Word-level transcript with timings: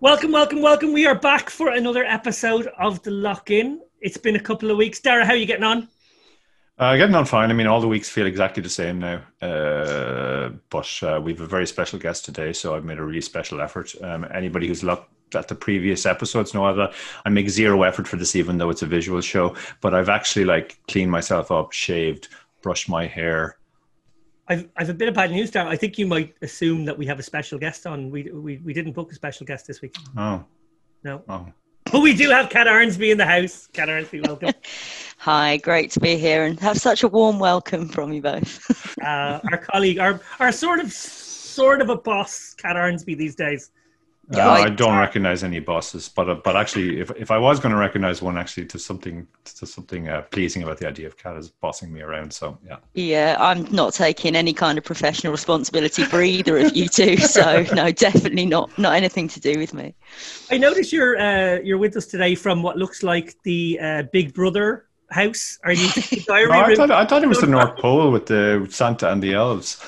Welcome, 0.00 0.32
welcome, 0.32 0.60
welcome. 0.60 0.92
We 0.92 1.06
are 1.06 1.14
back 1.14 1.48
for 1.48 1.70
another 1.70 2.04
episode 2.04 2.66
of 2.78 3.02
the 3.02 3.10
Lock 3.10 3.50
In. 3.50 3.80
It's 4.00 4.18
been 4.18 4.36
a 4.36 4.40
couple 4.40 4.70
of 4.70 4.76
weeks. 4.76 5.00
Dara, 5.00 5.24
how 5.24 5.32
are 5.32 5.36
you 5.36 5.46
getting 5.46 5.64
on? 5.64 5.88
Uh, 6.78 6.96
getting 6.96 7.14
on 7.14 7.24
fine. 7.24 7.50
I 7.50 7.54
mean, 7.54 7.68
all 7.68 7.80
the 7.80 7.88
weeks 7.88 8.08
feel 8.08 8.26
exactly 8.26 8.62
the 8.62 8.68
same 8.68 8.98
now. 8.98 9.22
Uh, 9.40 10.50
but 10.68 11.00
uh, 11.02 11.20
we 11.22 11.32
have 11.32 11.40
a 11.40 11.46
very 11.46 11.66
special 11.66 11.98
guest 11.98 12.24
today, 12.24 12.52
so 12.52 12.74
I've 12.74 12.84
made 12.84 12.98
a 12.98 13.04
really 13.04 13.20
special 13.20 13.60
effort. 13.60 13.94
Um, 14.02 14.26
anybody 14.34 14.66
who's 14.66 14.82
looked 14.82 15.34
at 15.36 15.48
the 15.48 15.54
previous 15.54 16.06
episodes 16.06 16.52
know 16.54 16.74
that 16.74 16.92
I 17.24 17.30
make 17.30 17.48
zero 17.48 17.82
effort 17.84 18.08
for 18.08 18.16
this, 18.16 18.36
even 18.36 18.58
though 18.58 18.70
it's 18.70 18.82
a 18.82 18.86
visual 18.86 19.20
show. 19.20 19.54
But 19.80 19.94
I've 19.94 20.08
actually 20.08 20.44
like 20.44 20.78
cleaned 20.88 21.12
myself 21.12 21.50
up, 21.50 21.72
shaved, 21.72 22.28
brushed 22.62 22.88
my 22.88 23.06
hair, 23.06 23.56
I've, 24.48 24.68
I've 24.76 24.90
a 24.90 24.94
bit 24.94 25.08
of 25.08 25.14
bad 25.14 25.30
news, 25.30 25.50
Dara. 25.50 25.68
I 25.70 25.76
think 25.76 25.98
you 25.98 26.06
might 26.06 26.34
assume 26.42 26.84
that 26.84 26.96
we 26.96 27.06
have 27.06 27.18
a 27.18 27.22
special 27.22 27.58
guest 27.58 27.86
on. 27.86 28.10
We, 28.10 28.24
we, 28.24 28.58
we 28.58 28.72
didn't 28.74 28.92
book 28.92 29.10
a 29.10 29.14
special 29.14 29.46
guest 29.46 29.66
this 29.66 29.80
week. 29.80 29.96
Oh. 30.16 30.44
No. 31.02 31.22
Oh. 31.28 31.46
But 31.90 32.00
we 32.00 32.14
do 32.14 32.30
have 32.30 32.50
Kat 32.50 32.66
Arnsby 32.66 33.10
in 33.10 33.18
the 33.18 33.26
house. 33.26 33.68
Kat 33.72 33.88
Arnsby, 33.88 34.26
welcome. 34.26 34.52
Hi, 35.18 35.58
great 35.58 35.90
to 35.92 36.00
be 36.00 36.16
here 36.16 36.44
and 36.44 36.58
have 36.60 36.78
such 36.78 37.02
a 37.02 37.08
warm 37.08 37.38
welcome 37.38 37.88
from 37.88 38.12
you 38.12 38.20
both. 38.20 38.98
uh, 39.02 39.40
our 39.50 39.58
colleague, 39.58 39.98
our, 39.98 40.20
our 40.40 40.52
sort 40.52 40.80
of 40.80 40.92
sort 40.92 41.80
of 41.80 41.88
a 41.88 41.96
boss, 41.96 42.54
Kat 42.54 42.76
Arnsby 42.76 43.16
these 43.16 43.34
days. 43.34 43.70
Uh, 44.32 44.40
I 44.40 44.70
don't 44.70 44.96
recognize 44.96 45.44
any 45.44 45.60
bosses, 45.60 46.08
but 46.08 46.30
uh, 46.30 46.34
but 46.36 46.56
actually, 46.56 47.00
if, 47.00 47.10
if 47.10 47.30
I 47.30 47.36
was 47.36 47.60
going 47.60 47.72
to 47.72 47.78
recognize 47.78 48.22
one, 48.22 48.38
actually, 48.38 48.66
to 48.66 48.78
something 48.78 49.26
to 49.44 49.66
something 49.66 50.08
uh, 50.08 50.22
pleasing 50.22 50.62
about 50.62 50.78
the 50.78 50.88
idea 50.88 51.06
of 51.06 51.18
Kat 51.18 51.36
is 51.36 51.50
bossing 51.50 51.92
me 51.92 52.00
around. 52.00 52.32
So 52.32 52.58
yeah. 52.66 52.76
Yeah, 52.94 53.36
I'm 53.38 53.70
not 53.70 53.92
taking 53.92 54.34
any 54.34 54.54
kind 54.54 54.78
of 54.78 54.84
professional 54.84 55.30
responsibility 55.32 56.04
for 56.04 56.22
either 56.22 56.58
of 56.58 56.76
you 56.76 56.88
two. 56.88 57.16
So 57.34 57.64
no, 57.74 57.90
definitely 57.90 58.46
not 58.46 58.76
not 58.78 58.94
anything 58.94 59.28
to 59.28 59.40
do 59.40 59.58
with 59.58 59.74
me. 59.74 59.94
I 60.50 60.58
notice 60.58 60.92
you're 60.92 61.18
uh, 61.18 61.58
you're 61.60 61.78
with 61.78 61.96
us 61.96 62.06
today 62.06 62.34
from 62.34 62.62
what 62.62 62.78
looks 62.78 63.02
like 63.02 63.34
the 63.42 63.78
uh, 63.80 64.02
Big 64.12 64.32
Brother 64.32 64.86
house. 65.10 65.58
Are 65.64 65.72
you? 65.72 65.88
no, 66.28 66.34
I, 66.34 66.74
thought, 66.74 66.90
I 66.90 67.04
thought 67.06 67.22
it 67.24 67.28
was 67.28 67.40
the 67.40 67.46
North 67.58 67.76
Pole 67.78 68.10
with 68.10 68.26
the 68.26 68.66
Santa 68.70 69.10
and 69.10 69.22
the 69.22 69.34
elves. 69.34 69.82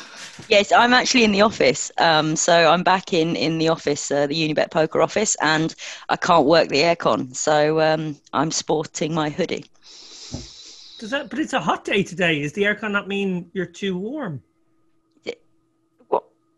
Yes, 0.48 0.70
I'm 0.70 0.92
actually 0.92 1.24
in 1.24 1.32
the 1.32 1.40
office. 1.40 1.90
Um, 1.98 2.36
so 2.36 2.70
I'm 2.70 2.82
back 2.82 3.12
in 3.12 3.36
in 3.36 3.58
the 3.58 3.68
office, 3.68 4.10
uh, 4.10 4.26
the 4.26 4.34
Unibet 4.34 4.70
Poker 4.70 5.02
office, 5.02 5.36
and 5.40 5.74
I 6.08 6.16
can't 6.16 6.46
work 6.46 6.68
the 6.68 6.82
aircon, 6.82 7.34
so 7.34 7.80
um, 7.80 8.16
I'm 8.32 8.50
sporting 8.50 9.14
my 9.14 9.30
hoodie. 9.30 9.64
Does 10.98 11.10
that? 11.10 11.30
But 11.30 11.38
it's 11.38 11.52
a 11.52 11.60
hot 11.60 11.84
day 11.84 12.02
today. 12.02 12.40
Is 12.40 12.52
the 12.52 12.62
aircon 12.62 12.92
not 12.92 13.08
mean 13.08 13.50
you're 13.54 13.66
too 13.66 13.98
warm? 13.98 14.42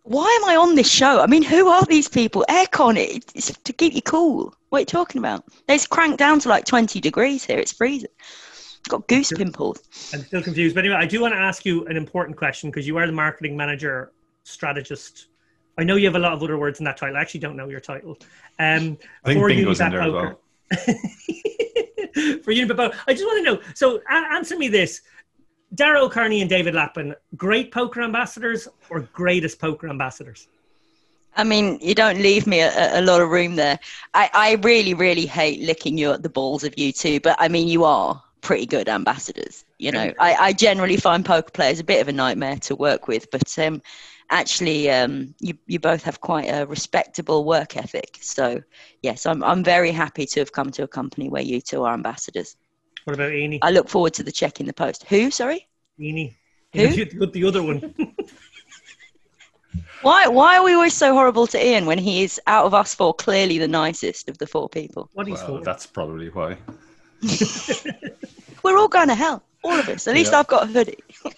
Why 0.02 0.38
am 0.40 0.48
I 0.48 0.56
on 0.56 0.74
this 0.74 0.90
show? 0.90 1.20
I 1.20 1.26
mean, 1.26 1.42
who 1.42 1.68
are 1.68 1.84
these 1.84 2.08
people? 2.08 2.42
Aircon, 2.48 2.96
it's 2.96 3.52
to 3.58 3.72
keep 3.74 3.92
you 3.92 4.00
cool. 4.00 4.54
What 4.70 4.78
are 4.78 4.80
you 4.80 4.86
talking 4.86 5.18
about? 5.18 5.44
It's 5.68 5.86
cranked 5.86 6.18
down 6.18 6.40
to 6.40 6.48
like 6.48 6.64
20 6.64 6.98
degrees 6.98 7.44
here. 7.44 7.58
It's 7.58 7.72
freezing 7.72 8.08
got 8.88 9.06
goose 9.08 9.32
pimples. 9.32 9.80
I'm 10.12 10.22
still 10.22 10.42
confused. 10.42 10.74
But 10.74 10.84
anyway, 10.84 11.00
I 11.00 11.06
do 11.06 11.20
want 11.20 11.34
to 11.34 11.40
ask 11.40 11.64
you 11.64 11.86
an 11.86 11.96
important 11.96 12.36
question 12.36 12.70
because 12.70 12.86
you 12.86 12.96
are 12.98 13.06
the 13.06 13.12
marketing 13.12 13.56
manager, 13.56 14.12
strategist. 14.44 15.26
I 15.78 15.84
know 15.84 15.96
you 15.96 16.06
have 16.06 16.16
a 16.16 16.20
lot 16.20 16.32
of 16.32 16.42
other 16.42 16.58
words 16.58 16.80
in 16.80 16.84
that 16.84 16.96
title. 16.96 17.16
I 17.16 17.20
actually 17.20 17.40
don't 17.40 17.56
know 17.56 17.68
your 17.68 17.80
title. 17.80 18.18
Um, 18.58 18.98
I 19.24 19.34
think 19.34 19.46
bingo's 19.46 19.80
in 19.80 19.90
there 19.90 20.02
as 20.02 20.12
well. 20.12 20.40
for 22.42 22.52
Unibet 22.52 22.76
Poker. 22.76 22.98
I 23.06 23.12
just 23.12 23.24
want 23.24 23.44
to 23.44 23.52
know. 23.52 23.60
So 23.74 24.00
answer 24.10 24.58
me 24.58 24.68
this. 24.68 25.02
Dara 25.74 26.00
O'Kearney 26.02 26.40
and 26.40 26.48
David 26.48 26.74
Lappin, 26.74 27.14
great 27.36 27.70
poker 27.72 28.02
ambassadors 28.02 28.68
or 28.88 29.00
greatest 29.12 29.60
poker 29.60 29.88
ambassadors? 29.88 30.48
I 31.36 31.44
mean, 31.44 31.78
you 31.80 31.94
don't 31.94 32.18
leave 32.18 32.46
me 32.46 32.60
a, 32.60 32.98
a 32.98 33.02
lot 33.02 33.20
of 33.20 33.28
room 33.28 33.54
there. 33.54 33.78
I, 34.14 34.30
I 34.32 34.52
really, 34.62 34.94
really 34.94 35.26
hate 35.26 35.60
licking 35.60 35.98
you 35.98 36.10
at 36.12 36.22
the 36.22 36.30
balls 36.30 36.64
of 36.64 36.76
you 36.78 36.90
two, 36.90 37.20
but 37.20 37.36
I 37.38 37.48
mean, 37.48 37.68
you 37.68 37.84
are 37.84 38.20
pretty 38.40 38.66
good 38.66 38.88
ambassadors. 38.88 39.64
You 39.78 39.92
know, 39.92 40.12
I, 40.18 40.34
I 40.34 40.52
generally 40.52 40.96
find 40.96 41.24
poker 41.24 41.50
players 41.50 41.80
a 41.80 41.84
bit 41.84 42.00
of 42.00 42.08
a 42.08 42.12
nightmare 42.12 42.56
to 42.56 42.76
work 42.76 43.08
with, 43.08 43.30
but 43.30 43.58
um, 43.58 43.82
actually, 44.30 44.90
um, 44.90 45.34
you 45.40 45.54
you 45.66 45.78
both 45.78 46.02
have 46.02 46.20
quite 46.20 46.46
a 46.46 46.66
respectable 46.66 47.44
work 47.44 47.76
ethic. 47.76 48.18
So 48.20 48.62
yes, 49.02 49.26
I'm 49.26 49.42
I'm 49.42 49.62
very 49.64 49.92
happy 49.92 50.26
to 50.26 50.40
have 50.40 50.52
come 50.52 50.70
to 50.72 50.82
a 50.84 50.88
company 50.88 51.28
where 51.28 51.42
you 51.42 51.60
two 51.60 51.84
are 51.84 51.94
ambassadors. 51.94 52.56
What 53.04 53.14
about 53.14 53.32
Amy? 53.32 53.58
I 53.62 53.70
look 53.70 53.88
forward 53.88 54.14
to 54.14 54.22
the 54.22 54.32
check 54.32 54.60
in 54.60 54.66
the 54.66 54.72
post. 54.72 55.04
Who? 55.04 55.30
Sorry. 55.30 55.66
Amy. 56.00 56.36
Who? 56.74 57.04
The 57.32 57.44
other 57.44 57.62
one. 57.62 57.94
why 60.02 60.28
why 60.28 60.58
are 60.58 60.64
we 60.64 60.74
always 60.74 60.94
so 60.94 61.12
horrible 61.12 61.46
to 61.48 61.66
Ian 61.66 61.86
when 61.86 61.98
he 61.98 62.22
is 62.22 62.40
out 62.46 62.66
of 62.66 62.74
us 62.74 62.94
four 62.94 63.14
clearly 63.14 63.58
the 63.58 63.68
nicest 63.68 64.28
of 64.28 64.38
the 64.38 64.46
four 64.46 64.68
people? 64.68 65.08
What 65.14 65.28
is 65.28 65.42
well, 65.48 65.60
That's 65.62 65.86
probably 65.86 66.28
why. 66.28 66.58
We're 68.62 68.78
all 68.78 68.88
going 68.88 69.08
to 69.08 69.14
hell, 69.14 69.42
all 69.64 69.78
of 69.78 69.88
us. 69.88 70.06
At 70.06 70.14
least 70.14 70.32
yeah. 70.32 70.40
I've 70.40 70.46
got 70.46 70.64
a 70.64 70.66
hoodie. 70.66 70.98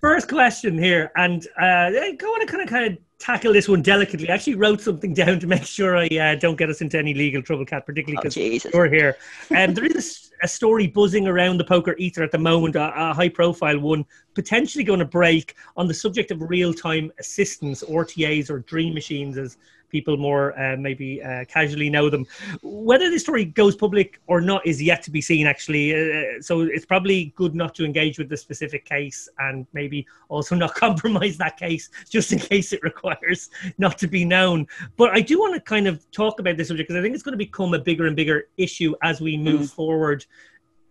First 0.00 0.28
question 0.28 0.78
here, 0.78 1.10
and 1.16 1.46
uh, 1.60 1.90
I 1.90 2.16
want 2.22 2.46
to 2.46 2.46
kind 2.46 2.62
of 2.62 2.68
kind 2.68 2.92
of 2.92 2.98
tackle 3.18 3.52
this 3.52 3.68
one 3.68 3.82
delicately. 3.82 4.30
I 4.30 4.34
actually 4.34 4.54
wrote 4.54 4.80
something 4.80 5.14
down 5.22 5.40
to 5.40 5.46
make 5.46 5.64
sure 5.64 5.96
I 5.96 6.06
uh, 6.06 6.34
don't 6.36 6.56
get 6.56 6.70
us 6.70 6.80
into 6.80 6.98
any 6.98 7.14
legal 7.14 7.42
trouble, 7.42 7.64
Kat, 7.64 7.86
particularly 7.86 8.18
because 8.22 8.36
oh, 8.36 8.70
you're 8.78 8.88
here. 8.88 9.16
And 9.50 9.70
um, 9.70 9.74
there 9.74 9.84
is 9.84 10.30
a, 10.42 10.44
a, 10.44 10.48
story 10.48 10.86
buzzing 10.86 11.26
around 11.26 11.58
the 11.58 11.64
poker 11.64 11.96
ether 11.98 12.22
at 12.22 12.30
the 12.30 12.38
moment, 12.38 12.76
a, 12.76 12.92
a 12.94 13.14
high-profile 13.14 13.80
one, 13.80 14.04
potentially 14.34 14.84
going 14.84 15.00
to 15.00 15.06
break 15.06 15.56
on 15.76 15.88
the 15.88 15.94
subject 15.94 16.30
of 16.30 16.42
real-time 16.42 17.10
assistance, 17.18 17.82
RTAs 17.82 18.50
or 18.50 18.60
dream 18.60 18.94
machines, 18.94 19.38
as 19.38 19.56
people 19.96 20.16
more 20.16 20.58
uh, 20.58 20.76
maybe 20.76 21.22
uh, 21.22 21.44
casually 21.46 21.88
know 21.88 22.06
them. 22.10 22.24
Whether 22.62 23.08
this 23.10 23.22
story 23.22 23.44
goes 23.46 23.74
public 23.74 24.20
or 24.26 24.40
not 24.40 24.66
is 24.66 24.82
yet 24.82 25.02
to 25.04 25.10
be 25.10 25.22
seen, 25.30 25.46
actually. 25.46 25.86
Uh, 25.94 26.40
so 26.40 26.52
it's 26.76 26.84
probably 26.84 27.32
good 27.40 27.54
not 27.54 27.74
to 27.76 27.84
engage 27.84 28.18
with 28.18 28.28
the 28.28 28.36
specific 28.36 28.84
case 28.84 29.28
and 29.38 29.66
maybe 29.72 30.06
also 30.28 30.54
not 30.54 30.74
compromise 30.86 31.36
that 31.38 31.56
case 31.56 31.88
just 32.16 32.32
in 32.32 32.38
case 32.38 32.72
it 32.72 32.82
requires 32.82 33.48
not 33.78 33.96
to 33.98 34.06
be 34.06 34.24
known. 34.24 34.66
But 34.96 35.08
I 35.18 35.20
do 35.20 35.38
want 35.38 35.54
to 35.54 35.60
kind 35.60 35.86
of 35.86 35.94
talk 36.10 36.40
about 36.40 36.56
this 36.56 36.68
subject 36.68 36.88
because 36.88 36.98
I 36.98 37.02
think 37.02 37.14
it's 37.14 37.24
going 37.24 37.38
to 37.38 37.44
become 37.48 37.72
a 37.74 37.78
bigger 37.78 38.06
and 38.06 38.16
bigger 38.16 38.48
issue 38.56 38.94
as 39.02 39.20
we 39.20 39.36
move 39.36 39.62
mm. 39.62 39.70
forward 39.70 40.26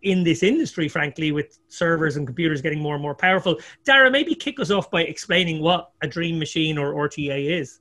in 0.05 0.23
this 0.23 0.43
industry, 0.43 0.87
frankly, 0.87 1.31
with 1.31 1.59
servers 1.67 2.15
and 2.15 2.25
computers 2.25 2.61
getting 2.61 2.79
more 2.79 2.93
and 2.93 3.01
more 3.01 3.15
powerful. 3.15 3.59
Dara, 3.83 4.09
maybe 4.09 4.35
kick 4.35 4.59
us 4.59 4.71
off 4.71 4.89
by 4.89 5.01
explaining 5.01 5.61
what 5.61 5.91
a 6.01 6.07
dream 6.07 6.39
machine 6.39 6.77
or 6.77 6.93
RTA 6.93 7.59
is. 7.59 7.79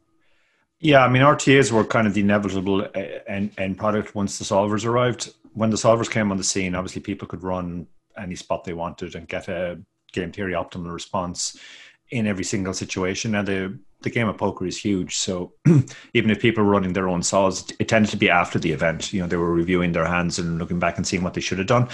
Yeah, 0.85 1.03
I 1.03 1.09
mean, 1.09 1.23
RTAs 1.23 1.73
were 1.73 1.83
kind 1.83 2.07
of 2.07 2.13
the 2.13 2.21
inevitable 2.21 2.83
uh, 2.83 2.89
end, 3.27 3.53
end 3.57 3.79
product 3.79 4.15
once 4.15 4.39
the 4.39 4.45
solvers 4.45 4.85
arrived. 4.85 5.33
When 5.55 5.71
the 5.71 5.79
solvers 5.79 6.11
came 6.11 6.31
on 6.31 6.37
the 6.37 6.45
scene, 6.45 6.75
obviously 6.75 7.01
people 7.01 7.27
could 7.27 7.43
run 7.43 7.87
any 8.19 8.35
spot 8.35 8.65
they 8.65 8.75
wanted 8.75 9.15
and 9.15 9.27
get 9.27 9.49
a 9.49 9.81
game 10.13 10.31
theory 10.31 10.53
optimal 10.53 10.93
response 10.93 11.59
in 12.11 12.27
every 12.27 12.45
single 12.45 12.75
situation. 12.75 13.31
Now, 13.31 13.41
the, 13.41 13.79
the 14.03 14.11
game 14.11 14.29
of 14.29 14.37
poker 14.37 14.67
is 14.67 14.77
huge. 14.77 15.17
So 15.17 15.55
even 16.13 16.31
if 16.31 16.43
people 16.43 16.63
were 16.63 16.71
running 16.71 16.93
their 16.93 17.09
own 17.09 17.23
solves, 17.23 17.73
it 17.79 17.89
tended 17.89 18.11
to 18.11 18.19
be 18.19 18.29
after 18.29 18.59
the 18.59 18.73
event. 18.73 19.11
You 19.11 19.23
know, 19.23 19.27
they 19.27 19.39
were 19.39 19.55
reviewing 19.55 19.93
their 19.93 20.05
hands 20.05 20.39
and 20.39 20.59
looking 20.59 20.81
back 20.81 20.99
and 20.99 21.07
seeing 21.07 21.23
what 21.23 21.33
they 21.33 21.41
should 21.41 21.57
have 21.57 21.67
done. 21.67 21.89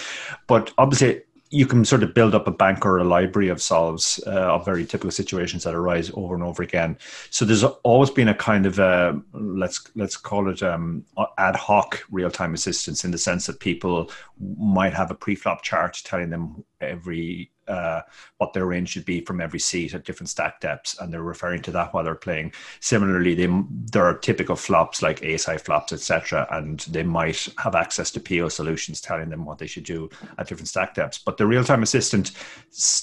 But 0.48 0.72
obviously, 0.78 1.22
you 1.50 1.66
can 1.66 1.84
sort 1.84 2.04
of 2.04 2.14
build 2.14 2.34
up 2.34 2.46
a 2.46 2.52
bank 2.52 2.86
or 2.86 2.98
a 2.98 3.04
library 3.04 3.48
of 3.48 3.60
solves 3.60 4.22
uh, 4.26 4.54
of 4.54 4.64
very 4.64 4.84
typical 4.84 5.10
situations 5.10 5.64
that 5.64 5.74
arise 5.74 6.10
over 6.14 6.34
and 6.34 6.44
over 6.44 6.62
again. 6.62 6.96
So 7.30 7.44
there's 7.44 7.64
always 7.64 8.10
been 8.10 8.28
a 8.28 8.34
kind 8.34 8.66
of 8.66 8.78
a, 8.78 9.20
let's 9.32 9.82
let's 9.96 10.16
call 10.16 10.48
it 10.48 10.62
um, 10.62 11.04
ad 11.38 11.56
hoc 11.56 12.04
real 12.10 12.30
time 12.30 12.54
assistance 12.54 13.04
in 13.04 13.10
the 13.10 13.18
sense 13.18 13.46
that 13.46 13.58
people 13.58 14.10
might 14.38 14.94
have 14.94 15.10
a 15.10 15.14
pre-flop 15.14 15.62
chart 15.62 16.00
telling 16.04 16.30
them 16.30 16.64
every 16.80 17.50
uh, 17.70 18.02
what 18.38 18.52
their 18.52 18.66
range 18.66 18.90
should 18.90 19.04
be 19.04 19.20
from 19.20 19.40
every 19.40 19.60
seat 19.60 19.94
at 19.94 20.04
different 20.04 20.28
stack 20.28 20.60
depths, 20.60 20.98
and 20.98 21.12
they're 21.12 21.22
referring 21.22 21.62
to 21.62 21.70
that 21.70 21.94
while 21.94 22.02
they're 22.02 22.14
playing. 22.14 22.52
Similarly, 22.80 23.34
they, 23.34 23.48
there 23.92 24.04
are 24.04 24.18
typical 24.18 24.56
flops 24.56 25.02
like 25.02 25.22
ace 25.22 25.44
high 25.44 25.58
flops, 25.58 25.92
etc., 25.92 26.46
and 26.50 26.80
they 26.90 27.02
might 27.02 27.46
have 27.58 27.74
access 27.74 28.10
to 28.12 28.20
Pio 28.20 28.48
solutions 28.48 29.00
telling 29.00 29.30
them 29.30 29.44
what 29.44 29.58
they 29.58 29.66
should 29.66 29.84
do 29.84 30.10
at 30.38 30.48
different 30.48 30.68
stack 30.68 30.94
depths. 30.94 31.18
But 31.18 31.36
the 31.36 31.46
real 31.46 31.64
time 31.64 31.82
assistant 31.82 32.32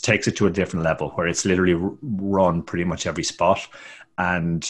takes 0.02 0.28
it 0.28 0.36
to 0.38 0.48
a 0.48 0.52
different 0.52 0.84
level 0.84 1.10
where 1.12 1.28
it's 1.28 1.46
literally 1.46 1.76
run 2.02 2.62
pretty 2.62 2.84
much 2.84 3.08
every 3.08 3.24
spot, 3.24 3.66
and 4.18 4.70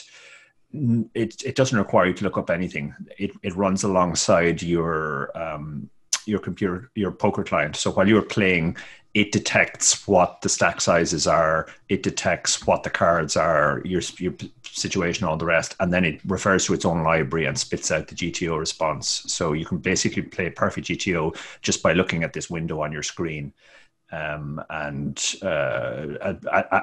it 1.16 1.42
it 1.44 1.56
doesn't 1.56 1.77
require 1.77 2.07
you 2.07 2.13
to 2.13 2.24
look 2.24 2.38
up 2.38 2.50
anything. 2.50 2.94
It 3.18 3.31
it 3.42 3.56
runs 3.56 3.83
alongside 3.83 4.62
your 4.62 5.36
um, 5.36 5.89
your 6.27 6.39
computer 6.39 6.92
your 6.94 7.12
poker 7.12 7.44
client 7.44 7.75
so 7.75 7.92
while 7.92 8.07
you're 8.07 8.21
playing 8.21 8.75
it 9.18 9.31
detects 9.31 10.08
what 10.08 10.42
the 10.42 10.48
stack 10.48 10.80
sizes 10.80 11.25
are, 11.25 11.68
it 11.90 12.04
detects 12.04 12.68
what 12.68 12.84
the 12.84 12.90
cards 12.92 13.36
are, 13.36 13.81
your, 13.84 14.04
your 14.19 14.36
situation, 14.62 15.25
all 15.25 15.36
the 15.36 15.44
rest, 15.44 15.75
and 15.80 15.92
then 15.92 16.06
it 16.06 16.22
refers 16.28 16.68
to 16.68 16.75
its 16.75 16.86
own 16.86 17.02
library 17.02 17.48
and 17.48 17.58
spits 17.58 17.90
out 17.90 18.08
the 18.08 18.14
GTO 18.14 18.60
response. 18.60 19.24
So 19.25 19.54
you 19.54 19.66
can 19.66 19.80
basically 19.80 20.22
play 20.22 20.52
perfect 20.52 20.86
GTO 20.86 21.36
just 21.64 21.81
by 21.81 21.94
looking 21.94 22.24
at 22.24 22.34
this 22.34 22.52
window 22.52 22.81
on 22.81 22.92
your 22.92 23.02
screen. 23.02 23.54
Um, 24.12 24.63
and 24.69 25.36
uh, 25.42 26.33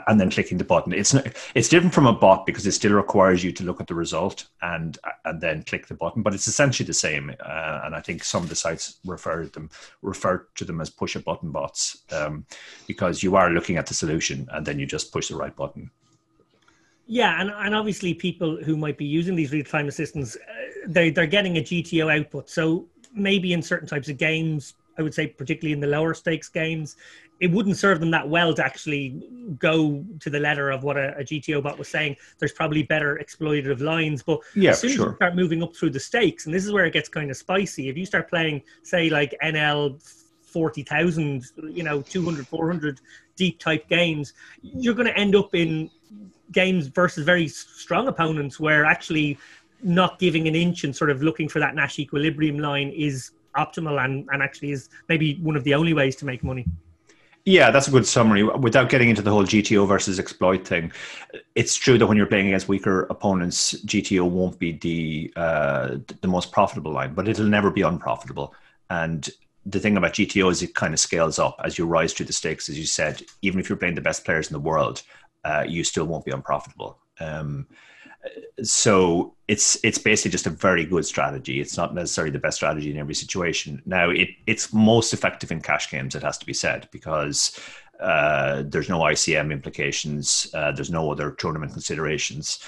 and 0.06 0.20
then 0.20 0.30
clicking 0.30 0.58
the 0.58 0.64
button. 0.64 0.92
It's 0.92 1.14
it's 1.54 1.68
different 1.68 1.94
from 1.94 2.06
a 2.06 2.12
bot 2.12 2.46
because 2.46 2.66
it 2.66 2.72
still 2.72 2.92
requires 2.92 3.42
you 3.42 3.52
to 3.52 3.64
look 3.64 3.80
at 3.80 3.86
the 3.86 3.94
result 3.94 4.46
and 4.62 4.98
and 5.24 5.40
then 5.40 5.62
click 5.64 5.86
the 5.86 5.94
button, 5.94 6.22
but 6.22 6.34
it's 6.34 6.46
essentially 6.46 6.86
the 6.86 6.92
same. 6.92 7.30
Uh, 7.40 7.80
and 7.84 7.94
I 7.94 8.00
think 8.00 8.24
some 8.24 8.42
of 8.42 8.48
the 8.48 8.56
sites 8.56 8.98
refer 9.04 9.46
them 9.46 9.70
refer 10.02 10.46
to 10.54 10.64
them 10.64 10.80
as 10.80 10.90
push 10.90 11.16
a 11.16 11.20
button 11.20 11.50
bots 11.50 12.02
um, 12.12 12.44
because 12.86 13.22
you 13.22 13.36
are 13.36 13.50
looking 13.50 13.76
at 13.76 13.86
the 13.86 13.94
solution 13.94 14.48
and 14.52 14.66
then 14.66 14.78
you 14.78 14.86
just 14.86 15.12
push 15.12 15.28
the 15.28 15.36
right 15.36 15.54
button. 15.54 15.90
Yeah, 17.06 17.40
and, 17.40 17.50
and 17.50 17.74
obviously 17.74 18.14
people 18.14 18.56
who 18.62 18.76
might 18.76 18.96
be 18.96 19.04
using 19.04 19.34
these 19.34 19.52
real 19.52 19.64
time 19.64 19.88
assistants, 19.88 20.36
uh, 20.36 20.38
they 20.86 21.10
they're 21.10 21.26
getting 21.26 21.58
a 21.58 21.60
GTO 21.60 22.18
output. 22.18 22.48
So 22.48 22.88
maybe 23.14 23.52
in 23.52 23.62
certain 23.62 23.88
types 23.88 24.08
of 24.08 24.18
games, 24.18 24.74
I 24.98 25.02
would 25.02 25.14
say 25.14 25.26
particularly 25.26 25.72
in 25.72 25.80
the 25.80 25.86
lower 25.86 26.14
stakes 26.14 26.48
games, 26.48 26.96
it 27.40 27.50
wouldn't 27.50 27.76
serve 27.76 28.00
them 28.00 28.10
that 28.12 28.28
well 28.28 28.54
to 28.54 28.64
actually 28.64 29.22
go 29.58 30.04
to 30.20 30.30
the 30.30 30.38
letter 30.38 30.70
of 30.70 30.84
what 30.84 30.96
a, 30.96 31.16
a 31.18 31.24
GTO 31.24 31.62
bot 31.62 31.78
was 31.78 31.88
saying. 31.88 32.16
There's 32.38 32.52
probably 32.52 32.84
better 32.84 33.20
exploitative 33.22 33.80
lines, 33.80 34.22
but 34.22 34.40
yeah, 34.54 34.70
as 34.70 34.80
soon 34.80 34.90
sure. 34.90 35.06
as 35.06 35.10
you 35.12 35.16
start 35.16 35.34
moving 35.34 35.62
up 35.62 35.74
through 35.74 35.90
the 35.90 36.00
stakes, 36.00 36.46
and 36.46 36.54
this 36.54 36.64
is 36.64 36.72
where 36.72 36.84
it 36.84 36.92
gets 36.92 37.08
kind 37.08 37.30
of 37.30 37.36
spicy. 37.36 37.88
If 37.88 37.96
you 37.96 38.06
start 38.06 38.28
playing, 38.28 38.62
say, 38.82 39.10
like 39.10 39.34
NL 39.42 40.00
40,000, 40.44 41.44
you 41.70 41.82
know, 41.82 42.00
200, 42.00 42.46
400 42.46 43.00
deep 43.36 43.58
type 43.58 43.88
games, 43.88 44.32
you're 44.62 44.94
going 44.94 45.08
to 45.08 45.18
end 45.18 45.34
up 45.34 45.54
in 45.54 45.90
games 46.52 46.86
versus 46.86 47.24
very 47.24 47.48
strong 47.48 48.06
opponents 48.06 48.60
where 48.60 48.84
actually 48.84 49.36
not 49.82 50.18
giving 50.18 50.46
an 50.48 50.54
inch 50.54 50.84
and 50.84 50.94
sort 50.94 51.10
of 51.10 51.22
looking 51.22 51.48
for 51.48 51.58
that 51.58 51.74
Nash 51.74 51.98
equilibrium 51.98 52.58
line 52.58 52.90
is 52.90 53.32
optimal 53.56 54.04
and, 54.04 54.28
and 54.32 54.42
actually 54.42 54.72
is 54.72 54.88
maybe 55.08 55.36
one 55.36 55.56
of 55.56 55.64
the 55.64 55.74
only 55.74 55.94
ways 55.94 56.16
to 56.16 56.24
make 56.24 56.42
money. 56.42 56.66
Yeah, 57.46 57.70
that's 57.70 57.88
a 57.88 57.90
good 57.90 58.06
summary. 58.06 58.42
Without 58.42 58.88
getting 58.88 59.10
into 59.10 59.20
the 59.20 59.30
whole 59.30 59.44
GTO 59.44 59.86
versus 59.86 60.18
exploit 60.18 60.66
thing, 60.66 60.90
it's 61.54 61.74
true 61.74 61.98
that 61.98 62.06
when 62.06 62.16
you're 62.16 62.26
playing 62.26 62.46
against 62.46 62.68
weaker 62.68 63.02
opponents, 63.10 63.74
GTO 63.84 64.30
won't 64.30 64.58
be 64.58 64.72
the 64.72 65.32
uh, 65.36 65.98
the 66.22 66.28
most 66.28 66.52
profitable 66.52 66.92
line, 66.92 67.12
but 67.12 67.28
it'll 67.28 67.44
never 67.44 67.70
be 67.70 67.82
unprofitable. 67.82 68.54
And 68.88 69.28
the 69.66 69.78
thing 69.78 69.98
about 69.98 70.14
GTO 70.14 70.50
is 70.50 70.62
it 70.62 70.74
kind 70.74 70.94
of 70.94 71.00
scales 71.00 71.38
up 71.38 71.60
as 71.62 71.76
you 71.76 71.84
rise 71.84 72.14
through 72.14 72.26
the 72.26 72.32
stakes, 72.32 72.70
as 72.70 72.78
you 72.78 72.86
said. 72.86 73.22
Even 73.42 73.60
if 73.60 73.68
you're 73.68 73.78
playing 73.78 73.94
the 73.94 74.00
best 74.00 74.24
players 74.24 74.48
in 74.48 74.54
the 74.54 74.60
world, 74.60 75.02
uh, 75.44 75.64
you 75.68 75.84
still 75.84 76.06
won't 76.06 76.24
be 76.24 76.32
unprofitable. 76.32 76.98
Um, 77.20 77.66
so 78.62 79.34
it's 79.48 79.78
it's 79.84 79.98
basically 79.98 80.30
just 80.30 80.46
a 80.46 80.50
very 80.50 80.84
good 80.84 81.04
strategy. 81.04 81.60
It's 81.60 81.76
not 81.76 81.94
necessarily 81.94 82.30
the 82.30 82.38
best 82.38 82.56
strategy 82.56 82.90
in 82.90 82.98
every 82.98 83.14
situation. 83.14 83.82
Now 83.84 84.10
it 84.10 84.28
it's 84.46 84.72
most 84.72 85.12
effective 85.12 85.50
in 85.50 85.60
cash 85.60 85.90
games. 85.90 86.14
It 86.14 86.22
has 86.22 86.38
to 86.38 86.46
be 86.46 86.54
said 86.54 86.88
because 86.90 87.58
uh, 88.00 88.62
there's 88.66 88.88
no 88.88 89.00
ICM 89.00 89.52
implications. 89.52 90.48
Uh, 90.54 90.72
there's 90.72 90.90
no 90.90 91.10
other 91.10 91.32
tournament 91.32 91.72
considerations 91.72 92.60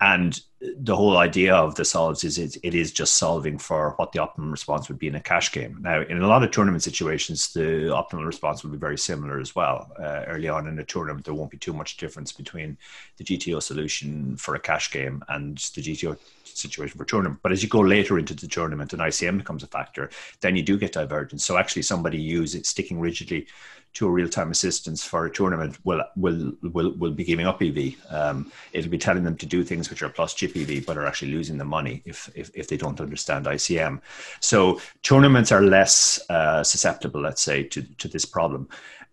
and 0.00 0.40
the 0.60 0.94
whole 0.94 1.18
idea 1.18 1.54
of 1.54 1.76
the 1.76 1.84
solves 1.84 2.24
is 2.24 2.38
it, 2.38 2.56
it 2.62 2.74
is 2.74 2.92
just 2.92 3.16
solving 3.16 3.58
for 3.58 3.94
what 3.96 4.12
the 4.12 4.18
optimum 4.18 4.50
response 4.50 4.88
would 4.88 4.98
be 4.98 5.06
in 5.06 5.14
a 5.14 5.20
cash 5.20 5.52
game. 5.52 5.78
Now, 5.80 6.02
in 6.02 6.20
a 6.20 6.26
lot 6.26 6.42
of 6.42 6.50
tournament 6.50 6.82
situations, 6.82 7.52
the 7.52 7.90
optimal 7.92 8.26
response 8.26 8.62
will 8.62 8.70
be 8.70 8.78
very 8.78 8.98
similar 8.98 9.40
as 9.40 9.54
well. 9.54 9.90
Uh, 9.98 10.24
early 10.26 10.48
on 10.48 10.66
in 10.66 10.78
a 10.78 10.84
tournament, 10.84 11.24
there 11.24 11.34
won't 11.34 11.50
be 11.50 11.58
too 11.58 11.72
much 11.72 11.96
difference 11.96 12.32
between 12.32 12.76
the 13.18 13.24
GTO 13.24 13.62
solution 13.62 14.36
for 14.36 14.56
a 14.56 14.60
cash 14.60 14.90
game 14.90 15.22
and 15.28 15.58
the 15.58 15.82
GTO 15.82 16.16
situation 16.44 16.98
for 16.98 17.04
tournament. 17.04 17.40
But 17.42 17.52
as 17.52 17.62
you 17.62 17.68
go 17.68 17.80
later 17.80 18.18
into 18.18 18.34
the 18.34 18.48
tournament 18.48 18.92
and 18.92 19.02
ICM 19.02 19.38
becomes 19.38 19.62
a 19.62 19.68
factor, 19.68 20.10
then 20.40 20.56
you 20.56 20.62
do 20.62 20.76
get 20.76 20.92
divergence. 20.92 21.44
So 21.44 21.56
actually, 21.56 21.82
somebody 21.82 22.18
use 22.18 22.54
it 22.54 22.66
sticking 22.66 22.98
rigidly 22.98 23.46
to 23.94 24.06
a 24.06 24.10
real-time 24.10 24.50
assistance 24.50 25.04
for 25.04 25.26
a 25.26 25.30
tournament 25.30 25.78
will 25.84 26.02
will 26.16 26.52
will 26.62 26.92
will 26.92 27.10
be 27.10 27.24
giving 27.24 27.46
up 27.46 27.60
EV. 27.62 27.94
Um, 28.10 28.52
it'll 28.72 28.90
be 28.90 28.98
telling 28.98 29.24
them 29.24 29.36
to 29.36 29.46
do 29.46 29.64
things 29.64 29.90
which 29.90 30.02
are 30.02 30.08
plus 30.08 30.34
chip 30.34 30.56
EV, 30.56 30.86
but 30.86 30.96
are 30.96 31.06
actually 31.06 31.32
losing 31.32 31.58
the 31.58 31.64
money 31.64 32.02
if 32.04 32.30
if, 32.34 32.50
if 32.54 32.68
they 32.68 32.76
don't 32.76 33.00
understand 33.00 33.46
ICM. 33.46 34.00
So 34.40 34.80
tournaments 35.02 35.50
are 35.52 35.62
less 35.62 36.20
uh, 36.30 36.62
susceptible, 36.62 37.20
let's 37.20 37.42
say, 37.42 37.64
to 37.64 37.82
to 37.82 38.08
this 38.08 38.24
problem. 38.24 38.68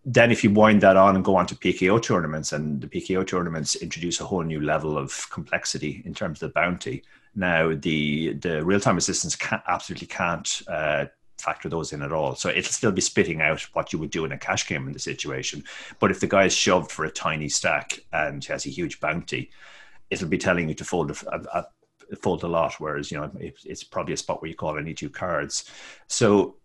Then, 0.08 0.32
if 0.32 0.44
you 0.44 0.52
wind 0.52 0.82
that 0.82 0.98
on 0.98 1.16
and 1.16 1.26
go 1.26 1.36
on 1.36 1.48
to 1.48 1.56
PKO 1.56 2.00
tournaments, 2.00 2.54
and 2.54 2.80
the 2.80 2.88
PKO 2.88 3.26
tournaments 3.26 3.76
introduce 3.76 4.22
a 4.22 4.26
whole 4.26 4.44
new 4.44 4.62
level 4.62 5.00
of 5.00 5.28
complexity 5.32 6.04
in 6.06 6.14
terms 6.14 6.44
of 6.44 6.50
the 6.50 6.54
bounty. 6.54 7.04
Now, 7.34 7.74
the 7.74 8.34
the 8.34 8.64
real 8.64 8.80
time 8.80 8.98
assistance 8.98 9.36
can, 9.36 9.62
absolutely 9.68 10.08
can't 10.08 10.62
uh, 10.68 11.06
factor 11.38 11.70
those 11.70 11.94
in 11.94 12.02
at 12.02 12.12
all. 12.12 12.36
So 12.36 12.50
it'll 12.50 12.72
still 12.72 12.92
be 12.92 13.02
spitting 13.02 13.42
out 13.42 13.62
what 13.74 13.94
you 13.94 14.00
would 14.00 14.12
do 14.12 14.26
in 14.26 14.32
a 14.32 14.38
cash 14.38 14.68
game 14.68 14.88
in 14.88 14.94
the 14.94 15.00
situation. 15.00 15.64
But 16.00 16.12
if 16.12 16.20
the 16.20 16.28
guy 16.28 16.46
is 16.46 16.54
shoved 16.54 16.92
for 16.92 17.06
a 17.06 17.12
tiny 17.12 17.50
stack 17.50 18.00
and 18.12 18.44
has 18.46 18.66
a 18.66 18.70
huge 18.70 19.00
bounty, 19.00 19.52
it'll 20.10 20.28
be 20.28 20.38
telling 20.38 20.70
you 20.70 20.76
to 20.76 20.86
fold 20.86 21.12
a, 21.12 21.36
a, 21.36 21.66
a 22.12 22.16
fold 22.16 22.44
a 22.44 22.48
lot. 22.48 22.76
Whereas 22.80 23.12
you 23.12 23.18
know 23.18 23.32
it's 23.40 23.84
probably 23.84 24.14
a 24.14 24.18
spot 24.18 24.42
where 24.42 24.50
you 24.50 24.56
call 24.56 24.78
any 24.78 24.94
two 24.94 25.10
cards. 25.10 25.70
So 26.08 26.56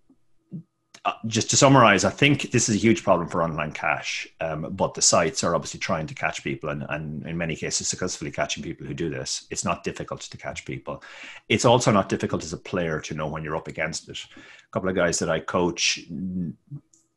just 1.26 1.48
to 1.50 1.56
summarize, 1.56 2.04
I 2.04 2.10
think 2.10 2.50
this 2.50 2.68
is 2.68 2.74
a 2.74 2.78
huge 2.78 3.02
problem 3.02 3.28
for 3.28 3.42
online 3.42 3.72
cash, 3.72 4.28
um, 4.40 4.66
but 4.72 4.92
the 4.92 5.00
sites 5.00 5.42
are 5.42 5.54
obviously 5.54 5.80
trying 5.80 6.06
to 6.06 6.14
catch 6.14 6.44
people 6.44 6.68
and, 6.68 6.84
and 6.90 7.26
in 7.26 7.38
many 7.38 7.56
cases 7.56 7.88
successfully 7.88 8.30
catching 8.30 8.62
people 8.62 8.86
who 8.86 8.92
do 8.92 9.08
this. 9.08 9.46
It's 9.50 9.64
not 9.64 9.82
difficult 9.82 10.20
to 10.20 10.36
catch 10.36 10.66
people. 10.66 11.02
It's 11.48 11.64
also 11.64 11.90
not 11.90 12.10
difficult 12.10 12.44
as 12.44 12.52
a 12.52 12.58
player 12.58 13.00
to 13.00 13.14
know 13.14 13.28
when 13.28 13.42
you're 13.42 13.56
up 13.56 13.68
against 13.68 14.10
it. 14.10 14.18
A 14.36 14.72
couple 14.72 14.90
of 14.90 14.94
guys 14.94 15.18
that 15.20 15.30
I 15.30 15.40
coach 15.40 16.00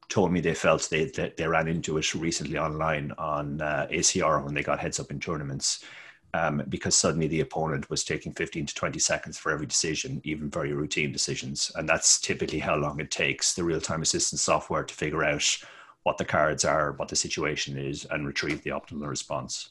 told 0.08 0.32
me 0.32 0.40
they 0.40 0.54
felt 0.54 0.88
they, 0.90 1.06
they, 1.06 1.34
they 1.36 1.48
ran 1.48 1.68
into 1.68 1.98
it 1.98 2.14
recently 2.14 2.58
online 2.58 3.12
on 3.18 3.60
uh, 3.60 3.88
ACR 3.92 4.46
when 4.46 4.54
they 4.54 4.64
got 4.64 4.80
heads 4.80 5.00
up 5.00 5.12
in 5.12 5.20
tournaments 5.20 5.84
um, 6.34 6.64
because 6.70 6.96
suddenly 6.96 7.28
the 7.28 7.42
opponent 7.42 7.90
was 7.90 8.04
taking 8.04 8.34
15 8.34 8.66
to 8.66 8.76
20 8.76 9.00
seconds 9.00 9.38
for 9.38 9.52
every 9.52 9.68
decision, 9.68 10.20
even 10.24 10.50
very 10.50 10.74
routine 10.74 11.12
decisions. 11.12 11.72
And 11.76 11.88
that's 11.88 12.20
typically 12.20 12.60
how 12.60 12.76
long 12.76 13.00
it 13.00 13.12
takes 13.12 13.54
the 13.54 13.64
real 13.64 13.82
time 13.82 14.02
assistance 14.02 14.42
software 14.42 14.84
to 14.84 14.94
figure 14.94 15.24
out 15.24 15.46
what 16.04 16.18
the 16.18 16.26
cards 16.26 16.66
are, 16.66 16.94
what 16.94 17.08
the 17.08 17.16
situation 17.16 17.78
is, 17.78 18.06
and 18.06 18.26
retrieve 18.26 18.64
the 18.64 18.72
optimal 18.72 19.08
response. 19.08 19.70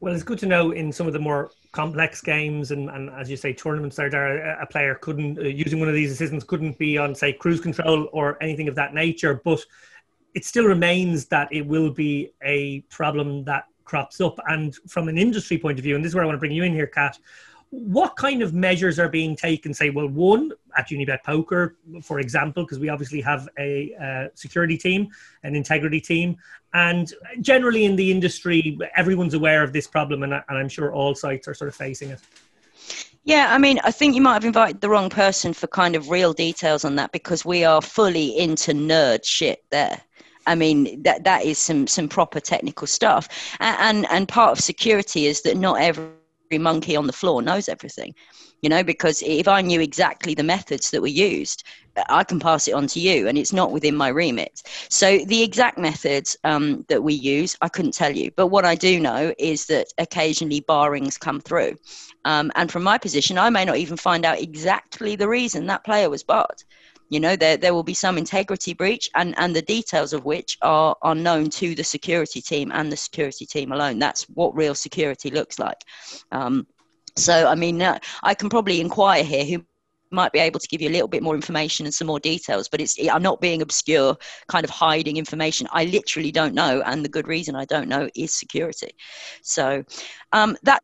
Well, 0.00 0.12
it's 0.12 0.24
good 0.24 0.38
to 0.40 0.46
know 0.46 0.72
in 0.72 0.92
some 0.92 1.06
of 1.06 1.12
the 1.12 1.18
more 1.18 1.50
complex 1.72 2.20
games 2.20 2.72
and, 2.72 2.90
and 2.90 3.10
as 3.10 3.30
you 3.30 3.36
say, 3.36 3.52
tournaments 3.52 3.96
there, 3.96 4.10
there 4.10 4.60
a 4.60 4.66
player 4.66 4.96
couldn't, 4.96 5.38
uh, 5.38 5.42
using 5.42 5.78
one 5.78 5.88
of 5.88 5.94
these 5.94 6.10
assistants, 6.10 6.44
couldn't 6.44 6.78
be 6.78 6.98
on, 6.98 7.14
say, 7.14 7.32
cruise 7.32 7.60
control 7.60 8.08
or 8.12 8.42
anything 8.42 8.68
of 8.68 8.74
that 8.74 8.92
nature. 8.92 9.40
But 9.44 9.64
it 10.34 10.44
still 10.44 10.64
remains 10.64 11.26
that 11.26 11.48
it 11.52 11.64
will 11.66 11.90
be 11.90 12.32
a 12.42 12.80
problem 12.82 13.44
that 13.44 13.66
crops 13.84 14.20
up. 14.20 14.38
And 14.48 14.74
from 14.88 15.08
an 15.08 15.18
industry 15.18 15.58
point 15.58 15.78
of 15.78 15.82
view, 15.82 15.94
and 15.94 16.04
this 16.04 16.10
is 16.10 16.14
where 16.14 16.24
I 16.24 16.26
want 16.26 16.36
to 16.36 16.40
bring 16.40 16.52
you 16.52 16.64
in 16.64 16.72
here, 16.72 16.86
Kat, 16.86 17.18
what 17.70 18.16
kind 18.16 18.42
of 18.42 18.54
measures 18.54 18.98
are 18.98 19.08
being 19.08 19.34
taken? 19.34 19.74
Say, 19.74 19.90
well, 19.90 20.08
one 20.08 20.52
at 20.76 20.88
Unibet 20.88 21.24
Poker, 21.24 21.76
for 22.02 22.20
example, 22.20 22.62
because 22.62 22.78
we 22.78 22.88
obviously 22.88 23.20
have 23.20 23.48
a 23.58 23.94
uh, 24.00 24.28
security 24.34 24.78
team, 24.78 25.08
an 25.42 25.56
integrity 25.56 26.00
team, 26.00 26.36
and 26.72 27.12
generally 27.40 27.84
in 27.84 27.96
the 27.96 28.10
industry, 28.10 28.78
everyone's 28.96 29.34
aware 29.34 29.62
of 29.62 29.72
this 29.72 29.86
problem, 29.86 30.22
and, 30.22 30.32
and 30.32 30.58
I'm 30.58 30.68
sure 30.68 30.92
all 30.92 31.14
sites 31.14 31.48
are 31.48 31.54
sort 31.54 31.68
of 31.68 31.74
facing 31.74 32.10
it. 32.10 32.20
Yeah, 33.24 33.48
I 33.50 33.58
mean, 33.58 33.80
I 33.82 33.90
think 33.90 34.14
you 34.14 34.20
might 34.20 34.34
have 34.34 34.44
invited 34.44 34.80
the 34.80 34.90
wrong 34.90 35.08
person 35.08 35.54
for 35.54 35.66
kind 35.66 35.96
of 35.96 36.10
real 36.10 36.34
details 36.34 36.84
on 36.84 36.96
that 36.96 37.10
because 37.10 37.44
we 37.44 37.64
are 37.64 37.80
fully 37.80 38.36
into 38.36 38.72
nerd 38.72 39.24
shit 39.24 39.64
there. 39.70 40.02
I 40.46 40.54
mean, 40.54 41.02
that 41.02 41.24
that 41.24 41.44
is 41.44 41.58
some 41.58 41.86
some 41.86 42.08
proper 42.08 42.40
technical 42.40 42.86
stuff, 42.86 43.28
and 43.60 43.76
and, 43.80 44.06
and 44.10 44.28
part 44.28 44.52
of 44.52 44.60
security 44.60 45.26
is 45.26 45.42
that 45.42 45.56
not 45.56 45.80
every 45.80 46.10
monkey 46.52 46.96
on 46.96 47.06
the 47.06 47.12
floor 47.12 47.42
knows 47.42 47.68
everything 47.68 48.14
you 48.64 48.70
know 48.70 48.82
because 48.82 49.22
if 49.26 49.46
i 49.46 49.60
knew 49.60 49.80
exactly 49.80 50.34
the 50.34 50.42
methods 50.42 50.90
that 50.90 51.02
were 51.02 51.06
used 51.06 51.64
i 52.08 52.24
can 52.24 52.40
pass 52.40 52.66
it 52.66 52.72
on 52.72 52.86
to 52.86 52.98
you 52.98 53.28
and 53.28 53.36
it's 53.38 53.52
not 53.52 53.70
within 53.70 53.94
my 53.94 54.08
remit. 54.08 54.62
So 54.88 55.18
the 55.26 55.42
exact 55.42 55.78
methods 55.78 56.36
um, 56.42 56.84
that 56.88 57.02
we 57.02 57.14
use 57.14 57.56
i 57.60 57.68
couldn't 57.68 57.94
tell 57.94 58.10
you. 58.10 58.30
But 58.36 58.48
what 58.48 58.64
i 58.64 58.74
do 58.74 58.98
know 58.98 59.34
is 59.38 59.66
that 59.66 59.92
occasionally 59.98 60.60
barrings 60.60 61.18
come 61.18 61.40
through. 61.40 61.76
Um, 62.24 62.50
and 62.56 62.72
from 62.72 62.82
my 62.82 62.98
position 62.98 63.38
i 63.38 63.50
may 63.50 63.64
not 63.64 63.76
even 63.76 63.96
find 63.96 64.24
out 64.24 64.40
exactly 64.40 65.14
the 65.14 65.28
reason 65.28 65.66
that 65.66 65.84
player 65.84 66.08
was 66.08 66.22
barred 66.22 66.64
you 67.14 67.20
know 67.20 67.36
there, 67.36 67.56
there 67.56 67.72
will 67.72 67.82
be 67.82 67.94
some 67.94 68.18
integrity 68.18 68.74
breach 68.74 69.08
and, 69.14 69.34
and 69.38 69.54
the 69.54 69.62
details 69.62 70.12
of 70.12 70.24
which 70.24 70.58
are, 70.62 70.96
are 71.02 71.14
known 71.14 71.48
to 71.50 71.74
the 71.74 71.84
security 71.84 72.40
team 72.40 72.70
and 72.74 72.90
the 72.90 72.96
security 72.96 73.46
team 73.46 73.72
alone. 73.72 73.98
That's 73.98 74.24
what 74.24 74.56
real 74.56 74.74
security 74.74 75.30
looks 75.30 75.58
like. 75.58 75.78
Um, 76.32 76.66
so 77.16 77.46
i 77.46 77.54
mean 77.54 77.80
uh, 77.80 77.98
i 78.22 78.34
can 78.34 78.48
probably 78.48 78.80
inquire 78.80 79.22
here 79.22 79.44
who 79.44 79.64
might 80.10 80.32
be 80.32 80.38
able 80.38 80.60
to 80.60 80.68
give 80.68 80.80
you 80.80 80.88
a 80.88 80.92
little 80.92 81.08
bit 81.08 81.24
more 81.24 81.34
information 81.34 81.86
and 81.86 81.94
some 81.94 82.06
more 82.06 82.20
details 82.20 82.68
but 82.68 82.80
it's 82.80 82.96
i'm 83.08 83.22
not 83.22 83.40
being 83.40 83.62
obscure 83.62 84.16
kind 84.48 84.64
of 84.64 84.70
hiding 84.70 85.16
information. 85.16 85.66
I 85.72 85.86
literally 85.86 86.30
don't 86.30 86.54
know 86.54 86.82
and 86.86 87.04
the 87.04 87.08
good 87.08 87.26
reason 87.26 87.56
i 87.56 87.64
don't 87.64 87.88
know 87.88 88.08
is 88.14 88.34
security. 88.34 88.94
So 89.42 89.84
um, 90.32 90.56
that 90.62 90.82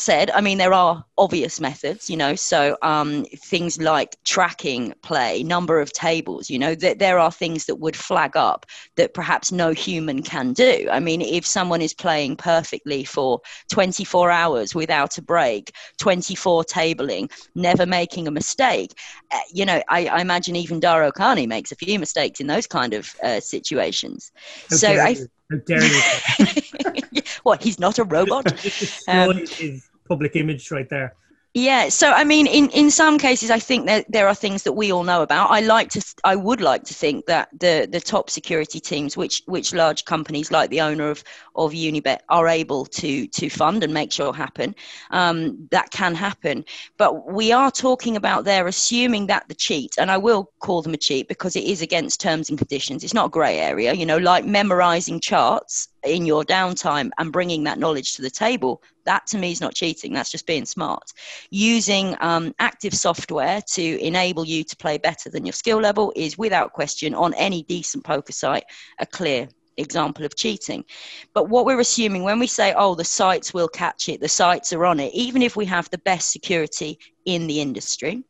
said, 0.00 0.30
I 0.30 0.40
mean, 0.40 0.58
there 0.58 0.72
are 0.72 1.04
obvious 1.16 1.60
methods, 1.60 2.08
you 2.08 2.16
know, 2.16 2.34
so 2.34 2.76
um, 2.82 3.24
things 3.36 3.80
like 3.80 4.16
tracking 4.24 4.94
play, 5.02 5.42
number 5.42 5.80
of 5.80 5.92
tables, 5.92 6.48
you 6.50 6.58
know, 6.58 6.74
that 6.76 6.98
there 6.98 7.18
are 7.18 7.32
things 7.32 7.66
that 7.66 7.76
would 7.76 7.96
flag 7.96 8.36
up 8.36 8.66
that 8.96 9.14
perhaps 9.14 9.52
no 9.52 9.72
human 9.72 10.22
can 10.22 10.52
do. 10.52 10.88
I 10.90 11.00
mean, 11.00 11.20
if 11.20 11.46
someone 11.46 11.82
is 11.82 11.94
playing 11.94 12.36
perfectly 12.36 13.04
for 13.04 13.40
24 13.70 14.30
hours 14.30 14.74
without 14.74 15.18
a 15.18 15.22
break, 15.22 15.72
24 15.98 16.64
tabling, 16.64 17.30
never 17.54 17.86
making 17.86 18.28
a 18.28 18.30
mistake, 18.30 18.92
uh, 19.30 19.38
you 19.52 19.64
know, 19.64 19.82
I, 19.88 20.06
I, 20.06 20.20
imagine 20.20 20.56
even 20.56 20.80
Dara 20.80 21.08
O'Kearney 21.08 21.46
makes 21.46 21.72
a 21.72 21.76
few 21.76 21.98
mistakes 21.98 22.40
in 22.40 22.46
those 22.46 22.66
kind 22.66 22.94
of 22.94 23.14
uh, 23.22 23.40
situations. 23.40 24.32
How 24.70 24.76
so 24.76 24.88
I. 24.88 25.16
dare 25.56 25.84
you. 25.84 27.22
what? 27.42 27.62
He's 27.62 27.78
not 27.78 27.98
a 27.98 28.04
robot. 28.04 28.52
um, 29.08 29.36
his 29.36 29.88
public 30.06 30.36
image 30.36 30.70
right 30.70 30.88
there. 30.88 31.14
Yeah, 31.58 31.88
so 31.88 32.12
I 32.12 32.22
mean, 32.22 32.46
in, 32.46 32.70
in 32.70 32.88
some 32.88 33.18
cases, 33.18 33.50
I 33.50 33.58
think 33.58 33.86
that 33.86 34.06
there 34.08 34.28
are 34.28 34.34
things 34.34 34.62
that 34.62 34.74
we 34.74 34.92
all 34.92 35.02
know 35.02 35.22
about. 35.22 35.50
I 35.50 35.58
like 35.58 35.90
to, 35.90 36.14
I 36.22 36.36
would 36.36 36.60
like 36.60 36.84
to 36.84 36.94
think 36.94 37.26
that 37.26 37.48
the 37.58 37.88
the 37.90 37.98
top 37.98 38.30
security 38.30 38.78
teams, 38.78 39.16
which 39.16 39.42
which 39.46 39.74
large 39.74 40.04
companies 40.04 40.52
like 40.52 40.70
the 40.70 40.80
owner 40.80 41.10
of 41.10 41.24
of 41.56 41.72
Unibet 41.72 42.20
are 42.28 42.46
able 42.46 42.86
to 42.86 43.26
to 43.26 43.50
fund 43.50 43.82
and 43.82 43.92
make 43.92 44.12
sure 44.12 44.32
happen, 44.32 44.72
um, 45.10 45.66
that 45.72 45.90
can 45.90 46.14
happen. 46.14 46.64
But 46.96 47.32
we 47.32 47.50
are 47.50 47.72
talking 47.72 48.14
about 48.14 48.44
there 48.44 48.68
assuming 48.68 49.26
that 49.26 49.48
the 49.48 49.54
cheat, 49.56 49.96
and 49.98 50.12
I 50.12 50.18
will 50.18 50.52
call 50.60 50.82
them 50.82 50.94
a 50.94 50.96
cheat 50.96 51.26
because 51.26 51.56
it 51.56 51.64
is 51.64 51.82
against 51.82 52.20
terms 52.20 52.50
and 52.50 52.56
conditions. 52.56 53.02
It's 53.02 53.14
not 53.14 53.26
a 53.26 53.30
grey 53.30 53.58
area, 53.58 53.94
you 53.94 54.06
know, 54.06 54.18
like 54.18 54.44
memorizing 54.44 55.18
charts 55.18 55.88
in 56.04 56.24
your 56.24 56.44
downtime 56.44 57.10
and 57.18 57.32
bringing 57.32 57.64
that 57.64 57.78
knowledge 57.78 58.14
to 58.14 58.22
the 58.22 58.30
table 58.30 58.82
that 59.04 59.26
to 59.26 59.38
me 59.38 59.50
is 59.50 59.60
not 59.60 59.74
cheating 59.74 60.12
that's 60.12 60.30
just 60.30 60.46
being 60.46 60.64
smart 60.64 61.12
using 61.50 62.16
um, 62.20 62.54
active 62.58 62.94
software 62.94 63.60
to 63.62 64.00
enable 64.00 64.44
you 64.44 64.62
to 64.62 64.76
play 64.76 64.98
better 64.98 65.28
than 65.28 65.44
your 65.44 65.52
skill 65.52 65.78
level 65.78 66.12
is 66.14 66.38
without 66.38 66.72
question 66.72 67.14
on 67.14 67.34
any 67.34 67.62
decent 67.64 68.04
poker 68.04 68.32
site 68.32 68.64
a 69.00 69.06
clear 69.06 69.48
example 69.78 70.24
of 70.24 70.36
cheating. 70.36 70.84
But 71.32 71.48
what 71.48 71.64
we're 71.64 71.80
assuming 71.80 72.24
when 72.24 72.38
we 72.38 72.46
say, 72.46 72.74
oh, 72.76 72.94
the 72.94 73.04
sites 73.04 73.54
will 73.54 73.68
catch 73.68 74.08
it, 74.08 74.20
the 74.20 74.28
sites 74.28 74.72
are 74.72 74.84
on 74.84 75.00
it, 75.00 75.12
even 75.14 75.42
if 75.42 75.56
we 75.56 75.64
have 75.66 75.88
the 75.90 75.98
best 75.98 76.30
security 76.30 76.98
in 77.24 77.46
the 77.46 77.60
industry, 77.60 78.22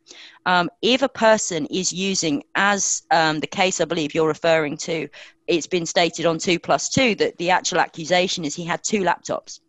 um, 0.45 0.69
if 0.81 1.01
a 1.01 1.09
person 1.09 1.65
is 1.67 1.91
using, 1.91 2.43
as 2.55 3.03
um, 3.11 3.39
the 3.39 3.47
case 3.47 3.81
I 3.81 3.85
believe 3.85 4.13
you're 4.13 4.27
referring 4.27 4.77
to, 4.77 5.07
it's 5.49 5.67
been 5.67 5.85
stated 5.85 6.25
on 6.25 6.37
2 6.37 6.59
plus 6.59 6.89
2 6.89 7.15
that 7.15 7.37
the 7.37 7.49
actual 7.49 7.79
accusation 7.79 8.45
is 8.45 8.55
he 8.55 8.63
had 8.63 8.83
two 8.83 9.01
laptops. 9.01 9.59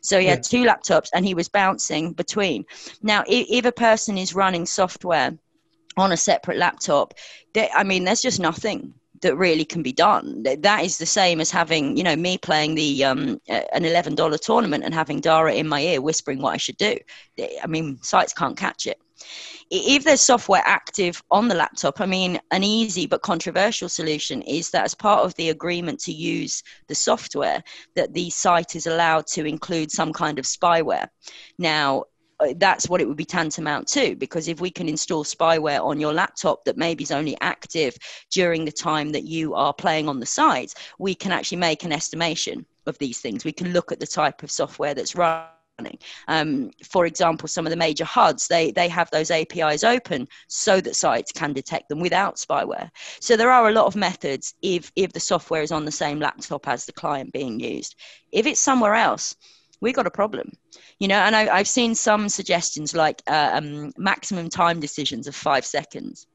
So 0.00 0.18
he 0.18 0.26
had 0.26 0.42
two 0.42 0.64
laptops 0.64 1.10
and 1.14 1.26
he 1.26 1.34
was 1.34 1.48
bouncing 1.48 2.12
between. 2.12 2.64
Now, 3.02 3.22
if, 3.26 3.46
if 3.50 3.64
a 3.66 3.72
person 3.72 4.16
is 4.16 4.34
running 4.34 4.64
software 4.64 5.36
on 5.96 6.12
a 6.12 6.16
separate 6.16 6.56
laptop, 6.56 7.14
they, 7.52 7.68
I 7.74 7.84
mean, 7.84 8.04
there's 8.04 8.22
just 8.22 8.40
nothing 8.40 8.94
that 9.20 9.36
really 9.36 9.66
can 9.66 9.82
be 9.82 9.92
done. 9.92 10.42
That 10.42 10.84
is 10.84 10.96
the 10.96 11.04
same 11.04 11.40
as 11.40 11.50
having, 11.50 11.98
you 11.98 12.02
know, 12.02 12.16
me 12.16 12.38
playing 12.38 12.74
the 12.74 13.04
um, 13.04 13.40
an 13.48 13.84
eleven 13.84 14.14
dollar 14.14 14.38
tournament 14.38 14.84
and 14.84 14.94
having 14.94 15.20
Dara 15.20 15.52
in 15.52 15.68
my 15.68 15.82
ear 15.82 16.00
whispering 16.00 16.40
what 16.40 16.54
I 16.54 16.56
should 16.56 16.78
do. 16.78 16.96
I 17.62 17.66
mean, 17.66 17.98
sites 18.00 18.32
can't 18.32 18.56
catch 18.56 18.86
it. 18.86 18.98
If 19.70 20.04
there's 20.04 20.20
software 20.20 20.62
active 20.64 21.22
on 21.30 21.46
the 21.46 21.54
laptop, 21.54 22.00
I 22.00 22.06
mean, 22.06 22.40
an 22.50 22.64
easy 22.64 23.06
but 23.06 23.22
controversial 23.22 23.88
solution 23.88 24.42
is 24.42 24.70
that 24.70 24.84
as 24.84 24.94
part 24.94 25.24
of 25.24 25.34
the 25.36 25.50
agreement 25.50 26.00
to 26.00 26.12
use 26.12 26.62
the 26.88 26.94
software, 26.94 27.62
that 27.94 28.12
the 28.12 28.30
site 28.30 28.74
is 28.74 28.86
allowed 28.86 29.26
to 29.28 29.44
include 29.44 29.92
some 29.92 30.12
kind 30.12 30.38
of 30.38 30.44
spyware. 30.44 31.06
Now, 31.58 32.04
uh, 32.40 32.54
that's 32.56 32.88
what 32.88 33.00
it 33.00 33.06
would 33.06 33.16
be 33.16 33.24
tantamount 33.24 33.86
to 33.86 34.16
because 34.16 34.48
if 34.48 34.60
we 34.60 34.70
can 34.70 34.88
install 34.88 35.24
spyware 35.24 35.84
on 35.84 36.00
your 36.00 36.14
laptop 36.14 36.64
that 36.64 36.76
maybe 36.76 37.02
is 37.02 37.10
only 37.10 37.36
active 37.40 37.94
during 38.30 38.64
the 38.64 38.72
time 38.72 39.10
that 39.10 39.24
you 39.24 39.54
are 39.54 39.74
playing 39.74 40.08
on 40.08 40.20
the 40.20 40.26
site 40.26 40.72
we 40.98 41.14
can 41.14 41.32
actually 41.32 41.58
make 41.58 41.84
an 41.84 41.92
estimation 41.92 42.64
of 42.86 42.96
these 42.96 43.20
things 43.20 43.44
we 43.44 43.52
can 43.52 43.72
look 43.74 43.92
at 43.92 44.00
the 44.00 44.06
type 44.06 44.42
of 44.42 44.50
software 44.50 44.94
that's 44.94 45.14
running 45.14 45.46
um, 46.28 46.70
for 46.84 47.06
example, 47.06 47.48
some 47.48 47.66
of 47.66 47.70
the 47.70 47.76
major 47.76 48.04
HUDs, 48.04 48.48
they, 48.48 48.70
they 48.70 48.88
have 48.88 49.10
those 49.10 49.30
APIs 49.30 49.84
open 49.84 50.28
so 50.48 50.80
that 50.80 50.96
sites 50.96 51.32
can 51.32 51.52
detect 51.52 51.88
them 51.88 52.00
without 52.00 52.36
spyware. 52.36 52.90
So 53.20 53.36
there 53.36 53.50
are 53.50 53.68
a 53.68 53.72
lot 53.72 53.86
of 53.86 53.96
methods 53.96 54.54
if, 54.62 54.90
if 54.96 55.12
the 55.12 55.20
software 55.20 55.62
is 55.62 55.72
on 55.72 55.84
the 55.84 55.92
same 55.92 56.20
laptop 56.20 56.68
as 56.68 56.86
the 56.86 56.92
client 56.92 57.32
being 57.32 57.60
used. 57.60 57.96
If 58.32 58.46
it's 58.46 58.60
somewhere 58.60 58.94
else, 58.94 59.36
we 59.80 59.92
got 59.92 60.06
a 60.06 60.10
problem. 60.10 60.52
You 60.98 61.08
know 61.08 61.16
and 61.16 61.34
I, 61.34 61.56
have 61.56 61.68
seen 61.68 61.94
some 61.94 62.28
suggestions 62.28 62.94
like 62.94 63.22
uh, 63.26 63.50
um, 63.54 63.92
maximum 63.96 64.50
time 64.50 64.80
decisions 64.80 65.26
of 65.26 65.34
five 65.34 65.64
seconds 65.64 66.26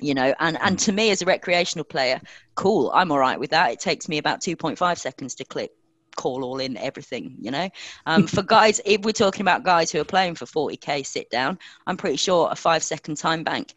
you 0.00 0.14
know 0.14 0.32
and 0.38 0.56
and 0.60 0.78
to 0.78 0.92
me 0.92 1.10
as 1.10 1.22
a 1.22 1.26
recreational 1.26 1.84
player 1.84 2.20
cool 2.54 2.90
i'm 2.94 3.12
all 3.12 3.18
right 3.18 3.38
with 3.38 3.50
that. 3.50 3.72
It 3.72 3.80
takes 3.80 4.08
me 4.08 4.18
about 4.18 4.40
2.5 4.40 4.98
seconds 4.98 5.34
to 5.36 5.44
click 5.44 5.72
call 6.16 6.44
all 6.44 6.58
in 6.58 6.76
everything 6.76 7.36
you 7.40 7.50
know 7.50 7.68
um, 8.06 8.26
for 8.26 8.42
guys 8.42 8.80
if 8.84 9.00
we're 9.02 9.12
talking 9.12 9.42
about 9.42 9.62
guys 9.62 9.90
who 9.90 10.00
are 10.00 10.04
playing 10.04 10.34
for 10.34 10.46
40k 10.46 11.04
sit 11.06 11.30
down 11.30 11.58
i'm 11.86 11.96
pretty 11.96 12.16
sure 12.16 12.48
a 12.50 12.56
five 12.56 12.82
second 12.82 13.16
time 13.16 13.44
bank 13.44 13.74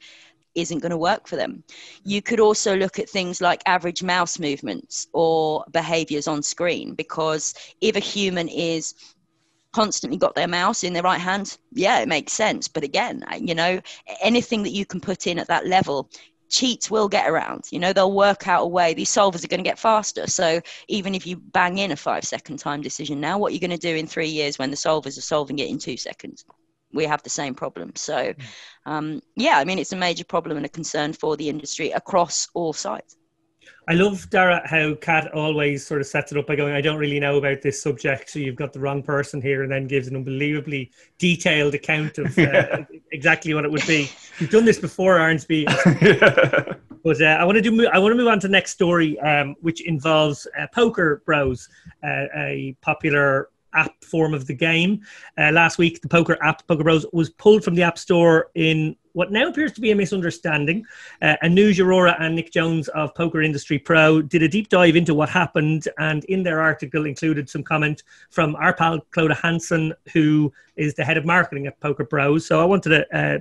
isn't 0.55 0.79
going 0.79 0.91
to 0.91 0.97
work 0.97 1.27
for 1.27 1.35
them. 1.35 1.63
You 2.03 2.21
could 2.21 2.39
also 2.39 2.75
look 2.75 2.99
at 2.99 3.09
things 3.09 3.41
like 3.41 3.61
average 3.65 4.03
mouse 4.03 4.39
movements 4.39 5.07
or 5.13 5.65
behaviors 5.71 6.27
on 6.27 6.43
screen 6.43 6.93
because 6.93 7.53
if 7.81 7.95
a 7.95 7.99
human 7.99 8.47
is 8.47 8.93
constantly 9.73 10.17
got 10.17 10.35
their 10.35 10.47
mouse 10.47 10.83
in 10.83 10.93
their 10.93 11.03
right 11.03 11.19
hand, 11.19 11.57
yeah, 11.73 11.99
it 11.99 12.07
makes 12.07 12.33
sense. 12.33 12.67
But 12.67 12.83
again, 12.83 13.23
you 13.39 13.55
know, 13.55 13.81
anything 14.21 14.63
that 14.63 14.69
you 14.69 14.85
can 14.85 15.01
put 15.01 15.27
in 15.27 15.39
at 15.39 15.47
that 15.47 15.67
level 15.67 16.09
cheats 16.53 16.91
will 16.91 17.09
get 17.09 17.27
around. 17.27 17.63
You 17.71 17.79
know, 17.79 17.91
they'll 17.91 18.13
work 18.13 18.47
out 18.47 18.63
a 18.63 18.67
way. 18.67 18.93
These 18.93 19.11
solvers 19.11 19.43
are 19.43 19.47
going 19.47 19.63
to 19.63 19.69
get 19.69 19.79
faster. 19.79 20.27
So 20.27 20.61
even 20.87 21.15
if 21.15 21.25
you 21.25 21.37
bang 21.37 21.79
in 21.79 21.91
a 21.91 21.95
five 21.95 22.23
second 22.23 22.57
time 22.57 22.81
decision 22.81 23.19
now, 23.19 23.39
what 23.39 23.51
are 23.51 23.55
you 23.55 23.59
going 23.59 23.71
to 23.71 23.77
do 23.77 23.95
in 23.95 24.07
three 24.07 24.29
years 24.29 24.59
when 24.59 24.69
the 24.69 24.77
solvers 24.77 25.17
are 25.17 25.21
solving 25.21 25.59
it 25.59 25.69
in 25.69 25.79
two 25.79 25.97
seconds? 25.97 26.45
we 26.93 27.05
have 27.05 27.23
the 27.23 27.29
same 27.29 27.55
problem. 27.55 27.91
So, 27.95 28.33
hmm. 28.33 28.91
um, 28.91 29.21
yeah, 29.35 29.57
I 29.57 29.65
mean, 29.65 29.79
it's 29.79 29.93
a 29.93 29.95
major 29.95 30.23
problem 30.23 30.57
and 30.57 30.65
a 30.67 30.69
concern 30.69 31.11
for 31.13 31.35
the 31.35 31.49
industry 31.49 31.89
across 31.89 32.47
all 32.53 32.71
sides. 32.71 33.17
I 33.87 33.93
love 33.93 34.29
Dara 34.29 34.61
how 34.65 34.95
Kat 34.95 35.33
always 35.33 35.85
sort 35.85 35.99
of 35.99 36.07
sets 36.07 36.31
it 36.31 36.37
up 36.37 36.47
by 36.47 36.55
going, 36.55 36.73
I 36.73 36.81
don't 36.81 36.97
really 36.97 37.19
know 37.19 37.37
about 37.37 37.61
this 37.61 37.81
subject, 37.81 38.29
so 38.29 38.39
you've 38.39 38.55
got 38.55 38.71
the 38.71 38.79
wrong 38.79 39.03
person 39.03 39.41
here, 39.41 39.63
and 39.63 39.71
then 39.71 39.87
gives 39.87 40.07
an 40.07 40.15
unbelievably 40.15 40.91
detailed 41.17 41.75
account 41.75 42.17
of 42.17 42.37
uh, 42.37 42.85
exactly 43.11 43.53
what 43.53 43.65
it 43.65 43.71
would 43.71 43.85
be. 43.85 44.09
You've 44.39 44.51
done 44.51 44.65
this 44.65 44.79
before, 44.79 45.17
Arnsby. 45.17 45.65
yeah. 46.01 46.75
But 47.03 47.21
uh, 47.21 47.25
I 47.25 47.43
want 47.43 47.57
to 47.57 47.61
do. 47.61 47.87
I 47.87 47.99
want 47.99 48.13
to 48.13 48.15
move 48.15 48.29
on 48.29 48.39
to 48.39 48.47
the 48.47 48.51
next 48.51 48.71
story, 48.71 49.19
um, 49.19 49.55
which 49.59 49.81
involves 49.81 50.47
uh, 50.57 50.67
Poker 50.73 51.21
Bros, 51.25 51.67
uh, 52.03 52.25
a 52.35 52.77
popular 52.81 53.49
app 53.73 54.03
form 54.05 54.33
of 54.33 54.47
the 54.47 54.53
game. 54.53 55.01
Uh, 55.37 55.51
last 55.51 55.77
week, 55.77 56.01
the 56.01 56.07
poker 56.07 56.37
app 56.41 56.65
Poker 56.67 56.83
Bros 56.83 57.05
was 57.11 57.29
pulled 57.31 57.63
from 57.63 57.75
the 57.75 57.81
App 57.81 57.97
Store 57.97 58.51
in 58.55 58.95
what 59.13 59.31
now 59.31 59.47
appears 59.47 59.71
to 59.73 59.81
be 59.81 59.91
a 59.91 59.95
misunderstanding. 59.95 60.85
Uh, 61.21 61.35
Anuj 61.43 61.75
Arora 61.75 62.19
and 62.19 62.35
Nick 62.35 62.51
Jones 62.51 62.87
of 62.89 63.15
Poker 63.15 63.41
Industry 63.41 63.79
Pro 63.79 64.21
did 64.21 64.43
a 64.43 64.47
deep 64.47 64.69
dive 64.69 64.95
into 64.95 65.13
what 65.13 65.29
happened, 65.29 65.87
and 65.97 66.23
in 66.25 66.43
their 66.43 66.59
article 66.59 67.05
included 67.05 67.49
some 67.49 67.63
comment 67.63 68.03
from 68.29 68.55
our 68.57 68.73
pal 68.73 68.99
Clodagh 69.15 69.39
Hansen, 69.39 69.93
who 70.11 70.51
is 70.75 70.93
the 70.93 71.03
head 71.03 71.17
of 71.17 71.25
marketing 71.25 71.67
at 71.67 71.79
Poker 71.79 72.03
Bros. 72.03 72.45
So 72.45 72.61
I 72.61 72.65
wanted 72.65 72.89
to 72.89 73.17
uh, 73.17 73.39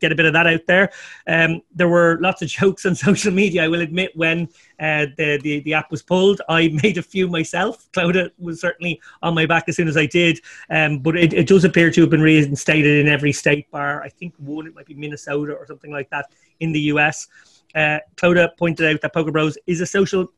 get 0.00 0.12
a 0.12 0.14
bit 0.14 0.26
of 0.26 0.32
that 0.32 0.46
out 0.46 0.66
there. 0.66 0.90
Um, 1.26 1.62
there 1.74 1.88
were 1.88 2.18
lots 2.20 2.42
of 2.42 2.48
jokes 2.60 2.86
on 2.86 2.94
social 2.94 3.32
media, 3.32 3.64
I 3.64 3.68
will 3.68 3.80
admit, 3.80 4.12
when 4.14 4.48
uh, 4.80 5.06
the, 5.16 5.40
the, 5.42 5.60
the 5.60 5.74
app 5.74 5.90
was 5.90 6.02
pulled. 6.02 6.40
I 6.48 6.68
made 6.82 6.98
a 6.98 7.02
few 7.02 7.28
myself. 7.28 7.90
Clodagh 7.92 8.30
was 8.38 8.60
certainly 8.60 9.00
on 9.22 9.34
my 9.34 9.46
back 9.46 9.64
as 9.68 9.76
soon 9.76 9.88
as 9.88 9.96
I 9.96 10.06
did, 10.06 10.40
um, 10.70 10.98
but 10.98 11.16
it, 11.16 11.32
it 11.32 11.46
does 11.46 11.64
appear 11.64 11.90
to 11.90 12.00
have 12.02 12.10
been 12.10 12.22
reinstated 12.22 13.04
in 13.04 13.12
every 13.12 13.32
state 13.32 13.70
bar. 13.70 14.02
I 14.02 14.08
think 14.08 14.34
one, 14.38 14.66
it 14.66 14.74
might 14.74 14.86
be 14.86 14.94
Minnesota 14.94 15.54
or 15.54 15.66
something 15.66 15.92
like 15.92 16.10
that 16.10 16.26
in 16.60 16.72
the 16.72 16.80
US. 16.80 17.28
Uh, 17.74 17.98
pointed 18.16 18.86
out 18.86 19.00
that 19.00 19.12
Poker 19.12 19.32
Bros 19.32 19.58
is 19.66 19.80
a 19.80 19.86
social 19.86 20.28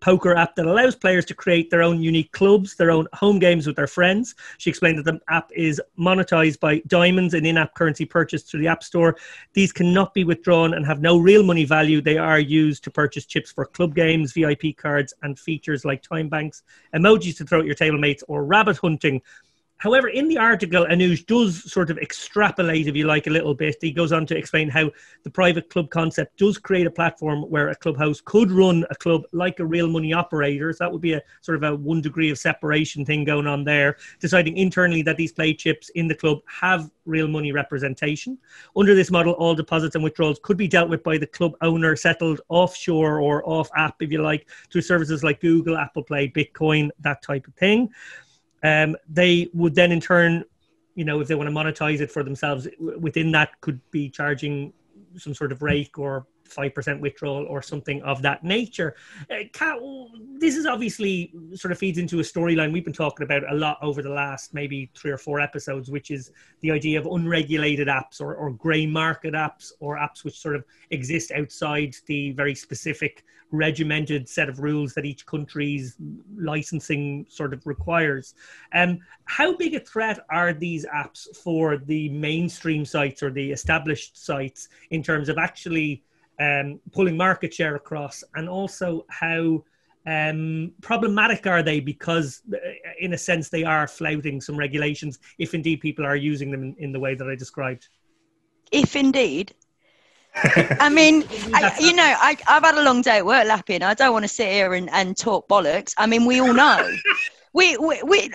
poker 0.00 0.34
app 0.36 0.54
that 0.56 0.66
allows 0.66 0.94
players 0.94 1.24
to 1.26 1.34
create 1.34 1.70
their 1.70 1.82
own 1.82 2.00
unique 2.00 2.32
clubs, 2.32 2.76
their 2.76 2.90
own 2.90 3.06
home 3.12 3.38
games 3.38 3.66
with 3.66 3.76
their 3.76 3.86
friends. 3.86 4.34
She 4.58 4.70
explained 4.70 4.98
that 4.98 5.04
the 5.04 5.20
app 5.28 5.50
is 5.54 5.80
monetized 5.98 6.60
by 6.60 6.82
diamonds 6.86 7.34
and 7.34 7.46
in 7.46 7.58
app 7.58 7.74
currency 7.74 8.04
purchased 8.04 8.50
through 8.50 8.60
the 8.60 8.68
App 8.68 8.82
Store. 8.82 9.16
These 9.54 9.72
cannot 9.72 10.14
be 10.14 10.24
withdrawn 10.24 10.74
and 10.74 10.86
have 10.86 11.00
no 11.00 11.18
real 11.18 11.42
money 11.42 11.64
value. 11.64 12.00
They 12.00 12.18
are 12.18 12.38
used 12.38 12.84
to 12.84 12.90
purchase 12.90 13.26
chips 13.26 13.50
for 13.50 13.66
club 13.66 13.94
games, 13.94 14.32
VIP 14.32 14.76
cards, 14.76 15.14
and 15.22 15.38
features 15.38 15.84
like 15.84 16.02
time 16.02 16.28
banks, 16.28 16.62
emojis 16.94 17.36
to 17.38 17.44
throw 17.44 17.60
at 17.60 17.66
your 17.66 17.74
table 17.74 17.98
mates, 17.98 18.22
or 18.28 18.44
rabbit 18.44 18.78
hunting 18.78 19.20
However, 19.78 20.08
in 20.08 20.26
the 20.26 20.38
article, 20.38 20.84
Anuj 20.86 21.24
does 21.26 21.70
sort 21.70 21.88
of 21.88 21.98
extrapolate, 21.98 22.88
if 22.88 22.96
you 22.96 23.06
like, 23.06 23.28
a 23.28 23.30
little 23.30 23.54
bit. 23.54 23.76
He 23.80 23.92
goes 23.92 24.10
on 24.10 24.26
to 24.26 24.36
explain 24.36 24.68
how 24.68 24.90
the 25.22 25.30
private 25.30 25.70
club 25.70 25.88
concept 25.90 26.36
does 26.36 26.58
create 26.58 26.88
a 26.88 26.90
platform 26.90 27.42
where 27.42 27.68
a 27.68 27.76
clubhouse 27.76 28.20
could 28.20 28.50
run 28.50 28.84
a 28.90 28.96
club 28.96 29.22
like 29.32 29.60
a 29.60 29.64
real 29.64 29.88
money 29.88 30.12
operator. 30.12 30.72
So 30.72 30.82
that 30.82 30.92
would 30.92 31.00
be 31.00 31.12
a 31.12 31.22
sort 31.42 31.56
of 31.56 31.62
a 31.62 31.76
one 31.76 32.00
degree 32.00 32.30
of 32.30 32.38
separation 32.38 33.04
thing 33.04 33.24
going 33.24 33.46
on 33.46 33.62
there, 33.62 33.98
deciding 34.18 34.56
internally 34.56 35.02
that 35.02 35.16
these 35.16 35.32
play 35.32 35.54
chips 35.54 35.90
in 35.90 36.08
the 36.08 36.14
club 36.14 36.38
have 36.46 36.90
real 37.06 37.28
money 37.28 37.52
representation. 37.52 38.36
Under 38.76 38.96
this 38.96 39.12
model, 39.12 39.34
all 39.34 39.54
deposits 39.54 39.94
and 39.94 40.02
withdrawals 40.02 40.40
could 40.42 40.56
be 40.56 40.66
dealt 40.66 40.90
with 40.90 41.04
by 41.04 41.18
the 41.18 41.26
club 41.26 41.52
owner, 41.62 41.94
settled 41.94 42.40
offshore 42.48 43.20
or 43.20 43.48
off 43.48 43.70
app, 43.76 44.02
if 44.02 44.10
you 44.10 44.22
like, 44.22 44.48
through 44.72 44.82
services 44.82 45.22
like 45.22 45.40
Google, 45.40 45.76
Apple 45.76 46.02
Play, 46.02 46.28
Bitcoin, 46.28 46.90
that 46.98 47.22
type 47.22 47.46
of 47.46 47.54
thing. 47.54 47.90
Um, 48.62 48.96
they 49.08 49.48
would 49.54 49.74
then 49.74 49.92
in 49.92 50.00
turn, 50.00 50.44
you 50.94 51.04
know, 51.04 51.20
if 51.20 51.28
they 51.28 51.34
want 51.34 51.48
to 51.48 51.54
monetize 51.54 52.00
it 52.00 52.10
for 52.10 52.22
themselves, 52.24 52.66
within 52.78 53.30
that 53.32 53.60
could 53.60 53.80
be 53.90 54.08
charging 54.08 54.72
some 55.16 55.34
sort 55.34 55.52
of 55.52 55.62
rake 55.62 55.98
or 55.98 56.26
5% 56.48 57.00
withdrawal 57.00 57.46
or 57.46 57.62
something 57.62 58.02
of 58.02 58.22
that 58.22 58.44
nature. 58.44 58.96
Uh, 59.30 59.44
Kat, 59.52 59.78
this 60.38 60.56
is 60.56 60.66
obviously 60.66 61.32
sort 61.54 61.72
of 61.72 61.78
feeds 61.78 61.98
into 61.98 62.20
a 62.20 62.22
storyline 62.22 62.72
we've 62.72 62.84
been 62.84 62.92
talking 62.92 63.24
about 63.24 63.42
a 63.50 63.54
lot 63.54 63.78
over 63.82 64.02
the 64.02 64.10
last 64.10 64.54
maybe 64.54 64.90
three 64.94 65.10
or 65.10 65.18
four 65.18 65.40
episodes, 65.40 65.90
which 65.90 66.10
is 66.10 66.32
the 66.60 66.70
idea 66.70 66.98
of 66.98 67.06
unregulated 67.06 67.88
apps 67.88 68.20
or, 68.20 68.34
or 68.34 68.50
grey 68.50 68.86
market 68.86 69.34
apps 69.34 69.72
or 69.80 69.96
apps 69.96 70.24
which 70.24 70.38
sort 70.38 70.56
of 70.56 70.64
exist 70.90 71.32
outside 71.32 71.94
the 72.06 72.32
very 72.32 72.54
specific 72.54 73.24
regimented 73.50 74.28
set 74.28 74.48
of 74.48 74.60
rules 74.60 74.94
that 74.94 75.04
each 75.04 75.24
country's 75.26 75.96
licensing 76.36 77.26
sort 77.28 77.52
of 77.52 77.66
requires. 77.66 78.34
Um, 78.74 78.98
how 79.24 79.56
big 79.56 79.74
a 79.74 79.80
threat 79.80 80.20
are 80.30 80.52
these 80.52 80.84
apps 80.86 81.34
for 81.36 81.78
the 81.78 82.08
mainstream 82.10 82.84
sites 82.84 83.22
or 83.22 83.30
the 83.30 83.50
established 83.50 84.22
sites 84.22 84.68
in 84.90 85.02
terms 85.02 85.28
of 85.28 85.38
actually 85.38 86.02
um, 86.40 86.80
pulling 86.92 87.16
market 87.16 87.52
share 87.52 87.74
across, 87.76 88.22
and 88.34 88.48
also 88.48 89.04
how 89.10 89.62
um, 90.06 90.72
problematic 90.80 91.46
are 91.46 91.62
they 91.62 91.80
because, 91.80 92.42
uh, 92.52 92.56
in 93.00 93.12
a 93.12 93.18
sense, 93.18 93.50
they 93.50 93.64
are 93.64 93.86
flouting 93.86 94.40
some 94.40 94.56
regulations 94.56 95.18
if 95.38 95.54
indeed 95.54 95.80
people 95.80 96.06
are 96.06 96.16
using 96.16 96.50
them 96.50 96.62
in, 96.62 96.74
in 96.78 96.92
the 96.92 97.00
way 97.00 97.14
that 97.14 97.28
I 97.28 97.34
described? 97.34 97.88
If 98.72 98.96
indeed. 98.96 99.54
I 100.34 100.88
mean, 100.88 101.24
I, 101.52 101.76
you 101.80 101.94
know, 101.94 102.04
I, 102.04 102.36
have 102.46 102.62
had 102.62 102.76
a 102.76 102.82
long 102.82 103.02
day 103.02 103.18
at 103.18 103.26
work, 103.26 103.46
Lappin. 103.46 103.82
I 103.82 103.94
don't 103.94 104.12
want 104.12 104.24
to 104.24 104.28
sit 104.28 104.48
here 104.48 104.74
and, 104.74 104.88
and 104.90 105.16
talk 105.16 105.48
bollocks. 105.48 105.94
I 105.98 106.06
mean, 106.06 106.24
we 106.24 106.40
all 106.40 106.54
know. 106.54 106.90
we, 107.52 107.76
we, 107.76 108.02
we 108.02 108.30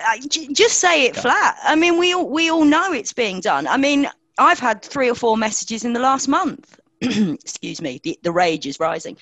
just 0.52 0.78
say 0.78 1.06
it 1.06 1.16
flat. 1.16 1.56
I 1.62 1.74
mean, 1.76 1.98
we 1.98 2.12
all, 2.12 2.28
we 2.28 2.50
all 2.50 2.64
know 2.64 2.92
it's 2.92 3.12
being 3.12 3.40
done. 3.40 3.66
I 3.66 3.78
mean, 3.78 4.08
I've 4.38 4.58
had 4.58 4.82
three 4.82 5.10
or 5.10 5.14
four 5.14 5.36
messages 5.36 5.84
in 5.84 5.92
the 5.92 6.00
last 6.00 6.28
month 6.28 6.78
excuse 7.42 7.80
me, 7.80 8.00
the, 8.02 8.18
the 8.22 8.32
rage 8.32 8.66
is 8.66 8.80
rising, 8.80 9.16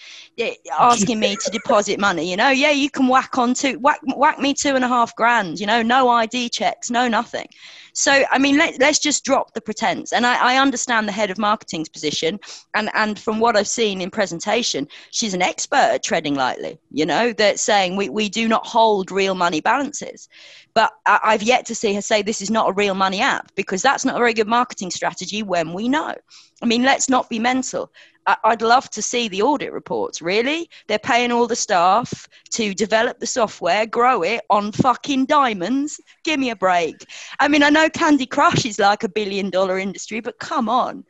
asking 0.79 1.21
me 1.21 1.37
to 1.37 1.51
deposit 1.51 1.99
money. 1.99 2.31
You 2.31 2.37
know, 2.37 2.51
yeah, 2.51 2.71
you 2.71 2.91
can 2.91 3.09
whack 3.09 3.39
on 3.39 3.55
to 3.55 3.77
whack 3.77 4.01
whack 4.17 4.39
me 4.39 4.55
two 4.55 4.75
and 4.75 4.85
a 4.85 4.89
half 4.89 5.15
grand. 5.17 5.61
You 5.61 5.67
know, 5.67 5.83
no 5.83 6.09
ID 6.09 6.49
checks, 6.51 6.91
no 6.91 7.09
nothing. 7.09 7.47
So, 7.95 8.25
I 8.31 8.39
mean, 8.39 8.57
let, 8.57 8.79
let's 8.81 8.99
just 8.99 9.25
drop 9.25 9.53
the 9.53 9.61
pretense. 9.61 10.13
And 10.13 10.27
I, 10.27 10.55
I 10.55 10.61
understand 10.61 11.07
the 11.07 11.13
head 11.13 11.31
of 11.31 11.39
marketing's 11.39 11.89
position. 11.89 12.41
And, 12.75 12.91
and 12.95 13.19
from 13.19 13.39
what 13.39 13.57
I've 13.57 13.69
seen 13.69 14.01
in 14.01 14.11
presentation, 14.11 14.89
she's 15.11 15.35
an 15.35 15.43
expert 15.43 15.77
at 15.77 16.03
treading 16.03 16.35
lightly, 16.35 16.79
you 16.91 17.05
know, 17.05 17.33
that 17.35 17.61
saying 17.61 17.97
we, 17.97 18.09
we 18.09 18.29
do 18.29 18.49
not 18.49 18.67
hold 18.67 19.11
real 19.11 19.35
money 19.35 19.61
balances. 19.61 20.29
But 20.75 20.93
I, 21.07 21.21
I've 21.23 21.43
yet 21.43 21.67
to 21.67 21.75
see 21.75 21.95
her 21.95 22.03
say 22.03 22.23
this 22.23 22.41
is 22.41 22.51
not 22.51 22.71
a 22.71 22.75
real 22.75 22.95
money 22.95 23.21
app 23.21 23.55
because 23.55 23.83
that's 23.83 24.05
not 24.05 24.17
a 24.17 24.19
very 24.19 24.35
good 24.35 24.49
marketing 24.49 24.91
strategy 24.91 25.43
when 25.43 25.73
we 25.73 25.89
know. 25.89 26.15
I 26.63 26.67
mean, 26.67 26.83
let's 26.83 27.09
not 27.09 27.29
be 27.29 27.39
mental. 27.39 27.93
I'd 28.27 28.63
love 28.63 28.89
to 28.91 29.03
see 29.03 29.29
the 29.29 29.43
audit 29.43 29.73
reports. 29.73 30.23
Really? 30.23 30.71
They're 30.87 30.99
paying 30.99 31.33
all 31.33 31.47
the 31.47 31.57
staff 31.57 32.29
to 32.51 32.75
develop 32.75 33.19
the 33.19 33.27
software, 33.27 33.87
grow 33.87 34.23
it 34.23 34.43
on 34.49 34.73
fucking 34.73 35.27
diamonds. 35.27 36.01
Give 36.25 36.39
me 36.39 36.51
a 36.51 36.57
break. 36.57 37.05
I 37.41 37.49
mean, 37.49 37.63
I 37.63 37.71
know 37.71 37.89
Candy 37.89 38.27
Crush 38.27 38.65
is 38.65 38.79
like 38.79 39.03
a 39.03 39.09
billion 39.09 39.51
dollar 39.51 39.79
industry, 39.79 40.21
but 40.21 40.39
come 40.39 40.69
on. 40.69 41.05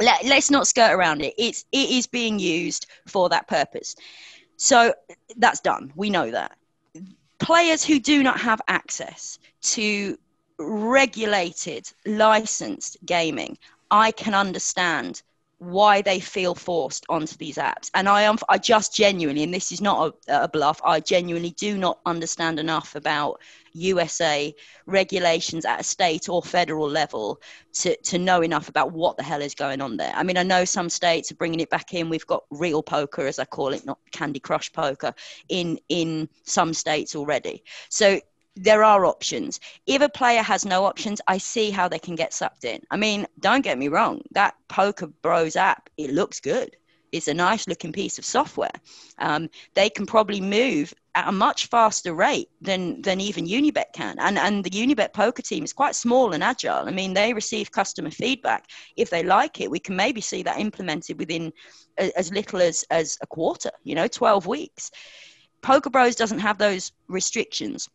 Let, 0.00 0.24
let's 0.24 0.50
not 0.50 0.66
skirt 0.66 0.92
around 0.92 1.22
it. 1.22 1.34
It's 1.38 1.64
it 1.70 1.90
is 1.90 2.06
being 2.08 2.38
used 2.40 2.86
for 3.06 3.28
that 3.28 3.46
purpose. 3.46 3.94
So 4.56 4.92
that's 5.36 5.60
done. 5.60 5.92
We 5.94 6.10
know 6.10 6.30
that. 6.30 6.56
Players 7.38 7.84
who 7.84 8.00
do 8.00 8.22
not 8.22 8.40
have 8.40 8.60
access 8.66 9.38
to 9.62 10.18
regulated, 10.58 11.92
licensed 12.06 12.96
gaming, 13.04 13.56
I 13.90 14.10
can 14.10 14.34
understand 14.34 15.22
why 15.64 16.02
they 16.02 16.20
feel 16.20 16.54
forced 16.54 17.04
onto 17.08 17.36
these 17.36 17.56
apps. 17.56 17.90
And 17.94 18.08
I 18.08 18.22
am, 18.22 18.38
I 18.48 18.58
just 18.58 18.94
genuinely, 18.94 19.42
and 19.42 19.52
this 19.52 19.72
is 19.72 19.80
not 19.80 20.14
a, 20.28 20.44
a, 20.44 20.48
bluff, 20.48 20.80
I 20.84 21.00
genuinely 21.00 21.50
do 21.50 21.76
not 21.78 22.00
understand 22.06 22.58
enough 22.58 22.94
about 22.94 23.40
USA 23.72 24.54
regulations 24.86 25.64
at 25.64 25.80
a 25.80 25.84
state 25.84 26.28
or 26.28 26.42
federal 26.42 26.88
level 26.88 27.40
to, 27.72 27.96
to 27.96 28.18
know 28.18 28.42
enough 28.42 28.68
about 28.68 28.92
what 28.92 29.16
the 29.16 29.22
hell 29.22 29.42
is 29.42 29.54
going 29.54 29.80
on 29.80 29.96
there. 29.96 30.12
I 30.14 30.22
mean, 30.22 30.36
I 30.36 30.42
know 30.42 30.64
some 30.64 30.88
states 30.88 31.32
are 31.32 31.36
bringing 31.36 31.60
it 31.60 31.70
back 31.70 31.94
in. 31.94 32.08
We've 32.08 32.26
got 32.26 32.44
real 32.50 32.82
poker, 32.82 33.26
as 33.26 33.38
I 33.38 33.44
call 33.44 33.72
it, 33.72 33.84
not 33.84 33.98
Candy 34.12 34.40
Crush 34.40 34.72
poker, 34.72 35.14
in 35.48 35.78
in 35.88 36.28
some 36.44 36.72
states 36.74 37.16
already. 37.16 37.64
So 37.88 38.20
there 38.56 38.84
are 38.84 39.04
options. 39.04 39.60
If 39.86 40.00
a 40.02 40.08
player 40.08 40.42
has 40.42 40.64
no 40.64 40.84
options, 40.84 41.20
I 41.26 41.38
see 41.38 41.70
how 41.70 41.88
they 41.88 41.98
can 41.98 42.14
get 42.14 42.32
sucked 42.32 42.64
in. 42.64 42.80
I 42.90 42.96
mean, 42.96 43.26
don't 43.40 43.62
get 43.62 43.78
me 43.78 43.88
wrong, 43.88 44.22
that 44.32 44.54
Poker 44.68 45.08
Bros 45.22 45.56
app, 45.56 45.90
it 45.96 46.10
looks 46.10 46.40
good. 46.40 46.76
It's 47.10 47.28
a 47.28 47.34
nice 47.34 47.68
looking 47.68 47.92
piece 47.92 48.18
of 48.18 48.24
software. 48.24 48.72
Um, 49.18 49.48
they 49.74 49.88
can 49.88 50.04
probably 50.04 50.40
move 50.40 50.92
at 51.14 51.28
a 51.28 51.32
much 51.32 51.66
faster 51.66 52.12
rate 52.12 52.48
than 52.60 53.00
than 53.02 53.20
even 53.20 53.46
Unibet 53.46 53.92
can. 53.92 54.16
And 54.18 54.36
and 54.36 54.64
the 54.64 54.70
Unibet 54.70 55.12
poker 55.12 55.42
team 55.42 55.62
is 55.62 55.72
quite 55.72 55.94
small 55.94 56.32
and 56.32 56.42
agile. 56.42 56.88
I 56.88 56.90
mean, 56.90 57.14
they 57.14 57.32
receive 57.32 57.70
customer 57.70 58.10
feedback. 58.10 58.66
If 58.96 59.10
they 59.10 59.22
like 59.22 59.60
it, 59.60 59.70
we 59.70 59.78
can 59.78 59.94
maybe 59.94 60.20
see 60.20 60.42
that 60.42 60.58
implemented 60.58 61.20
within 61.20 61.52
as 61.96 62.32
little 62.32 62.60
as 62.60 62.84
as 62.90 63.16
a 63.22 63.28
quarter. 63.28 63.70
You 63.84 63.94
know, 63.94 64.08
twelve 64.08 64.48
weeks. 64.48 64.90
Poker 65.62 65.90
Bros 65.90 66.16
doesn't 66.16 66.40
have 66.40 66.58
those 66.58 66.90
restrictions 67.06 67.88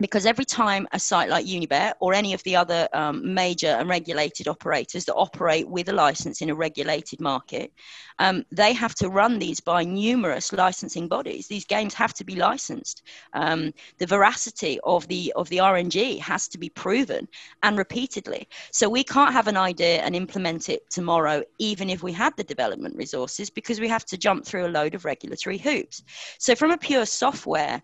because 0.00 0.26
every 0.26 0.44
time 0.44 0.86
a 0.92 0.98
site 0.98 1.28
like 1.28 1.46
Unibet 1.46 1.94
or 2.00 2.14
any 2.14 2.34
of 2.34 2.42
the 2.44 2.56
other 2.56 2.88
um, 2.92 3.34
major 3.34 3.68
and 3.68 3.88
regulated 3.88 4.48
operators 4.48 5.04
that 5.04 5.14
operate 5.14 5.68
with 5.68 5.88
a 5.88 5.92
license 5.92 6.40
in 6.40 6.50
a 6.50 6.54
regulated 6.54 7.20
market, 7.20 7.72
um, 8.18 8.44
they 8.50 8.72
have 8.72 8.94
to 8.96 9.08
run 9.08 9.38
these 9.38 9.60
by 9.60 9.84
numerous 9.84 10.52
licensing 10.52 11.08
bodies. 11.08 11.46
These 11.46 11.64
games 11.64 11.94
have 11.94 12.14
to 12.14 12.24
be 12.24 12.34
licensed. 12.34 13.02
Um, 13.32 13.72
the 13.98 14.06
veracity 14.06 14.78
of 14.84 15.06
the 15.08 15.32
of 15.36 15.48
the 15.48 15.58
RNG 15.58 16.18
has 16.20 16.48
to 16.48 16.58
be 16.58 16.68
proven 16.68 17.28
and 17.62 17.78
repeatedly. 17.78 18.48
So 18.72 18.88
we 18.88 19.04
can't 19.04 19.32
have 19.32 19.48
an 19.48 19.56
idea 19.56 20.00
and 20.02 20.16
implement 20.16 20.68
it 20.68 20.88
tomorrow, 20.90 21.42
even 21.58 21.90
if 21.90 22.02
we 22.02 22.12
had 22.12 22.36
the 22.36 22.44
development 22.44 22.96
resources, 22.96 23.50
because 23.50 23.80
we 23.80 23.88
have 23.88 24.04
to 24.06 24.18
jump 24.18 24.44
through 24.44 24.66
a 24.66 24.68
load 24.68 24.94
of 24.94 25.04
regulatory 25.04 25.58
hoops. 25.58 26.02
So 26.38 26.54
from 26.54 26.70
a 26.70 26.78
pure 26.78 27.06
software 27.06 27.82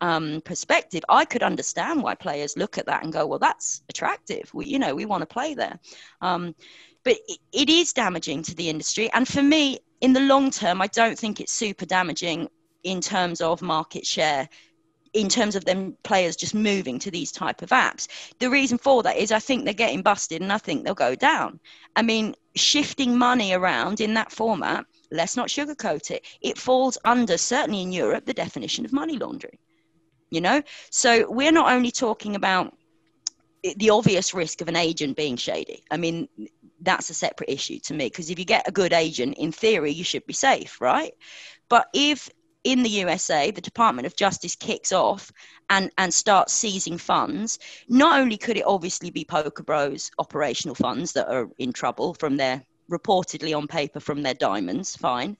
um, 0.00 0.42
perspective, 0.44 1.02
I 1.08 1.24
could 1.24 1.42
understand 1.42 2.02
why 2.02 2.14
players 2.14 2.56
look 2.56 2.78
at 2.78 2.86
that 2.86 3.02
and 3.02 3.12
go, 3.12 3.26
"Well, 3.26 3.38
that's 3.38 3.82
attractive. 3.88 4.50
We, 4.52 4.66
you 4.66 4.78
know, 4.78 4.94
we 4.94 5.06
want 5.06 5.22
to 5.22 5.26
play 5.26 5.54
there." 5.54 5.78
Um, 6.20 6.54
but 7.04 7.16
it, 7.28 7.38
it 7.52 7.70
is 7.70 7.92
damaging 7.92 8.42
to 8.44 8.54
the 8.54 8.68
industry, 8.68 9.10
and 9.12 9.26
for 9.26 9.42
me, 9.42 9.78
in 10.00 10.12
the 10.12 10.20
long 10.20 10.50
term, 10.50 10.82
I 10.82 10.86
don't 10.88 11.18
think 11.18 11.40
it's 11.40 11.52
super 11.52 11.86
damaging 11.86 12.48
in 12.84 13.00
terms 13.00 13.40
of 13.40 13.62
market 13.62 14.06
share 14.06 14.48
in 15.12 15.28
terms 15.30 15.56
of 15.56 15.64
them 15.64 15.96
players 16.02 16.36
just 16.36 16.54
moving 16.54 16.98
to 16.98 17.10
these 17.10 17.32
type 17.32 17.62
of 17.62 17.70
apps. 17.70 18.06
The 18.38 18.50
reason 18.50 18.76
for 18.76 19.02
that 19.02 19.16
is 19.16 19.32
i 19.32 19.38
think 19.38 19.64
they're 19.64 19.72
getting 19.72 20.02
busted 20.02 20.42
and 20.42 20.52
i 20.52 20.58
think 20.58 20.84
they'll 20.84 20.94
go 20.94 21.14
down. 21.14 21.58
I 21.96 22.02
mean 22.02 22.34
shifting 22.54 23.16
money 23.16 23.54
around 23.54 24.00
in 24.00 24.14
that 24.14 24.30
format 24.30 24.84
let's 25.10 25.36
not 25.36 25.48
sugarcoat 25.48 26.10
it. 26.10 26.26
It 26.40 26.58
falls 26.58 26.98
under 27.04 27.38
certainly 27.38 27.82
in 27.82 27.92
europe 27.92 28.26
the 28.26 28.34
definition 28.34 28.84
of 28.84 28.92
money 28.92 29.16
laundering 29.16 29.58
you 30.30 30.40
know 30.40 30.62
so 30.90 31.30
we're 31.30 31.52
not 31.52 31.72
only 31.72 31.90
talking 31.90 32.36
about 32.36 32.74
the 33.76 33.90
obvious 33.90 34.32
risk 34.32 34.60
of 34.60 34.68
an 34.68 34.76
agent 34.76 35.16
being 35.16 35.36
shady 35.36 35.82
i 35.90 35.96
mean 35.96 36.28
that's 36.80 37.10
a 37.10 37.14
separate 37.14 37.50
issue 37.50 37.78
to 37.80 37.94
me 37.94 38.06
because 38.06 38.30
if 38.30 38.38
you 38.38 38.44
get 38.44 38.68
a 38.68 38.72
good 38.72 38.92
agent 38.92 39.36
in 39.38 39.50
theory 39.50 39.90
you 39.90 40.04
should 40.04 40.24
be 40.26 40.32
safe 40.32 40.80
right 40.80 41.14
but 41.68 41.86
if 41.94 42.28
in 42.66 42.82
the 42.82 42.90
USA, 42.90 43.52
the 43.52 43.60
Department 43.60 44.06
of 44.06 44.16
Justice 44.16 44.56
kicks 44.56 44.90
off 44.90 45.30
and, 45.70 45.88
and 45.98 46.12
starts 46.12 46.52
seizing 46.52 46.98
funds. 46.98 47.60
Not 47.88 48.18
only 48.18 48.36
could 48.36 48.56
it 48.56 48.66
obviously 48.66 49.08
be 49.08 49.24
Poker 49.24 49.62
Bros 49.62 50.10
operational 50.18 50.74
funds 50.74 51.12
that 51.12 51.28
are 51.28 51.48
in 51.58 51.72
trouble 51.72 52.14
from 52.14 52.36
their 52.36 52.64
reportedly 52.90 53.56
on 53.56 53.68
paper 53.68 54.00
from 54.00 54.22
their 54.22 54.34
diamonds, 54.34 54.96
fine. 54.96 55.36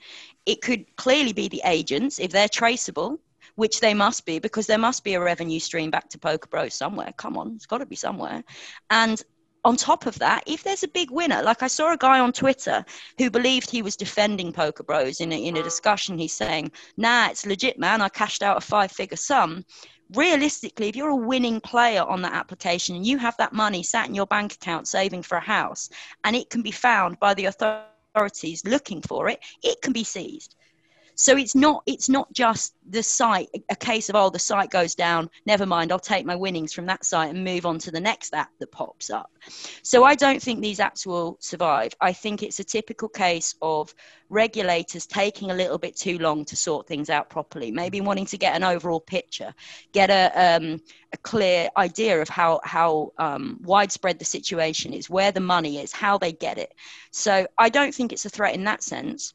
It 0.47 0.63
could 0.63 0.85
clearly 0.97 1.33
be 1.33 1.49
the 1.49 1.63
agents 1.65 2.21
if 2.21 2.31
they're 2.31 2.49
traceable 2.49 3.19
which 3.57 3.81
they 3.81 3.95
must 3.95 4.25
be 4.25 4.39
because 4.39 4.67
there 4.67 4.79
must 4.79 5.03
be 5.03 5.15
a 5.15 5.21
revenue 5.21 5.59
stream 5.59 5.91
back 5.91 6.09
to 6.11 6.19
Poker 6.19 6.49
Bros 6.49 6.75
somewhere. 6.75 7.13
Come 7.17 7.37
on, 7.37 7.53
it's 7.57 7.67
got 7.67 7.79
to 7.79 7.87
be 7.87 7.97
somewhere. 7.97 8.45
And 8.91 9.23
on 9.67 9.77
top 9.77 10.07
of 10.07 10.17
that, 10.21 10.45
if 10.47 10.63
there's 10.63 10.85
a 10.85 10.89
big 10.89 11.11
winner, 11.11 11.43
like 11.43 11.61
I 11.61 11.67
saw 11.67 11.93
a 11.93 11.97
guy 11.97 12.21
on 12.21 12.33
Twitter 12.33 12.85
who 13.19 13.31
believed 13.31 13.69
he 13.69 13.83
was 13.83 13.97
defending 13.97 14.53
Poker 14.53 14.85
Bros 14.85 15.21
in 15.21 15.33
a, 15.33 15.45
in 15.45 15.57
a 15.57 15.63
discussion, 15.63 16.17
he's 16.17 16.35
saying, 16.35 16.71
nah, 16.97 17.31
it's 17.31 17.45
legit, 17.45 17.77
man. 17.77 18.01
I 18.01 18.09
cashed 18.09 18.45
out 18.45 18.59
a 18.59 18.61
five 18.61 18.93
figure 18.93 19.17
sum. 19.17 19.65
Realistically, 20.15 20.89
if 20.89 20.95
you're 20.95 21.09
a 21.09 21.17
winning 21.17 21.61
player 21.61 22.03
on 22.03 22.23
that 22.23 22.35
application 22.35 22.95
and 22.95 23.05
you 23.05 23.19
have 23.19 23.37
that 23.39 23.53
money 23.53 23.83
sat 23.83 24.07
in 24.07 24.15
your 24.15 24.27
bank 24.27 24.55
account 24.55 24.87
saving 24.87 25.25
for 25.25 25.37
a 25.37 25.41
house 25.41 25.91
and 26.23 26.37
it 26.37 26.49
can 26.49 26.63
be 26.63 26.71
found 26.71 27.19
by 27.19 27.35
the 27.35 27.47
authorities 27.47 28.63
looking 28.65 29.03
for 29.03 29.29
it, 29.29 29.41
it 29.65 29.83
can 29.83 29.93
be 29.93 30.05
seized. 30.05 30.55
So 31.19 31.37
it's 31.39 31.55
not 31.55 31.83
it's 31.87 32.11
not 32.11 32.31
just 32.35 32.75
the 32.91 33.03
site 33.03 33.49
a 33.71 33.75
case 33.75 34.11
of 34.11 34.17
oh 34.17 34.29
the 34.29 34.39
site 34.39 34.71
goes 34.71 34.95
down 34.95 35.31
never 35.47 35.65
mind 35.65 35.91
I'll 35.91 35.99
take 35.99 36.27
my 36.27 36.37
winnings 36.37 36.75
from 36.75 36.87
that 36.87 37.05
site 37.07 37.35
and 37.35 37.43
move 37.43 37.65
on 37.65 37.79
to 37.81 37.91
the 37.91 38.01
next 38.01 38.35
app 38.35 38.51
that 38.61 38.71
pops 38.71 39.09
up. 39.09 39.31
So 39.83 40.05
I 40.05 40.15
don't 40.15 40.43
think 40.43 40.61
these 40.61 40.79
apps 40.79 41.07
will 41.07 41.39
survive. 41.41 41.95
I 42.03 42.13
think 42.13 42.43
it's 42.43 42.61
a 42.61 42.65
typical 42.65 43.09
case 43.09 43.55
of 43.63 43.95
regulators 44.29 45.07
taking 45.07 45.51
a 45.51 45.55
little 45.55 45.79
bit 45.79 45.97
too 45.97 46.19
long 46.19 46.45
to 46.45 46.57
sort 46.57 46.87
things 46.87 47.09
out 47.09 47.31
properly. 47.31 47.71
Maybe 47.71 48.03
wanting 48.03 48.27
to 48.27 48.37
get 48.37 48.55
an 48.55 48.63
overall 48.63 49.01
picture, 49.01 49.55
get 49.93 50.11
a 50.11 50.57
um, 50.57 50.83
a 51.15 51.17
clear 51.19 51.71
idea 51.79 52.21
of 52.21 52.29
how 52.29 52.61
how 52.63 53.13
um, 53.17 53.59
widespread 53.63 54.19
the 54.19 54.27
situation 54.27 54.93
is, 54.93 55.09
where 55.09 55.33
the 55.33 55.41
money 55.41 55.79
is, 55.79 55.93
how 55.93 56.19
they 56.19 56.33
get 56.33 56.59
it. 56.59 56.75
So 57.11 57.47
I 57.57 57.71
don't 57.71 57.95
think 57.95 58.13
it's 58.13 58.27
a 58.27 58.31
threat 58.31 58.55
in 58.55 58.65
that 58.65 58.83
sense 58.83 59.33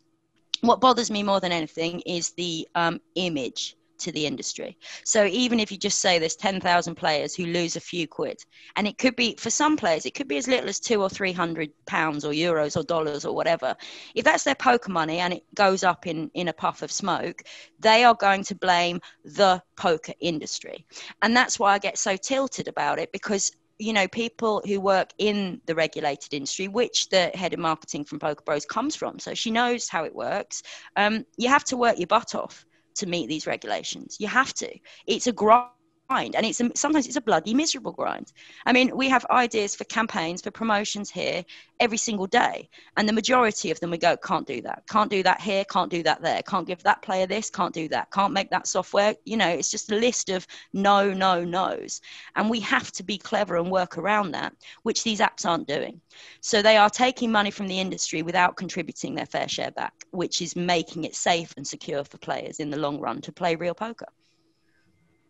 what 0.61 0.81
bothers 0.81 1.11
me 1.11 1.23
more 1.23 1.39
than 1.39 1.51
anything 1.51 2.01
is 2.01 2.31
the 2.31 2.67
um, 2.75 2.99
image 3.15 3.75
to 4.01 4.11
the 4.11 4.25
industry. 4.25 4.77
So 5.05 5.25
even 5.25 5.59
if 5.59 5.71
you 5.71 5.77
just 5.77 5.99
say 5.99 6.19
there's 6.19 6.35
10,000 6.35 6.95
players 6.95 7.35
who 7.35 7.45
lose 7.45 7.75
a 7.75 7.79
few 7.79 8.07
quid, 8.07 8.43
and 8.75 8.87
it 8.87 8.97
could 8.97 9.15
be 9.15 9.35
for 9.37 9.49
some 9.49 9.77
players, 9.77 10.05
it 10.05 10.15
could 10.15 10.27
be 10.27 10.37
as 10.37 10.47
little 10.47 10.69
as 10.69 10.79
two 10.79 11.01
or 11.01 11.09
three 11.09 11.31
hundred 11.31 11.71
pounds 11.85 12.25
or 12.25 12.31
euros 12.31 12.75
or 12.75 12.83
dollars 12.83 13.25
or 13.25 13.35
whatever. 13.35 13.75
If 14.15 14.25
that's 14.25 14.43
their 14.43 14.55
poker 14.55 14.91
money 14.91 15.19
and 15.19 15.33
it 15.33 15.43
goes 15.55 15.83
up 15.83 16.07
in 16.07 16.29
in 16.33 16.47
a 16.47 16.53
puff 16.53 16.81
of 16.81 16.91
smoke, 16.91 17.43
they 17.79 18.03
are 18.03 18.15
going 18.15 18.43
to 18.45 18.55
blame 18.55 18.99
the 19.23 19.61
poker 19.77 20.13
industry, 20.19 20.85
and 21.21 21.35
that's 21.35 21.59
why 21.59 21.73
I 21.73 21.79
get 21.79 21.97
so 21.97 22.17
tilted 22.17 22.67
about 22.67 22.99
it 22.99 23.11
because 23.11 23.51
you 23.81 23.93
know 23.93 24.07
people 24.07 24.61
who 24.65 24.79
work 24.79 25.09
in 25.17 25.59
the 25.65 25.75
regulated 25.75 26.33
industry 26.33 26.67
which 26.67 27.09
the 27.09 27.31
head 27.33 27.53
of 27.53 27.59
marketing 27.59 28.05
from 28.05 28.19
poker 28.19 28.43
bros 28.45 28.65
comes 28.65 28.95
from. 28.95 29.19
So 29.19 29.33
she 29.33 29.51
knows 29.51 29.89
how 29.89 30.03
it 30.03 30.15
works. 30.15 30.61
Um, 30.95 31.25
you 31.37 31.49
have 31.49 31.63
to 31.65 31.77
work 31.77 31.97
your 31.97 32.07
butt 32.07 32.35
off 32.35 32.65
to 32.95 33.07
meet 33.07 33.27
these 33.27 33.47
regulations. 33.47 34.17
You 34.19 34.27
have 34.27 34.53
to. 34.55 34.69
It's 35.07 35.27
a 35.27 35.31
grind 35.31 35.69
grind 36.11 36.35
and 36.35 36.45
it's 36.45 36.59
a, 36.59 36.69
sometimes 36.75 37.07
it's 37.07 37.15
a 37.15 37.21
bloody 37.21 37.53
miserable 37.53 37.93
grind. 37.93 38.33
I 38.65 38.73
mean 38.73 38.95
we 38.95 39.07
have 39.07 39.25
ideas 39.29 39.75
for 39.75 39.85
campaigns 39.85 40.41
for 40.41 40.51
promotions 40.51 41.09
here 41.09 41.45
every 41.79 41.97
single 41.97 42.27
day 42.27 42.69
and 42.97 43.07
the 43.07 43.13
majority 43.13 43.71
of 43.71 43.79
them 43.79 43.91
we 43.91 43.97
go 43.97 44.17
can't 44.17 44.45
do 44.45 44.61
that. 44.61 44.83
Can't 44.89 45.09
do 45.09 45.23
that 45.23 45.39
here. 45.39 45.63
Can't 45.63 45.89
do 45.89 46.03
that 46.03 46.21
there. 46.21 46.41
Can't 46.41 46.67
give 46.67 46.83
that 46.83 47.01
player 47.01 47.27
this. 47.27 47.49
Can't 47.49 47.73
do 47.73 47.87
that. 47.89 48.11
Can't 48.11 48.33
make 48.33 48.49
that 48.49 48.67
software. 48.67 49.15
You 49.23 49.37
know 49.37 49.47
it's 49.47 49.71
just 49.71 49.89
a 49.91 49.95
list 49.95 50.27
of 50.29 50.45
no 50.73 51.13
no 51.13 51.45
no's. 51.45 52.01
And 52.35 52.49
we 52.49 52.59
have 52.59 52.91
to 52.97 53.03
be 53.03 53.17
clever 53.17 53.55
and 53.55 53.71
work 53.71 53.97
around 53.97 54.31
that 54.31 54.53
which 54.83 55.03
these 55.03 55.21
apps 55.21 55.45
aren't 55.45 55.67
doing. 55.67 56.01
So 56.41 56.61
they 56.61 56.75
are 56.75 56.89
taking 56.89 57.31
money 57.31 57.51
from 57.51 57.67
the 57.67 57.79
industry 57.79 58.21
without 58.21 58.57
contributing 58.57 59.15
their 59.15 59.31
fair 59.35 59.47
share 59.47 59.71
back 59.71 59.93
which 60.11 60.41
is 60.41 60.57
making 60.57 61.05
it 61.05 61.15
safe 61.15 61.53
and 61.55 61.65
secure 61.65 62.03
for 62.03 62.17
players 62.17 62.59
in 62.59 62.69
the 62.69 62.83
long 62.85 62.99
run 62.99 63.21
to 63.21 63.31
play 63.31 63.55
real 63.55 63.73
poker 63.73 64.07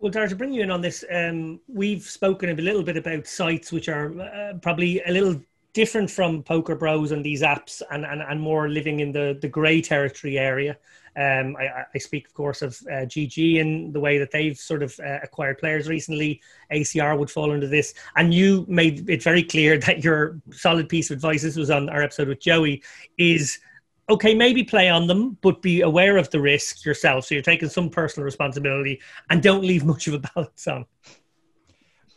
well, 0.02 0.12
Dara, 0.12 0.28
to 0.28 0.36
bring 0.36 0.52
you 0.52 0.64
in 0.64 0.72
on 0.72 0.82
this, 0.82 1.06
um, 1.14 1.60
we've 1.68 2.02
spoken 2.02 2.50
a 2.50 2.54
little 2.56 2.82
bit 2.82 2.98
about 2.98 3.28
sites 3.28 3.72
which 3.72 3.88
are 3.88 4.20
uh, 4.20 4.54
probably 4.56 5.00
a 5.04 5.12
little 5.12 5.40
different 5.74 6.10
from 6.10 6.42
Poker 6.42 6.76
Bros 6.76 7.12
and 7.12 7.24
these 7.24 7.44
apps 7.44 7.84
and, 7.92 8.04
and, 8.04 8.22
and 8.22 8.42
more 8.42 8.68
living 8.68 9.00
in 9.00 9.12
the, 9.12 9.38
the 9.40 9.48
grey 9.48 9.80
territory 9.80 10.40
area. 10.40 10.76
Um, 11.16 11.56
I, 11.56 11.86
I, 11.94 11.98
speak, 12.00 12.28
of 12.28 12.34
course, 12.34 12.64
of 12.64 12.80
uh, 12.88 13.06
GG 13.06 13.62
and 13.62 13.94
the 13.94 14.00
way 14.00 14.18
that 14.18 14.32
they've 14.32 14.58
sort 14.58 14.82
of 14.82 15.00
uh, 15.00 15.20
acquired 15.22 15.60
players 15.60 15.88
recently. 15.88 16.42
ACR 16.72 17.18
would 17.18 17.30
fall 17.30 17.52
into 17.52 17.68
this. 17.68 17.94
And 18.16 18.34
you 18.34 18.66
made 18.68 19.08
it 19.08 19.22
very 19.22 19.44
clear 19.44 19.78
that 19.86 20.04
your 20.04 20.42
solid 20.50 20.90
piece 20.90 21.12
of 21.12 21.18
advice, 21.18 21.44
this 21.44 21.58
was 21.58 21.70
on 21.70 21.90
our 21.90 22.02
episode 22.02 22.28
with 22.28 22.40
Joey, 22.40 22.82
is– 23.20 23.60
okay, 24.12 24.34
maybe 24.36 24.64
play 24.64 24.90
on 24.90 25.08
them, 25.08 25.38
but 25.42 25.62
be 25.62 25.82
aware 25.82 26.18
of 26.18 26.30
the 26.30 26.40
risk 26.40 26.86
yourself. 26.86 27.26
So 27.26 27.36
you're 27.36 27.42
taking 27.42 27.70
some 27.70 27.90
personal 27.90 28.26
responsibility 28.26 29.00
and 29.30 29.42
don't 29.42 29.64
leave 29.64 29.86
much 29.92 30.08
of 30.08 30.14
a 30.16 30.20
balance 30.20 30.68
on. 30.68 30.86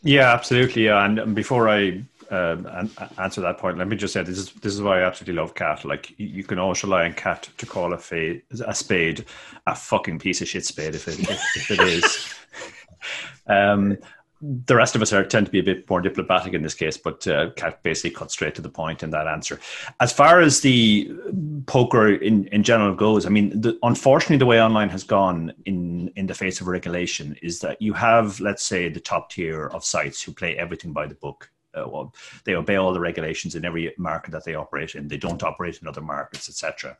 Yeah, 0.02 0.32
absolutely. 0.32 0.88
And 0.88 1.34
before 1.34 1.68
I 1.68 2.04
uh, 2.30 2.86
answer 3.18 3.40
that 3.40 3.56
point, 3.58 3.78
let 3.78 3.88
me 3.88 3.96
just 3.96 4.12
say 4.12 4.22
this 4.22 4.36
is 4.36 4.52
this 4.52 4.74
is 4.74 4.82
why 4.82 5.00
I 5.00 5.06
absolutely 5.06 5.40
love 5.40 5.54
Kat. 5.54 5.84
Like 5.84 6.12
you 6.18 6.44
can 6.44 6.58
always 6.58 6.82
rely 6.84 7.06
on 7.06 7.14
Kat 7.14 7.48
to 7.56 7.66
call 7.66 7.94
a, 7.94 7.98
fa- 7.98 8.40
a 8.66 8.74
spade 8.74 9.24
a 9.66 9.74
fucking 9.74 10.18
piece 10.18 10.42
of 10.42 10.48
shit 10.48 10.66
spade 10.66 10.94
if 10.94 11.08
it 11.08 11.20
if, 11.20 11.40
if 11.56 11.70
it 11.70 11.80
is. 11.80 12.34
um, 13.46 13.96
the 14.40 14.76
rest 14.76 14.94
of 14.94 15.02
us 15.02 15.12
are 15.12 15.24
tend 15.24 15.46
to 15.46 15.52
be 15.52 15.60
a 15.60 15.62
bit 15.62 15.88
more 15.88 16.00
diplomatic 16.00 16.52
in 16.52 16.62
this 16.62 16.74
case, 16.74 16.96
but 16.96 17.26
uh, 17.26 17.50
basically 17.82 18.10
cut 18.10 18.30
straight 18.30 18.54
to 18.54 18.62
the 18.62 18.68
point 18.68 19.02
in 19.02 19.10
that 19.10 19.26
answer. 19.26 19.58
As 20.00 20.12
far 20.12 20.40
as 20.40 20.60
the 20.60 21.10
poker 21.66 22.08
in, 22.08 22.46
in 22.48 22.62
general 22.62 22.94
goes, 22.94 23.26
I 23.26 23.30
mean, 23.30 23.58
the, 23.60 23.78
unfortunately, 23.82 24.36
the 24.36 24.46
way 24.46 24.60
online 24.60 24.90
has 24.90 25.04
gone 25.04 25.52
in 25.64 26.08
in 26.16 26.26
the 26.26 26.34
face 26.34 26.60
of 26.60 26.66
regulation 26.66 27.36
is 27.42 27.60
that 27.60 27.80
you 27.80 27.92
have, 27.94 28.40
let's 28.40 28.64
say, 28.64 28.88
the 28.88 29.00
top 29.00 29.30
tier 29.30 29.66
of 29.68 29.84
sites 29.84 30.22
who 30.22 30.32
play 30.32 30.56
everything 30.56 30.92
by 30.92 31.06
the 31.06 31.14
book. 31.14 31.50
Uh, 31.74 31.88
well, 31.88 32.14
they 32.44 32.54
obey 32.54 32.76
all 32.76 32.92
the 32.92 33.00
regulations 33.00 33.54
in 33.54 33.64
every 33.64 33.92
market 33.98 34.30
that 34.30 34.44
they 34.44 34.54
operate 34.54 34.94
in. 34.94 35.08
They 35.08 35.16
don't 35.16 35.42
operate 35.42 35.80
in 35.80 35.88
other 35.88 36.02
markets, 36.02 36.48
etc. 36.48 36.96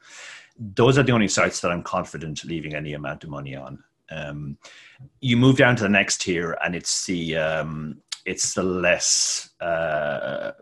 Those 0.58 0.98
are 0.98 1.02
the 1.02 1.12
only 1.12 1.28
sites 1.28 1.60
that 1.60 1.70
I'm 1.70 1.82
confident 1.82 2.44
leaving 2.44 2.74
any 2.74 2.94
amount 2.94 3.22
of 3.22 3.30
money 3.30 3.54
on. 3.54 3.84
Um, 4.10 4.58
you 5.20 5.36
move 5.36 5.56
down 5.56 5.76
to 5.76 5.82
the 5.82 5.88
next 5.88 6.20
tier, 6.22 6.56
and 6.64 6.74
it's 6.74 7.06
the 7.06 7.36
um, 7.36 8.00
it's 8.24 8.54
the 8.54 8.62
less 8.62 9.50
uh, 9.60 10.52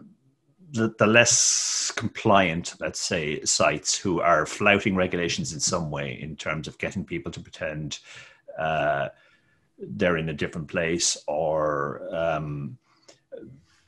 the, 0.73 0.95
the 0.99 1.07
less 1.07 1.93
compliant, 1.97 2.75
let's 2.81 3.01
say, 3.01 3.43
sites 3.45 3.97
who 3.97 4.21
are 4.21 4.47
flouting 4.47 4.97
regulations 4.97 5.53
in 5.53 5.61
some 5.61 5.91
way 5.91 6.19
in 6.21 6.35
terms 6.35 6.67
of 6.67 6.79
getting 6.79 7.05
people 7.05 7.31
to 7.33 7.41
pretend 7.41 7.99
uh, 8.59 9.09
they're 9.79 10.17
in 10.17 10.31
a 10.31 10.35
different 10.35 10.69
place 10.69 11.17
or 11.27 12.03
um, 12.15 12.79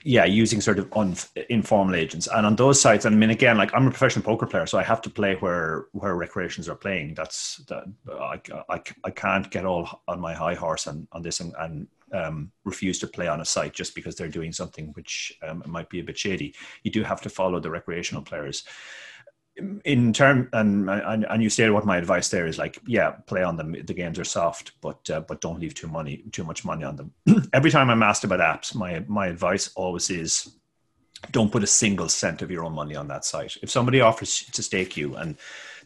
yeah, 0.04 0.26
using 0.26 0.60
sort 0.60 0.78
of 0.78 0.92
un- 0.94 1.16
informal 1.48 1.96
agents. 1.96 2.28
And 2.32 2.44
on 2.44 2.56
those 2.56 2.78
sites, 2.80 3.06
I 3.06 3.10
mean, 3.10 3.30
again, 3.30 3.56
like 3.56 3.74
I'm 3.74 3.86
a 3.86 3.90
professional 3.90 4.24
poker 4.24 4.46
player, 4.46 4.66
so 4.66 4.78
I 4.78 4.82
have 4.82 5.00
to 5.02 5.10
play 5.10 5.34
where 5.36 5.86
where 5.92 6.14
recreations 6.14 6.68
are 6.68 6.74
playing. 6.74 7.14
That's 7.14 7.56
that 7.68 7.84
I, 8.12 8.38
I, 8.68 8.82
I 9.02 9.10
can't 9.10 9.50
get 9.50 9.64
all 9.64 10.02
on 10.06 10.20
my 10.20 10.34
high 10.34 10.54
horse 10.54 10.86
on, 10.86 11.08
on 11.12 11.22
this 11.22 11.40
and, 11.40 11.54
and 11.58 11.88
um, 12.12 12.52
refuse 12.64 12.98
to 12.98 13.06
play 13.06 13.28
on 13.28 13.40
a 13.40 13.46
site 13.46 13.72
just 13.72 13.94
because 13.94 14.14
they're 14.14 14.28
doing 14.28 14.52
something 14.52 14.88
which 14.92 15.36
um, 15.42 15.62
might 15.66 15.88
be 15.88 16.00
a 16.00 16.04
bit 16.04 16.18
shady. 16.18 16.54
You 16.82 16.90
do 16.90 17.02
have 17.02 17.22
to 17.22 17.30
follow 17.30 17.58
the 17.58 17.70
recreational 17.70 18.22
players 18.22 18.64
in 19.84 20.12
term 20.12 20.48
and, 20.52 20.90
and 20.90 21.42
you 21.42 21.48
stated 21.48 21.72
what 21.72 21.86
my 21.86 21.96
advice 21.96 22.28
there 22.28 22.46
is 22.46 22.58
like 22.58 22.78
yeah 22.86 23.10
play 23.26 23.42
on 23.42 23.56
them. 23.56 23.72
The 23.72 23.94
games 23.94 24.18
are 24.18 24.24
soft 24.24 24.72
but 24.80 25.08
uh, 25.10 25.20
but 25.20 25.40
don't 25.40 25.60
leave 25.60 25.74
too 25.74 25.86
money 25.86 26.24
too 26.32 26.44
much 26.44 26.64
money 26.64 26.84
on 26.84 26.96
them. 26.96 27.12
Every 27.52 27.70
time 27.70 27.88
i'm 27.90 28.02
asked 28.02 28.24
about 28.24 28.40
apps 28.40 28.74
my 28.74 29.04
my 29.06 29.28
advice 29.28 29.70
always 29.76 30.10
is 30.10 30.56
don't 31.30 31.52
put 31.52 31.62
a 31.62 31.68
single 31.68 32.08
cent 32.08 32.42
of 32.42 32.50
your 32.50 32.64
own 32.64 32.74
money 32.74 32.96
on 32.96 33.08
that 33.08 33.24
site. 33.24 33.56
If 33.62 33.70
somebody 33.70 34.00
offers 34.00 34.44
to 34.52 34.62
stake 34.62 34.96
you 34.96 35.14
and 35.16 35.36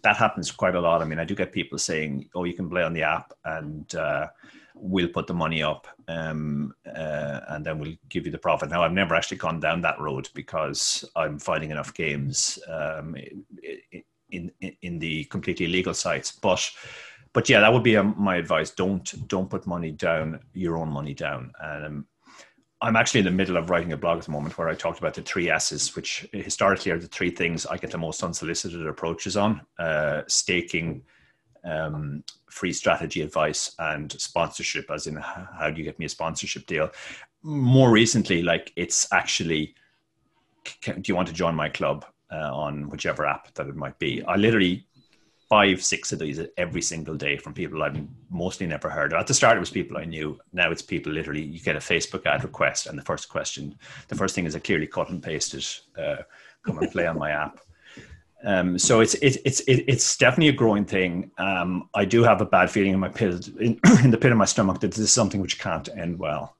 that 0.02 0.16
happens 0.16 0.50
quite 0.50 0.74
a 0.74 0.80
lot 0.80 1.02
i 1.02 1.04
mean 1.04 1.18
i 1.18 1.24
do 1.24 1.34
get 1.34 1.52
people 1.52 1.78
saying 1.78 2.28
oh 2.34 2.44
you 2.44 2.54
can 2.54 2.70
play 2.70 2.82
on 2.82 2.92
the 2.92 3.02
app 3.02 3.32
and 3.44 3.94
uh, 3.94 4.26
we'll 4.80 5.08
put 5.08 5.26
the 5.26 5.34
money 5.34 5.62
up 5.62 5.86
um, 6.08 6.74
uh, 6.86 7.40
and 7.48 7.64
then 7.64 7.78
we'll 7.78 7.96
give 8.08 8.26
you 8.26 8.32
the 8.32 8.38
profit. 8.38 8.70
Now, 8.70 8.82
I've 8.82 8.92
never 8.92 9.14
actually 9.14 9.38
gone 9.38 9.60
down 9.60 9.80
that 9.82 10.00
road 10.00 10.28
because 10.34 11.04
I'm 11.16 11.38
finding 11.38 11.70
enough 11.70 11.94
games 11.94 12.58
um, 12.68 13.16
in, 14.30 14.50
in, 14.60 14.76
in 14.82 14.98
the 14.98 15.24
completely 15.24 15.66
illegal 15.66 15.94
sites. 15.94 16.32
But 16.32 16.70
but 17.32 17.48
yeah, 17.48 17.60
that 17.60 17.72
would 17.72 17.82
be 17.82 17.96
um, 17.96 18.14
my 18.18 18.36
advice. 18.36 18.70
Don't 18.70 19.28
don't 19.28 19.50
put 19.50 19.66
money 19.66 19.90
down, 19.90 20.40
your 20.54 20.76
own 20.76 20.88
money 20.88 21.14
down. 21.14 21.52
Um, 21.62 22.06
I'm 22.80 22.96
actually 22.96 23.20
in 23.20 23.26
the 23.26 23.32
middle 23.32 23.56
of 23.56 23.70
writing 23.70 23.92
a 23.92 23.96
blog 23.96 24.18
at 24.18 24.24
the 24.24 24.30
moment 24.30 24.56
where 24.56 24.68
I 24.68 24.74
talked 24.74 24.98
about 24.98 25.14
the 25.14 25.22
three 25.22 25.50
S's, 25.50 25.96
which 25.96 26.26
historically 26.32 26.92
are 26.92 26.98
the 26.98 27.08
three 27.08 27.30
things 27.30 27.66
I 27.66 27.76
get 27.76 27.90
the 27.90 27.98
most 27.98 28.22
unsolicited 28.22 28.86
approaches 28.86 29.36
on: 29.36 29.60
uh, 29.78 30.22
staking 30.26 31.02
um, 31.64 32.22
free 32.50 32.72
strategy 32.72 33.22
advice 33.22 33.74
and 33.78 34.12
sponsorship, 34.12 34.90
as 34.90 35.06
in 35.06 35.16
how 35.16 35.70
do 35.70 35.78
you 35.78 35.84
get 35.84 35.98
me 35.98 36.06
a 36.06 36.08
sponsorship 36.08 36.66
deal. 36.66 36.90
More 37.42 37.90
recently, 37.90 38.42
like 38.42 38.72
it's 38.76 39.06
actually, 39.12 39.74
do 40.82 41.02
you 41.04 41.14
want 41.14 41.28
to 41.28 41.34
join 41.34 41.54
my 41.54 41.68
club 41.68 42.04
uh, 42.32 42.54
on 42.54 42.88
whichever 42.90 43.26
app 43.26 43.54
that 43.54 43.68
it 43.68 43.76
might 43.76 43.98
be? 43.98 44.22
I 44.24 44.36
literally 44.36 44.86
five, 45.48 45.82
six 45.82 46.12
of 46.12 46.18
these 46.18 46.40
every 46.58 46.82
single 46.82 47.14
day 47.14 47.36
from 47.36 47.54
people 47.54 47.82
I've 47.82 47.98
mostly 48.30 48.66
never 48.66 48.90
heard. 48.90 49.14
At 49.14 49.26
the 49.26 49.34
start, 49.34 49.56
it 49.56 49.60
was 49.60 49.70
people 49.70 49.96
I 49.96 50.04
knew. 50.04 50.38
Now 50.52 50.70
it's 50.70 50.82
people 50.82 51.12
literally, 51.12 51.42
you 51.42 51.58
get 51.60 51.76
a 51.76 51.80
Facebook 51.80 52.26
ad 52.26 52.44
request, 52.44 52.86
and 52.86 52.98
the 52.98 53.02
first 53.02 53.28
question, 53.28 53.78
the 54.08 54.14
first 54.14 54.34
thing 54.34 54.44
is 54.44 54.54
a 54.54 54.60
clearly 54.60 54.86
cut 54.86 55.08
and 55.08 55.22
pasted, 55.22 55.66
uh, 55.96 56.22
come 56.62 56.78
and 56.78 56.90
play 56.90 57.06
on 57.06 57.18
my 57.18 57.30
app. 57.30 57.60
Um, 58.44 58.78
so 58.78 59.00
it's 59.00 59.14
it's 59.14 59.36
it's 59.46 59.60
it's 59.66 60.16
definitely 60.16 60.48
a 60.48 60.52
growing 60.52 60.84
thing. 60.84 61.30
Um, 61.38 61.88
I 61.94 62.04
do 62.04 62.22
have 62.22 62.40
a 62.40 62.46
bad 62.46 62.70
feeling 62.70 62.92
in 62.92 63.00
my 63.00 63.08
pit, 63.08 63.48
in, 63.58 63.80
in 64.04 64.10
the 64.10 64.18
pit 64.18 64.30
of 64.30 64.38
my 64.38 64.44
stomach 64.44 64.80
that 64.80 64.92
this 64.92 64.98
is 64.98 65.12
something 65.12 65.40
which 65.40 65.58
can't 65.58 65.88
end 65.96 66.18
well. 66.18 66.54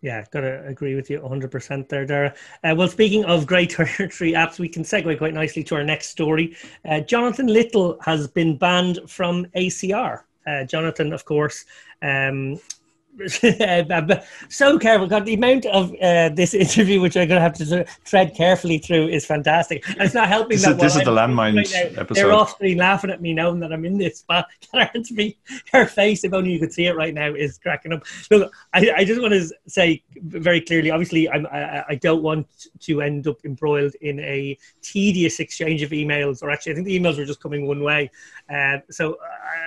Yeah, 0.00 0.24
gotta 0.30 0.64
agree 0.64 0.94
with 0.94 1.10
you 1.10 1.20
100% 1.20 1.88
there, 1.88 2.06
Dara. 2.06 2.32
Uh, 2.62 2.74
well, 2.76 2.86
speaking 2.86 3.24
of 3.24 3.46
great 3.46 3.70
territory 3.96 4.32
apps, 4.32 4.58
we 4.58 4.68
can 4.68 4.84
segue 4.84 5.18
quite 5.18 5.34
nicely 5.34 5.64
to 5.64 5.74
our 5.74 5.82
next 5.82 6.08
story. 6.10 6.56
Uh, 6.84 7.00
Jonathan 7.00 7.48
Little 7.48 7.98
has 8.02 8.28
been 8.28 8.56
banned 8.56 9.00
from 9.08 9.46
ACR. 9.56 10.22
Uh, 10.46 10.64
Jonathan, 10.64 11.12
of 11.12 11.24
course, 11.24 11.64
um, 12.02 12.60
so 14.48 14.78
careful. 14.78 15.06
God, 15.06 15.26
the 15.26 15.34
amount 15.34 15.66
of 15.66 15.92
uh, 16.00 16.28
this 16.30 16.54
interview, 16.64 17.00
which 17.00 17.16
I'm 17.16 17.28
going 17.28 17.38
to 17.38 17.42
have 17.42 17.54
to 17.54 17.66
sort 17.66 17.80
of 17.82 18.04
tread 18.04 18.34
carefully 18.34 18.78
through, 18.78 19.08
is 19.08 19.26
fantastic. 19.26 19.86
And 19.88 20.02
it's 20.02 20.14
not 20.14 20.28
helping 20.28 20.56
this 20.56 20.62
that 20.62 20.76
is, 20.76 20.94
this 20.94 20.96
is 20.96 21.04
the 21.04 21.10
landmine 21.10 21.56
right 21.56 21.98
episode. 21.98 22.14
They're 22.14 22.32
off 22.32 22.50
screen 22.50 22.78
laughing 22.78 23.10
at 23.10 23.20
me 23.20 23.34
knowing 23.34 23.60
that 23.60 23.72
I'm 23.72 23.84
in 23.84 23.98
this 23.98 24.18
spot. 24.18 24.46
me, 25.10 25.36
her 25.72 25.86
face, 25.86 26.24
if 26.24 26.32
only 26.32 26.52
you 26.52 26.58
could 26.58 26.72
see 26.72 26.86
it 26.86 26.96
right 26.96 27.14
now, 27.14 27.34
is 27.34 27.58
cracking 27.58 27.92
up. 27.92 28.04
Look, 28.30 28.52
I, 28.72 28.90
I 28.96 29.04
just 29.04 29.20
want 29.20 29.32
to 29.34 29.48
say 29.66 30.02
very 30.16 30.60
clearly. 30.60 30.90
Obviously, 30.90 31.28
I'm, 31.28 31.46
I, 31.46 31.84
I 31.90 31.94
don't 31.96 32.22
want 32.22 32.46
to 32.80 33.00
end 33.00 33.26
up 33.26 33.38
embroiled 33.44 33.94
in 34.00 34.20
a 34.20 34.56
tedious 34.82 35.40
exchange 35.40 35.82
of 35.82 35.90
emails. 35.90 36.42
Or 36.42 36.50
actually, 36.50 36.72
I 36.72 36.74
think 36.76 36.86
the 36.86 36.98
emails 36.98 37.18
were 37.18 37.24
just 37.24 37.40
coming 37.40 37.66
one 37.66 37.82
way. 37.82 38.10
Uh, 38.52 38.78
so 38.90 39.18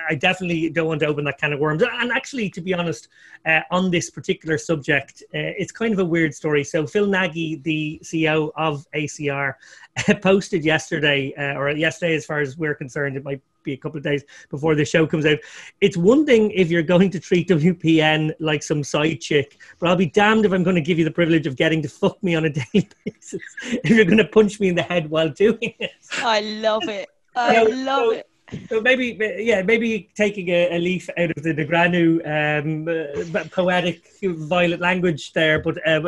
I 0.08 0.14
definitely 0.14 0.70
don't 0.70 0.86
want 0.86 1.00
to 1.00 1.06
open 1.06 1.24
that 1.24 1.38
kind 1.38 1.52
of 1.52 1.60
worms. 1.60 1.82
And 1.82 2.12
actually, 2.12 2.50
to 2.50 2.60
be 2.60 2.74
honest, 2.74 3.08
uh, 3.46 3.60
on 3.70 3.90
this 3.90 4.10
particular 4.10 4.58
subject, 4.58 5.22
uh, 5.34 5.52
it's 5.58 5.72
kind 5.72 5.92
of 5.92 5.98
a 5.98 6.04
weird 6.04 6.34
story. 6.34 6.64
So 6.64 6.86
Phil 6.86 7.06
Nagy, 7.06 7.56
the 7.56 8.00
CEO 8.04 8.50
of 8.56 8.86
ACR, 8.94 9.54
posted 10.22 10.64
yesterday, 10.64 11.34
uh, 11.36 11.58
or 11.58 11.70
yesterday, 11.70 12.14
as 12.14 12.24
far 12.24 12.40
as 12.40 12.56
we're 12.56 12.74
concerned, 12.74 13.16
it 13.16 13.24
might 13.24 13.40
be 13.62 13.72
a 13.72 13.76
couple 13.76 13.98
of 13.98 14.02
days 14.02 14.24
before 14.50 14.74
the 14.74 14.84
show 14.84 15.06
comes 15.06 15.24
out. 15.26 15.38
It's 15.80 15.96
one 15.96 16.26
thing 16.26 16.50
if 16.50 16.70
you're 16.70 16.82
going 16.82 17.10
to 17.10 17.20
treat 17.20 17.48
WPN 17.48 18.32
like 18.40 18.62
some 18.62 18.82
side 18.82 19.20
chick, 19.20 19.58
but 19.78 19.88
I'll 19.88 19.96
be 19.96 20.06
damned 20.06 20.44
if 20.44 20.52
I'm 20.52 20.62
going 20.62 20.76
to 20.76 20.82
give 20.82 20.98
you 20.98 21.04
the 21.04 21.10
privilege 21.10 21.46
of 21.46 21.56
getting 21.56 21.82
to 21.82 21.88
fuck 21.88 22.22
me 22.22 22.34
on 22.34 22.44
a 22.44 22.50
daily 22.72 22.88
basis 23.04 23.40
if 23.62 23.90
you're 23.90 24.04
going 24.04 24.18
to 24.18 24.26
punch 24.26 24.60
me 24.60 24.68
in 24.68 24.74
the 24.74 24.82
head 24.82 25.10
while 25.10 25.28
doing 25.28 25.74
it. 25.78 25.92
I 26.18 26.40
love 26.40 26.88
it. 26.88 27.08
I 27.34 27.62
love 27.62 28.12
it 28.12 28.26
so 28.68 28.80
maybe, 28.80 29.18
yeah, 29.38 29.62
maybe 29.62 30.10
taking 30.14 30.48
a, 30.48 30.76
a 30.76 30.78
leaf 30.78 31.08
out 31.16 31.30
of 31.36 31.42
the 31.42 31.54
Negreanu 31.54 32.20
um, 32.26 32.88
uh, 32.88 33.44
poetic, 33.50 34.02
violent 34.22 34.80
language 34.80 35.32
there, 35.32 35.60
but 35.60 35.76
uh, 35.86 36.00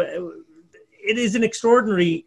it 1.05 1.19
is 1.19 1.35
an 1.35 1.45
extraordinary 1.45 2.27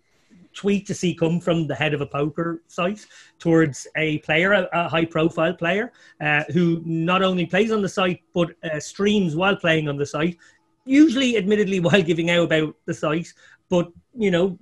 tweet 0.53 0.88
to 0.88 0.93
see 0.93 1.13
come 1.13 1.39
from 1.39 1.67
the 1.67 1.75
head 1.75 1.93
of 1.93 2.01
a 2.01 2.06
poker 2.06 2.63
site 2.67 3.06
towards 3.38 3.88
a 3.95 4.17
player, 4.19 4.53
a, 4.53 4.67
a 4.73 4.89
high-profile 4.89 5.53
player, 5.53 5.91
uh, 6.19 6.43
who 6.51 6.82
not 6.86 7.21
only 7.21 7.45
plays 7.45 7.71
on 7.71 7.82
the 7.82 7.89
site 7.89 8.21
but 8.34 8.49
uh, 8.63 8.80
streams 8.80 9.36
while 9.36 9.56
playing 9.56 9.88
on 9.88 9.97
the 9.97 10.06
site. 10.06 10.38
Usually, 10.86 11.38
admittedly, 11.38 11.80
while 11.80 12.01
giving 12.01 12.32
out 12.32 12.45
about 12.45 12.75
the 12.86 12.93
site, 12.93 13.32
but 13.69 13.91
you 14.15 14.32
know 14.32 14.58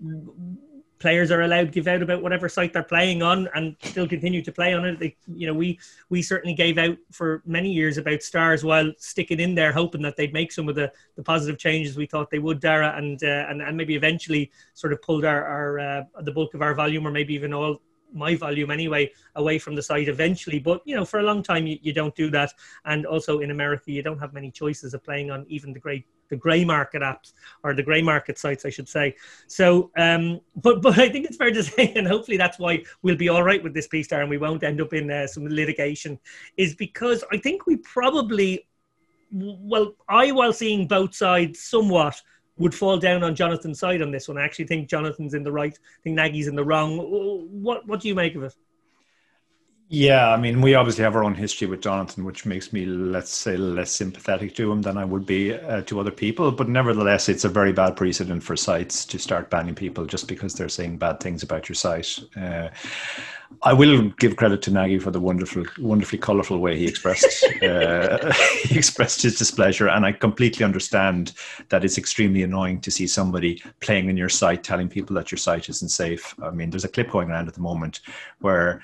players 0.99 1.31
are 1.31 1.41
allowed 1.41 1.65
to 1.65 1.71
give 1.71 1.87
out 1.87 2.01
about 2.01 2.21
whatever 2.21 2.47
site 2.47 2.73
they're 2.73 2.83
playing 2.83 3.21
on 3.21 3.47
and 3.53 3.75
still 3.83 4.07
continue 4.07 4.41
to 4.41 4.51
play 4.51 4.73
on 4.73 4.85
it. 4.85 4.99
They, 4.99 5.15
you 5.27 5.47
know, 5.47 5.53
we 5.53 5.79
we 6.09 6.21
certainly 6.21 6.55
gave 6.55 6.77
out 6.77 6.97
for 7.11 7.41
many 7.45 7.71
years 7.71 7.97
about 7.97 8.23
stars 8.23 8.63
while 8.63 8.91
sticking 8.97 9.39
in 9.39 9.55
there, 9.55 9.71
hoping 9.71 10.01
that 10.03 10.15
they'd 10.15 10.33
make 10.33 10.51
some 10.51 10.69
of 10.69 10.75
the, 10.75 10.91
the 11.15 11.23
positive 11.23 11.59
changes 11.59 11.97
we 11.97 12.05
thought 12.05 12.29
they 12.29 12.39
would, 12.39 12.59
Dara, 12.59 12.93
and 12.97 13.23
uh, 13.23 13.45
and 13.49 13.61
and 13.61 13.75
maybe 13.75 13.95
eventually 13.95 14.51
sort 14.73 14.93
of 14.93 15.01
pulled 15.01 15.25
our, 15.25 15.45
our 15.45 15.79
uh, 15.79 16.03
the 16.21 16.31
bulk 16.31 16.53
of 16.53 16.61
our 16.61 16.73
volume, 16.73 17.05
or 17.05 17.11
maybe 17.11 17.33
even 17.33 17.53
all 17.53 17.81
my 18.13 18.35
volume 18.35 18.71
anyway 18.71 19.11
away 19.35 19.59
from 19.59 19.75
the 19.75 19.81
site 19.81 20.07
eventually 20.07 20.57
but 20.57 20.81
you 20.85 20.95
know 20.95 21.03
for 21.03 21.19
a 21.19 21.23
long 21.23 21.43
time 21.43 21.67
you, 21.67 21.77
you 21.81 21.91
don't 21.91 22.15
do 22.15 22.29
that 22.29 22.53
and 22.85 23.05
also 23.05 23.39
in 23.39 23.51
america 23.51 23.91
you 23.91 24.01
don't 24.01 24.19
have 24.19 24.31
many 24.31 24.49
choices 24.49 24.93
of 24.93 25.03
playing 25.03 25.29
on 25.31 25.45
even 25.49 25.73
the 25.73 25.79
great 25.79 26.05
the 26.29 26.35
grey 26.35 26.65
market 26.65 27.01
apps 27.01 27.33
or 27.63 27.73
the 27.73 27.83
grey 27.83 28.01
market 28.01 28.37
sites, 28.37 28.65
I 28.65 28.69
should 28.69 28.89
say. 28.89 29.15
So, 29.47 29.91
um, 29.97 30.41
but 30.55 30.81
but 30.81 30.97
I 30.97 31.09
think 31.09 31.25
it's 31.25 31.37
fair 31.37 31.51
to 31.51 31.63
say, 31.63 31.93
and 31.95 32.07
hopefully 32.07 32.37
that's 32.37 32.59
why 32.59 32.83
we'll 33.01 33.15
be 33.15 33.29
all 33.29 33.43
right 33.43 33.63
with 33.63 33.73
this 33.73 33.87
piece, 33.87 34.11
and 34.11 34.29
we 34.29 34.37
won't 34.37 34.63
end 34.63 34.81
up 34.81 34.93
in 34.93 35.09
uh, 35.11 35.27
some 35.27 35.47
litigation, 35.47 36.19
is 36.57 36.75
because 36.75 37.23
I 37.31 37.37
think 37.37 37.65
we 37.65 37.77
probably, 37.77 38.67
well, 39.31 39.95
I 40.07 40.31
while 40.31 40.53
seeing 40.53 40.87
both 40.87 41.15
sides 41.15 41.61
somewhat. 41.61 42.21
Would 42.57 42.73
fall 42.73 42.97
down 42.97 43.21
on 43.21 43.35
Jonathan's 43.35 43.79
side 43.79 44.01
on 44.01 44.11
this 44.11 44.29
one. 44.29 44.37
I 44.37 44.45
actually 44.45 44.67
think 44.67 44.87
Jonathan's 44.87 45.33
in 45.33 45.43
the 45.43 45.51
right. 45.51 45.77
I 45.77 46.01
think 46.03 46.15
Nagy's 46.15 46.47
in 46.47 46.55
the 46.55 46.63
wrong. 46.63 46.99
What 46.99 47.85
what 47.85 47.99
do 47.99 48.07
you 48.07 48.15
make 48.15 48.33
of 48.35 48.43
it? 48.43 48.55
Yeah, 49.87 50.29
I 50.31 50.37
mean, 50.37 50.61
we 50.61 50.73
obviously 50.73 51.03
have 51.03 51.15
our 51.15 51.23
own 51.23 51.35
history 51.35 51.67
with 51.67 51.81
Jonathan, 51.81 52.25
which 52.25 52.43
makes 52.43 52.73
me, 52.73 52.87
let's 52.87 53.29
say, 53.29 53.55
less 53.55 53.91
sympathetic 53.91 54.55
to 54.55 54.71
him 54.71 54.81
than 54.81 54.97
I 54.97 55.05
would 55.05 55.27
be 55.27 55.53
uh, 55.53 55.81
to 55.83 55.99
other 55.99 56.09
people. 56.09 56.51
But 56.51 56.69
nevertheless, 56.69 57.29
it's 57.29 57.43
a 57.45 57.49
very 57.49 57.71
bad 57.71 57.95
precedent 57.95 58.41
for 58.41 58.55
sites 58.55 59.05
to 59.05 59.19
start 59.19 59.51
banning 59.51 59.75
people 59.75 60.07
just 60.07 60.27
because 60.27 60.55
they're 60.55 60.69
saying 60.69 60.97
bad 60.97 61.19
things 61.19 61.43
about 61.43 61.69
your 61.69 61.75
site. 61.75 62.17
Uh, 62.35 62.69
I 63.61 63.73
will 63.73 64.09
give 64.17 64.37
credit 64.37 64.63
to 64.63 64.71
Nagy 64.71 64.97
for 64.97 65.11
the 65.11 65.19
wonderful, 65.19 65.65
wonderfully 65.77 66.17
colourful 66.17 66.57
way 66.57 66.77
he 66.79 66.87
expressed 66.87 67.45
uh, 67.61 68.33
he 68.63 68.75
expressed 68.77 69.21
his 69.21 69.37
displeasure, 69.37 69.87
and 69.87 70.03
I 70.03 70.13
completely 70.13 70.65
understand 70.65 71.33
that 71.69 71.85
it's 71.85 71.99
extremely 71.99 72.41
annoying 72.41 72.81
to 72.81 72.89
see 72.89 73.05
somebody 73.05 73.61
playing 73.81 74.09
in 74.09 74.17
your 74.17 74.29
site, 74.29 74.63
telling 74.63 74.89
people 74.89 75.15
that 75.17 75.31
your 75.31 75.37
site 75.37 75.69
isn't 75.69 75.89
safe. 75.89 76.33
I 76.41 76.49
mean, 76.49 76.71
there's 76.71 76.85
a 76.85 76.89
clip 76.89 77.11
going 77.11 77.29
around 77.29 77.47
at 77.47 77.53
the 77.53 77.61
moment 77.61 78.01
where 78.39 78.81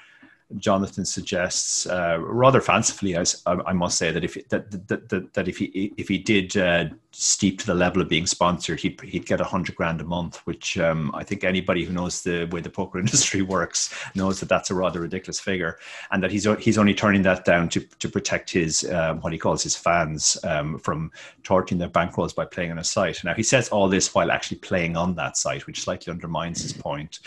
Jonathan 0.58 1.06
suggests, 1.06 1.86
uh, 1.88 2.18
rather 2.20 2.62
fancifully, 2.62 3.18
I, 3.18 3.24
I, 3.46 3.74
must 3.74 3.98
say, 3.98 4.12
that 4.12 4.24
if 4.24 4.34
that 4.50 4.88
that, 4.88 5.10
that, 5.10 5.34
that 5.34 5.48
if 5.48 5.58
he 5.58 5.94
if 5.98 6.08
he 6.08 6.18
did 6.18 6.56
uh, 6.58 6.86
steep 7.12 7.60
to 7.60 7.66
the 7.66 7.74
level 7.74 8.02
of 8.02 8.10
being 8.10 8.26
sponsored, 8.26 8.80
he'd 8.80 9.00
he'd 9.02 9.26
get 9.26 9.42
a 9.42 9.46
hundred 9.46 9.76
grand 9.76 10.02
a 10.02 10.04
month, 10.04 10.38
which 10.46 10.78
um, 10.78 11.12
I 11.14 11.24
think 11.24 11.44
anybody 11.44 11.84
who 11.84 11.94
knows 11.94 12.22
the 12.22 12.46
way 12.46 12.62
the 12.62 12.70
poker 12.70 13.00
industry 13.06 13.42
works 13.42 13.94
knows 14.16 14.40
that 14.40 14.50
that's 14.50 14.72
a 14.72 14.76
rather 14.76 15.02
ridiculous 15.02 15.40
figure, 15.40 15.78
and 16.12 16.22
that 16.24 16.32
he's 16.32 16.48
he's 16.60 16.78
only 16.78 16.94
turning 16.94 17.22
that 17.24 17.46
down 17.46 17.70
to 17.70 17.82
to 17.82 18.10
protect 18.10 18.50
his 18.50 18.84
um, 18.92 19.22
what 19.22 19.34
he 19.34 19.40
calls 19.40 19.64
his 19.64 19.76
fans 19.76 20.38
um, 20.44 20.80
from 20.80 21.12
torching 21.44 21.78
their 21.78 21.90
bankrolls 21.90 22.36
by 22.36 22.46
playing 22.46 22.72
on 22.72 22.80
a 22.80 22.84
site. 22.84 23.24
Now 23.24 23.34
he 23.34 23.44
says 23.44 23.70
all 23.70 23.88
this 23.88 24.14
while 24.14 24.32
actually 24.32 24.58
playing 24.58 24.98
on 24.98 25.16
that 25.16 25.38
site, 25.38 25.68
which 25.68 25.82
slightly 25.82 26.12
undermines 26.12 26.62
his 26.62 26.74
point. 26.74 27.20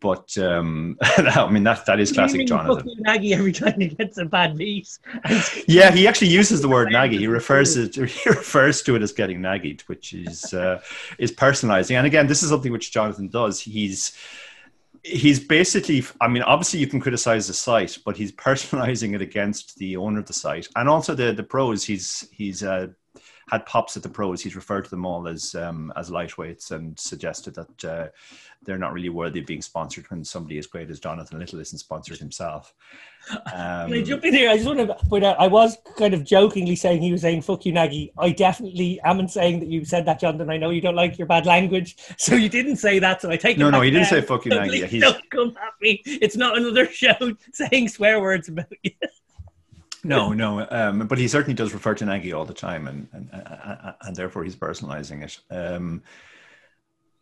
But 0.00 0.36
um, 0.38 0.96
I 1.02 1.48
mean 1.50 1.64
that 1.64 1.86
that 1.86 1.98
is 1.98 2.12
classic 2.12 2.46
Jonathan. 2.46 2.88
Nagy 2.98 3.34
every 3.34 3.52
time 3.52 3.80
he 3.80 3.88
gets 3.88 4.18
a 4.18 4.24
bad 4.24 4.56
beat. 4.56 4.98
yeah, 5.68 5.90
he 5.90 6.06
actually 6.06 6.28
uses 6.28 6.60
the 6.60 6.68
word 6.68 6.90
Nagy. 6.92 7.18
He 7.18 7.26
refers 7.40 7.74
to 7.90 8.04
he 8.04 8.30
refers 8.30 8.82
to 8.82 8.94
it 8.96 9.02
as 9.02 9.12
getting 9.12 9.40
naggied, 9.40 9.82
which 9.82 10.12
is 10.12 10.54
uh, 10.54 10.80
is 11.18 11.32
personalizing. 11.32 11.96
And 11.96 12.06
again, 12.06 12.26
this 12.26 12.42
is 12.42 12.50
something 12.50 12.72
which 12.72 12.92
Jonathan 12.92 13.28
does. 13.28 13.60
He's 13.60 14.16
he's 15.04 15.40
basically 15.40 16.04
i 16.20 16.28
mean 16.28 16.42
obviously 16.42 16.78
you 16.78 16.86
can 16.86 17.00
criticize 17.00 17.48
the 17.48 17.52
site 17.52 17.98
but 18.04 18.16
he's 18.16 18.30
personalizing 18.30 19.14
it 19.16 19.20
against 19.20 19.76
the 19.78 19.96
owner 19.96 20.20
of 20.20 20.26
the 20.26 20.32
site 20.32 20.68
and 20.76 20.88
also 20.88 21.12
the 21.12 21.32
the 21.32 21.42
pros 21.42 21.84
he's 21.84 22.28
he's 22.30 22.62
uh, 22.62 22.86
had 23.52 23.66
pops 23.66 23.98
at 23.98 24.02
the 24.02 24.08
pros. 24.08 24.40
He's 24.40 24.56
referred 24.56 24.84
to 24.84 24.90
them 24.90 25.04
all 25.04 25.28
as 25.28 25.54
um, 25.54 25.92
as 25.94 26.10
lightweights 26.10 26.70
and 26.70 26.98
suggested 26.98 27.54
that 27.54 27.84
uh, 27.84 28.08
they're 28.62 28.78
not 28.78 28.94
really 28.94 29.10
worthy 29.10 29.40
of 29.40 29.46
being 29.46 29.60
sponsored 29.60 30.10
when 30.10 30.24
somebody 30.24 30.56
as 30.56 30.66
great 30.66 30.88
as 30.88 30.98
Jonathan 30.98 31.38
Little 31.38 31.60
isn't 31.60 31.78
sponsored 31.78 32.18
himself. 32.18 32.74
Um, 33.30 33.88
Can 33.88 33.92
I 33.92 34.02
jump 34.02 34.24
in 34.24 34.34
here? 34.34 34.50
I 34.50 34.56
just 34.56 34.66
want 34.66 34.80
to 34.80 34.94
point 35.06 35.22
out 35.24 35.38
I 35.38 35.46
was 35.46 35.78
kind 35.96 36.12
of 36.12 36.24
jokingly 36.24 36.74
saying 36.74 37.02
he 37.02 37.12
was 37.12 37.20
saying 37.20 37.42
"fuck 37.42 37.64
you, 37.64 37.70
Nagy." 37.70 38.12
I 38.18 38.30
definitely 38.32 39.00
am 39.04 39.18
not 39.18 39.30
saying 39.30 39.60
that 39.60 39.68
you 39.68 39.84
said 39.84 40.06
that, 40.06 40.18
Jonathan. 40.18 40.50
I 40.50 40.56
know 40.56 40.70
you 40.70 40.80
don't 40.80 40.96
like 40.96 41.18
your 41.18 41.28
bad 41.28 41.46
language, 41.46 41.94
so 42.18 42.34
you 42.34 42.48
didn't 42.48 42.78
say 42.78 42.98
that. 42.98 43.22
So 43.22 43.30
I 43.30 43.36
take 43.36 43.58
no, 43.58 43.70
no. 43.70 43.80
He 43.80 43.92
didn't 43.92 44.08
say 44.08 44.22
"fuck 44.22 44.44
you, 44.44 44.50
so 44.50 44.64
Nagy." 44.64 44.84
He's... 44.86 45.02
Don't 45.02 45.30
come 45.30 45.56
at 45.62 45.74
me. 45.80 46.02
It's 46.04 46.34
not 46.34 46.58
another 46.58 46.86
show 46.90 47.14
saying 47.52 47.90
swear 47.90 48.20
words 48.20 48.48
about 48.48 48.66
you. 48.82 48.90
No, 50.04 50.32
no, 50.32 50.66
um, 50.70 51.06
but 51.06 51.18
he 51.18 51.28
certainly 51.28 51.54
does 51.54 51.72
refer 51.72 51.94
to 51.94 52.04
Nagy 52.04 52.32
all 52.32 52.44
the 52.44 52.54
time, 52.54 52.88
and 52.88 53.08
and, 53.12 53.30
and, 53.32 53.94
and 54.00 54.16
therefore 54.16 54.42
he's 54.42 54.56
personalizing 54.56 55.22
it. 55.22 55.38
Um, 55.48 56.02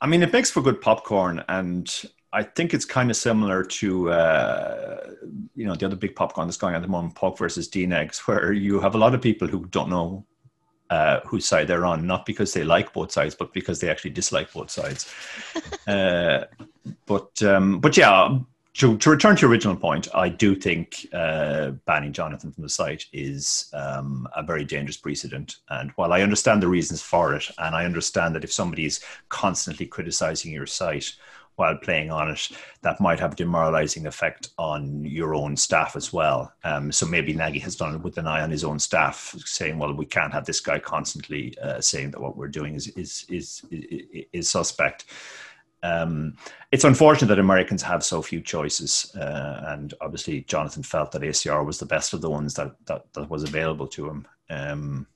I 0.00 0.06
mean, 0.06 0.22
it 0.22 0.32
makes 0.32 0.50
for 0.50 0.62
good 0.62 0.80
popcorn, 0.80 1.44
and 1.48 1.90
I 2.32 2.42
think 2.42 2.72
it's 2.72 2.86
kind 2.86 3.10
of 3.10 3.16
similar 3.16 3.64
to 3.64 4.10
uh, 4.10 5.10
you 5.54 5.66
know 5.66 5.74
the 5.74 5.86
other 5.86 5.96
big 5.96 6.16
popcorn 6.16 6.46
that's 6.46 6.56
going 6.56 6.74
on 6.74 6.80
at 6.80 6.82
the 6.82 6.88
moment, 6.88 7.14
Polk 7.14 7.36
versus 7.36 7.68
DNegs, 7.68 8.18
where 8.26 8.52
you 8.52 8.80
have 8.80 8.94
a 8.94 8.98
lot 8.98 9.14
of 9.14 9.20
people 9.20 9.46
who 9.46 9.66
don't 9.66 9.90
know 9.90 10.24
uh, 10.90 11.20
whose 11.26 11.46
side 11.46 11.68
they're 11.68 11.84
on, 11.84 12.06
not 12.06 12.24
because 12.24 12.52
they 12.52 12.64
like 12.64 12.92
both 12.92 13.12
sides, 13.12 13.34
but 13.34 13.52
because 13.52 13.80
they 13.80 13.90
actually 13.90 14.10
dislike 14.10 14.52
both 14.52 14.70
sides. 14.70 15.12
uh, 15.86 16.44
but 17.06 17.42
um, 17.42 17.78
but 17.78 17.96
yeah, 17.96 18.38
to, 18.74 18.96
to 18.98 19.10
return 19.10 19.36
to 19.36 19.42
your 19.42 19.50
original 19.50 19.76
point, 19.76 20.08
I 20.14 20.28
do 20.28 20.54
think 20.54 21.06
uh, 21.12 21.70
banning 21.86 22.12
Jonathan 22.12 22.52
from 22.52 22.62
the 22.62 22.68
site 22.68 23.06
is 23.12 23.68
um, 23.72 24.28
a 24.36 24.42
very 24.42 24.64
dangerous 24.64 24.96
precedent. 24.96 25.56
And 25.70 25.90
while 25.96 26.12
I 26.12 26.22
understand 26.22 26.62
the 26.62 26.68
reasons 26.68 27.02
for 27.02 27.34
it, 27.34 27.50
and 27.58 27.74
I 27.74 27.84
understand 27.84 28.34
that 28.34 28.44
if 28.44 28.52
somebody 28.52 28.86
is 28.86 29.00
constantly 29.28 29.86
criticizing 29.86 30.52
your 30.52 30.66
site 30.66 31.12
while 31.56 31.76
playing 31.76 32.10
on 32.10 32.30
it, 32.30 32.48
that 32.82 33.00
might 33.00 33.18
have 33.18 33.32
a 33.32 33.36
demoralizing 33.36 34.06
effect 34.06 34.50
on 34.56 35.04
your 35.04 35.34
own 35.34 35.56
staff 35.56 35.96
as 35.96 36.12
well. 36.12 36.52
Um, 36.64 36.92
so 36.92 37.06
maybe 37.06 37.34
Nagy 37.34 37.58
has 37.58 37.76
done 37.76 37.96
it 37.96 38.02
with 38.02 38.18
an 38.18 38.26
eye 38.26 38.40
on 38.40 38.50
his 38.50 38.64
own 38.64 38.78
staff, 38.78 39.34
saying, 39.44 39.78
"Well, 39.78 39.92
we 39.92 40.06
can't 40.06 40.32
have 40.32 40.46
this 40.46 40.60
guy 40.60 40.78
constantly 40.78 41.54
uh, 41.58 41.80
saying 41.80 42.12
that 42.12 42.20
what 42.20 42.36
we're 42.36 42.48
doing 42.48 42.76
is 42.76 42.88
is 42.88 43.26
is, 43.28 43.62
is, 43.70 44.24
is 44.32 44.48
suspect." 44.48 45.04
Um, 45.82 46.36
it's 46.72 46.84
unfortunate 46.84 47.28
that 47.28 47.38
Americans 47.38 47.82
have 47.82 48.04
so 48.04 48.20
few 48.22 48.40
choices, 48.40 49.14
uh, 49.16 49.64
and 49.68 49.94
obviously 50.00 50.42
Jonathan 50.42 50.82
felt 50.82 51.12
that 51.12 51.22
ACR 51.22 51.64
was 51.64 51.78
the 51.78 51.86
best 51.86 52.12
of 52.12 52.20
the 52.20 52.30
ones 52.30 52.54
that 52.54 52.74
that, 52.86 53.12
that 53.14 53.30
was 53.30 53.44
available 53.44 53.88
to 53.88 54.08
him. 54.08 54.26
Um, 54.50 55.06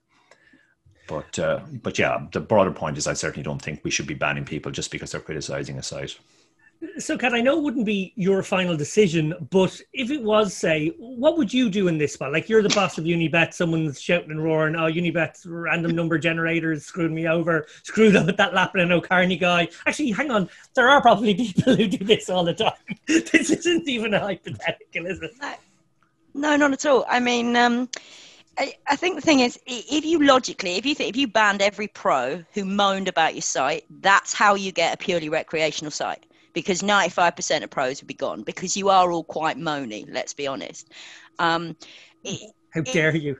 but 1.07 1.39
uh, 1.39 1.61
but 1.83 1.99
yeah, 1.99 2.27
the 2.33 2.41
broader 2.41 2.73
point 2.73 2.97
is 2.97 3.07
I 3.07 3.13
certainly 3.13 3.43
don't 3.43 3.61
think 3.61 3.81
we 3.85 3.91
should 3.91 4.07
be 4.07 4.15
banning 4.15 4.45
people 4.45 4.73
just 4.73 4.91
because 4.91 5.13
they're 5.13 5.21
criticizing 5.21 5.79
a 5.79 5.83
site. 5.83 6.19
So, 6.99 7.19
Kat, 7.19 7.35
I 7.35 7.41
know 7.41 7.59
it 7.59 7.63
wouldn't 7.63 7.87
be 7.87 8.13
your 8.17 8.43
final 8.43 8.77
decision, 8.77 9.35
but 9.51 9.81
if 9.93 10.11
it 10.11 10.23
was, 10.23 10.55
say, 10.55 10.93
what 10.99 11.37
would 11.37 11.53
you 11.53 11.69
do 11.69 11.89
in 11.89 11.99
this 11.99 12.15
spot? 12.15 12.33
Like, 12.33 12.49
you're 12.49 12.63
the 12.63 12.69
boss 12.69 12.99
of 12.99 13.05
Unibet, 13.05 13.53
someone's 13.53 14.01
shouting 14.01 14.31
and 14.31 14.43
roaring, 14.43 14.77
oh, 14.77 14.91
Unibet's 14.91 15.47
random 15.47 15.95
number 15.95 16.19
generators 16.19 16.85
screwed 16.85 17.13
me 17.13 17.27
over, 17.27 17.67
screwed 17.83 18.17
up 18.17 18.27
with 18.27 18.37
that 18.37 18.55
Lappin 18.55 18.91
O'Kearney 18.91 19.37
guy. 19.37 19.69
Actually, 19.87 20.13
hang 20.13 20.31
on, 20.31 20.49
there 20.75 20.89
are 20.89 21.01
probably 21.01 21.35
people 21.35 21.75
who 21.75 21.87
do 21.87 22.05
this 22.05 22.31
all 22.31 22.45
the 22.45 22.55
time. 22.55 22.73
this 23.07 23.51
isn't 23.51 23.89
even 23.89 24.15
a 24.15 24.21
hypothetical, 24.21 25.07
is 25.07 25.21
it? 25.23 25.33
No, 26.35 26.57
not 26.57 26.73
at 26.73 26.87
all. 26.87 27.05
I 27.09 27.21
mean, 27.21 27.57
um, 27.57 27.89
I, 28.59 28.75
I 28.89 28.97
think 28.97 29.17
the 29.17 29.23
thing 29.23 29.41
is, 29.41 29.59
if 29.67 30.05
you 30.05 30.25
logically, 30.25 30.77
if 30.77 30.87
you 30.87 30.95
think, 30.95 31.11
if 31.11 31.17
you 31.17 31.29
banned 31.29 31.63
every 31.63 31.89
pro 31.89 32.45
who 32.53 32.65
moaned 32.65 33.09
about 33.09 33.35
your 33.35 33.43
site, 33.43 33.85
that's 34.01 34.33
how 34.33 34.55
you 34.55 34.73
get 34.73 34.95
a 34.95 34.97
purely 34.97 35.29
recreational 35.29 35.91
site 35.91 36.25
because 36.55 36.83
95% 36.83 37.65
of 37.65 37.71
pros 37.71 38.01
would 38.01 38.09
be 38.09 38.15
gone 38.15 38.43
because 38.43 38.77
you 38.77 38.89
are 38.89 39.11
all 39.13 39.25
quite 39.25 39.59
moany, 39.59 40.07
let's 40.11 40.33
be 40.33 40.47
honest. 40.47 40.91
Um, 41.39 41.77
how 42.75 42.81
dare 42.81 43.15
you? 43.15 43.37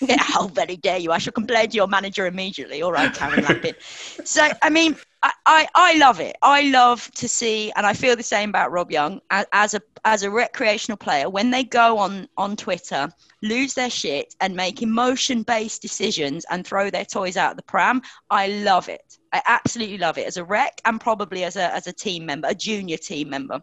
Yeah, 0.00 0.16
how 0.18 0.48
very 0.48 0.76
dare 0.76 0.98
you? 0.98 1.12
I 1.12 1.18
shall 1.18 1.32
complain 1.32 1.68
to 1.70 1.76
your 1.76 1.88
manager 1.88 2.26
immediately. 2.26 2.82
All 2.82 2.92
right, 2.92 3.12
Karen 3.12 3.42
Lappin. 3.42 3.74
so, 4.24 4.48
I 4.62 4.70
mean, 4.70 4.96
I, 5.22 5.32
I, 5.46 5.68
I, 5.74 5.98
love 5.98 6.18
it. 6.20 6.36
I 6.42 6.62
love 6.62 7.10
to 7.12 7.28
see, 7.28 7.72
and 7.76 7.86
I 7.86 7.94
feel 7.94 8.16
the 8.16 8.22
same 8.22 8.48
about 8.48 8.72
Rob 8.72 8.90
Yong 8.90 9.20
as 9.30 9.74
a 9.74 9.80
as 10.04 10.24
a 10.24 10.30
recreational 10.30 10.96
player. 10.96 11.30
When 11.30 11.50
they 11.50 11.62
go 11.62 11.98
on 11.98 12.28
on 12.36 12.56
Twitter, 12.56 13.08
lose 13.40 13.74
their 13.74 13.90
shit 13.90 14.34
and 14.40 14.56
make 14.56 14.82
emotion 14.82 15.44
based 15.44 15.80
decisions 15.80 16.44
and 16.50 16.66
throw 16.66 16.90
their 16.90 17.04
toys 17.04 17.36
out 17.36 17.56
the 17.56 17.62
pram, 17.62 18.02
I 18.30 18.48
love 18.48 18.88
it. 18.88 19.18
I 19.32 19.42
absolutely 19.46 19.98
love 19.98 20.18
it 20.18 20.26
as 20.26 20.36
a 20.36 20.44
rec 20.44 20.80
and 20.84 21.00
probably 21.00 21.44
as 21.44 21.56
a 21.56 21.72
as 21.72 21.86
a 21.86 21.92
team 21.92 22.26
member, 22.26 22.48
a 22.48 22.54
junior 22.54 22.96
team 22.96 23.30
member 23.30 23.62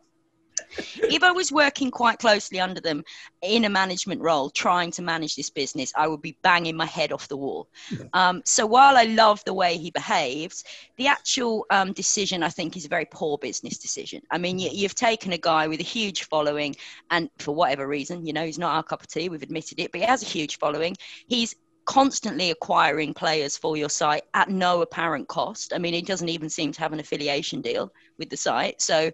if 1.04 1.24
I 1.24 1.32
was 1.32 1.52
working 1.52 1.92
quite 1.92 2.20
closely 2.20 2.60
under 2.60 2.82
them 2.82 3.04
in 3.42 3.66
a 3.66 3.70
management 3.70 4.22
role, 4.22 4.50
trying 4.50 4.92
to 4.92 5.02
manage 5.02 5.36
this 5.36 5.50
business, 5.50 5.92
I 5.96 6.08
would 6.08 6.22
be 6.22 6.38
banging 6.42 6.76
my 6.76 6.86
head 6.86 7.12
off 7.12 7.28
the 7.28 7.38
wall. 7.38 7.70
Yeah. 7.92 8.06
Um, 8.14 8.42
so 8.46 8.66
while 8.66 8.98
I 8.98 9.04
love 9.04 9.44
the 9.46 9.54
way 9.54 9.78
he 9.78 9.92
behaves, 9.92 10.64
the 10.98 11.08
actual 11.08 11.66
um, 11.70 11.94
decision 11.94 12.44
I 12.44 12.50
think 12.50 12.78
is 12.78 12.86
a 12.86 12.90
very 12.90 13.06
poor 13.06 13.38
business 13.38 13.78
decision. 13.78 14.22
I 14.32 14.38
mean, 14.38 14.60
you, 14.60 14.70
you've 14.72 14.96
taken 14.96 15.34
a 15.34 15.38
guy 15.38 15.68
with 15.68 15.80
a 15.80 15.84
huge 15.84 16.24
following, 16.24 16.76
and 17.12 17.30
for 17.40 17.54
whatever 17.54 17.88
reason, 17.88 18.26
you 18.26 18.34
know, 18.34 18.46
he's 18.46 18.60
not 18.60 18.76
our 18.76 18.84
cup 18.84 19.02
of 19.02 19.08
tea. 19.08 19.30
We've 19.30 19.44
admitted 19.44 19.80
it, 19.80 19.92
but 19.92 20.02
he 20.02 20.08
has 20.08 20.22
a 20.22 20.26
huge 20.26 20.58
following. 20.58 20.96
He's 21.28 21.56
constantly 21.86 22.52
acquiring 22.52 23.16
players 23.16 23.58
for 23.58 23.76
your 23.76 23.90
site 23.90 24.22
at 24.36 24.48
no 24.48 24.84
apparent 24.84 25.28
cost. 25.28 25.74
I 25.74 25.80
mean, 25.80 25.96
he 25.96 26.04
doesn't 26.04 26.30
even 26.30 26.48
seem 26.48 26.72
to 26.72 26.80
have 26.82 26.94
an 26.94 27.00
affiliation 27.00 27.62
deal 27.62 27.92
with 28.20 28.30
the 28.30 28.38
site. 28.38 28.82
So 28.82 29.12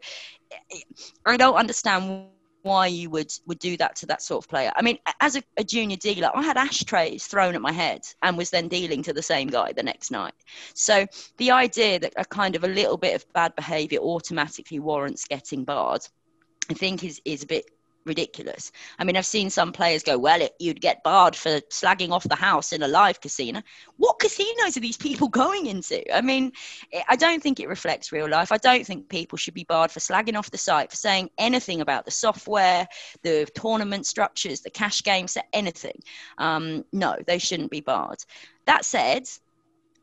I 1.26 1.38
don't 1.38 1.56
understand 1.56 2.28
why 2.65 2.88
you 2.88 3.12
would 3.12 3.32
would 3.46 3.60
do 3.60 3.78
that 3.78 3.96
to 3.96 4.08
that 4.08 4.24
sort 4.24 4.44
of 4.44 4.50
player. 4.50 4.72
I 4.76 4.82
mean, 4.82 4.98
as 5.22 5.36
a, 5.36 5.44
a, 5.56 5.63
junior 5.63 5.98
dealer, 5.98 6.32
I 6.34 6.41
had 6.41 6.58
ashtrays 6.58 7.28
thrown 7.28 7.54
at 7.54 7.62
my 7.62 7.72
head 7.72 8.02
and 8.24 8.36
was 8.36 8.50
then 8.50 8.68
dealing 8.68 9.04
to 9.04 9.13
the 9.13 9.22
same 9.22 9.50
guy 9.50 9.72
the 9.72 9.84
next 9.84 10.10
night. 10.10 10.34
So 10.74 11.06
the 11.38 11.52
idea 11.52 12.00
that 12.00 12.13
a 12.18 12.26
kind 12.26 12.56
of 12.56 12.63
a 12.63 12.68
little 12.68 12.98
bit 12.98 13.15
of 13.15 13.32
bad 13.34 13.56
behaviour 13.56 14.00
automatically 14.00 14.80
warrants 14.80 15.26
getting 15.26 15.63
barred, 15.63 16.02
I 16.70 16.74
think 16.74 17.04
is 17.04 17.22
is 17.24 17.44
a 17.44 17.48
bit 17.48 17.65
ridiculous. 18.06 18.72
I 19.00 19.04
mean, 19.04 19.18
I've 19.18 19.26
seen 19.26 19.50
some 19.50 19.72
players 19.72 20.04
go, 20.04 20.18
well, 20.18 20.41
it, 20.41 20.54
you'd 20.60 20.82
get 20.82 21.04
barred 21.04 21.36
for 21.36 21.60
slagging 21.72 22.12
off 22.12 22.24
the 22.24 22.36
house 22.36 22.72
in 22.72 22.84
a 22.84 22.88
live 22.88 23.20
casino. 23.20 23.62
What 23.98 24.20
casinos 24.20 24.78
are 24.78 24.82
these 24.82 24.98
people 24.98 25.28
going 25.28 25.65
into? 25.65 26.04
I 26.15 26.22
mean, 26.22 26.52
I 27.10 27.15
don't 27.15 27.41
think 27.41 27.60
it 27.60 27.68
reflects 27.68 28.12
real 28.12 28.30
life. 28.30 28.52
I 28.52 28.58
don't 28.58 28.86
think 28.86 29.10
people 29.10 29.38
should 29.38 29.54
be 29.54 29.63
barred 29.65 29.91
for 29.91 30.00
slagging 30.00 30.38
off 30.38 30.52
the 30.52 30.58
site, 30.58 30.91
for 30.91 30.98
saying 30.98 31.30
anything 31.38 31.82
about 31.82 32.06
the 32.06 32.12
software, 32.12 32.88
the 33.24 33.48
tournament 33.56 34.06
structures, 34.06 34.62
the 34.62 34.70
cash 34.70 35.04
games, 35.04 35.38
anything. 35.54 36.00
Um, 36.38 36.86
no, 36.91 37.15
they 37.26 37.39
shouldn't 37.39 37.72
be 37.72 37.82
barred. 37.82 38.24
That 38.65 38.86
said, 38.86 39.28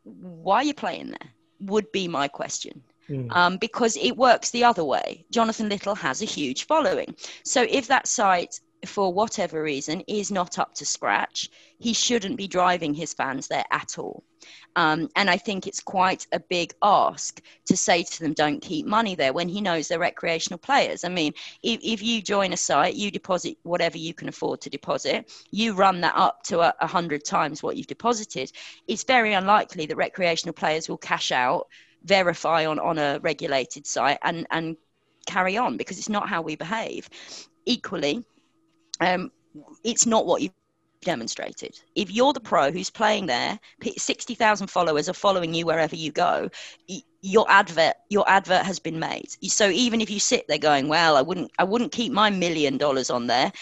why 0.05 0.57
are 0.57 0.65
you 0.65 0.75
playing 0.75 1.11
there? 1.11 1.31
Would 1.61 1.93
be 1.93 2.09
my 2.09 2.27
question 2.27 2.83
mm. 3.13 3.37
um, 3.37 3.59
because 3.59 3.97
it 3.97 4.17
works 4.17 4.51
the 4.51 4.65
other 4.65 4.85
way. 4.85 5.25
Jonathan 5.31 5.69
Little 5.69 5.95
has 5.95 6.23
a 6.23 6.27
huge 6.27 6.67
following. 6.67 7.15
So 7.45 7.67
if 7.69 7.87
that 7.89 8.07
site, 8.07 8.61
for 8.87 9.13
whatever 9.13 9.63
reason, 9.63 10.01
is 10.09 10.31
not 10.31 10.59
up 10.59 10.75
to 10.75 10.85
scratch, 10.85 11.51
he 11.79 11.93
shouldn't 11.93 12.37
be 12.37 12.49
driving 12.49 12.95
his 12.95 13.15
fans 13.15 13.49
there 13.49 13.65
at 13.71 13.99
all. 13.99 14.25
Um, 14.75 15.09
and 15.17 15.29
I 15.29 15.37
think 15.37 15.67
it's 15.67 15.81
quite 15.81 16.27
a 16.33 16.41
big 16.41 16.73
ask 16.83 17.41
to 17.67 17.77
say 17.77 18.03
to 18.03 18.21
them, 18.21 18.33
don't 18.33 18.61
keep 18.61 18.87
money 18.87 19.15
there 19.15 19.33
when 19.33 19.49
he 19.49 19.61
knows 19.61 19.87
they're 19.87 19.99
recreational 19.99 20.59
players. 20.59 21.05
I 21.05 21.09
mean, 21.09 21.35
if, 21.63 21.81
if 21.83 22.03
you 22.03 22.23
join 22.23 22.53
a 22.53 22.57
site, 22.57 22.95
you 22.95 23.11
deposit 23.11 23.59
whatever 23.63 23.99
you 23.99 24.15
can 24.15 24.29
afford 24.29 24.61
to 24.63 24.71
deposit, 24.71 25.31
you 25.51 25.75
run 25.75 26.01
that 26.01 26.17
up 26.17 26.43
to 26.45 26.61
a, 26.61 26.75
a 26.81 26.87
hundred 26.87 27.25
times 27.25 27.63
what 27.63 27.77
you've 27.77 27.87
deposited. 27.87 28.51
It's 28.89 29.05
very 29.05 29.35
unlikely 29.35 29.87
that 29.87 29.97
recreational 29.97 30.55
players 30.55 30.89
will 30.89 30.99
cash 30.99 31.31
out 31.33 31.69
verify 32.05 32.67
on, 32.67 32.79
on 32.79 32.99
a 32.99 33.19
regulated 33.23 33.87
site 33.87 34.19
and, 34.23 34.47
and 34.51 34.77
carry 35.27 35.57
on 35.57 35.77
because 35.77 35.99
it's 35.99 36.09
not 36.09 36.29
how 36.29 36.43
we 36.43 36.57
behave. 36.57 37.09
Equally, 37.67 38.25
um, 39.01 39.31
it's 39.85 40.07
not 40.07 40.27
what 40.27 40.43
you've 40.43 40.53
demonstrated. 41.03 41.79
If 41.95 42.11
you're 42.11 42.33
the 42.33 42.41
pro 42.41 42.71
who's 42.71 42.91
playing 42.91 43.27
there, 43.27 43.59
60,000 43.97 44.69
followers 44.69 45.09
are 45.09 45.15
following 45.15 45.55
you 45.55 45.67
wherever 45.67 45.97
you 45.97 46.13
go, 46.13 46.49
your 47.21 47.49
advert 47.49 47.95
your 48.09 48.29
advert 48.29 48.65
has 48.65 48.79
been 48.81 48.99
made. 48.99 49.31
So 49.45 49.69
even 49.69 50.01
if 50.01 50.11
you 50.11 50.19
sit 50.19 50.47
there 50.49 50.59
going, 50.59 50.89
well, 50.89 51.17
I 51.17 51.23
wouldn't 51.23 51.51
I 51.59 51.65
wouldn't 51.65 51.93
keep 51.93 52.13
my 52.13 52.31
million 52.31 52.79
dollars 52.79 53.11
on 53.11 53.27
there, 53.27 53.53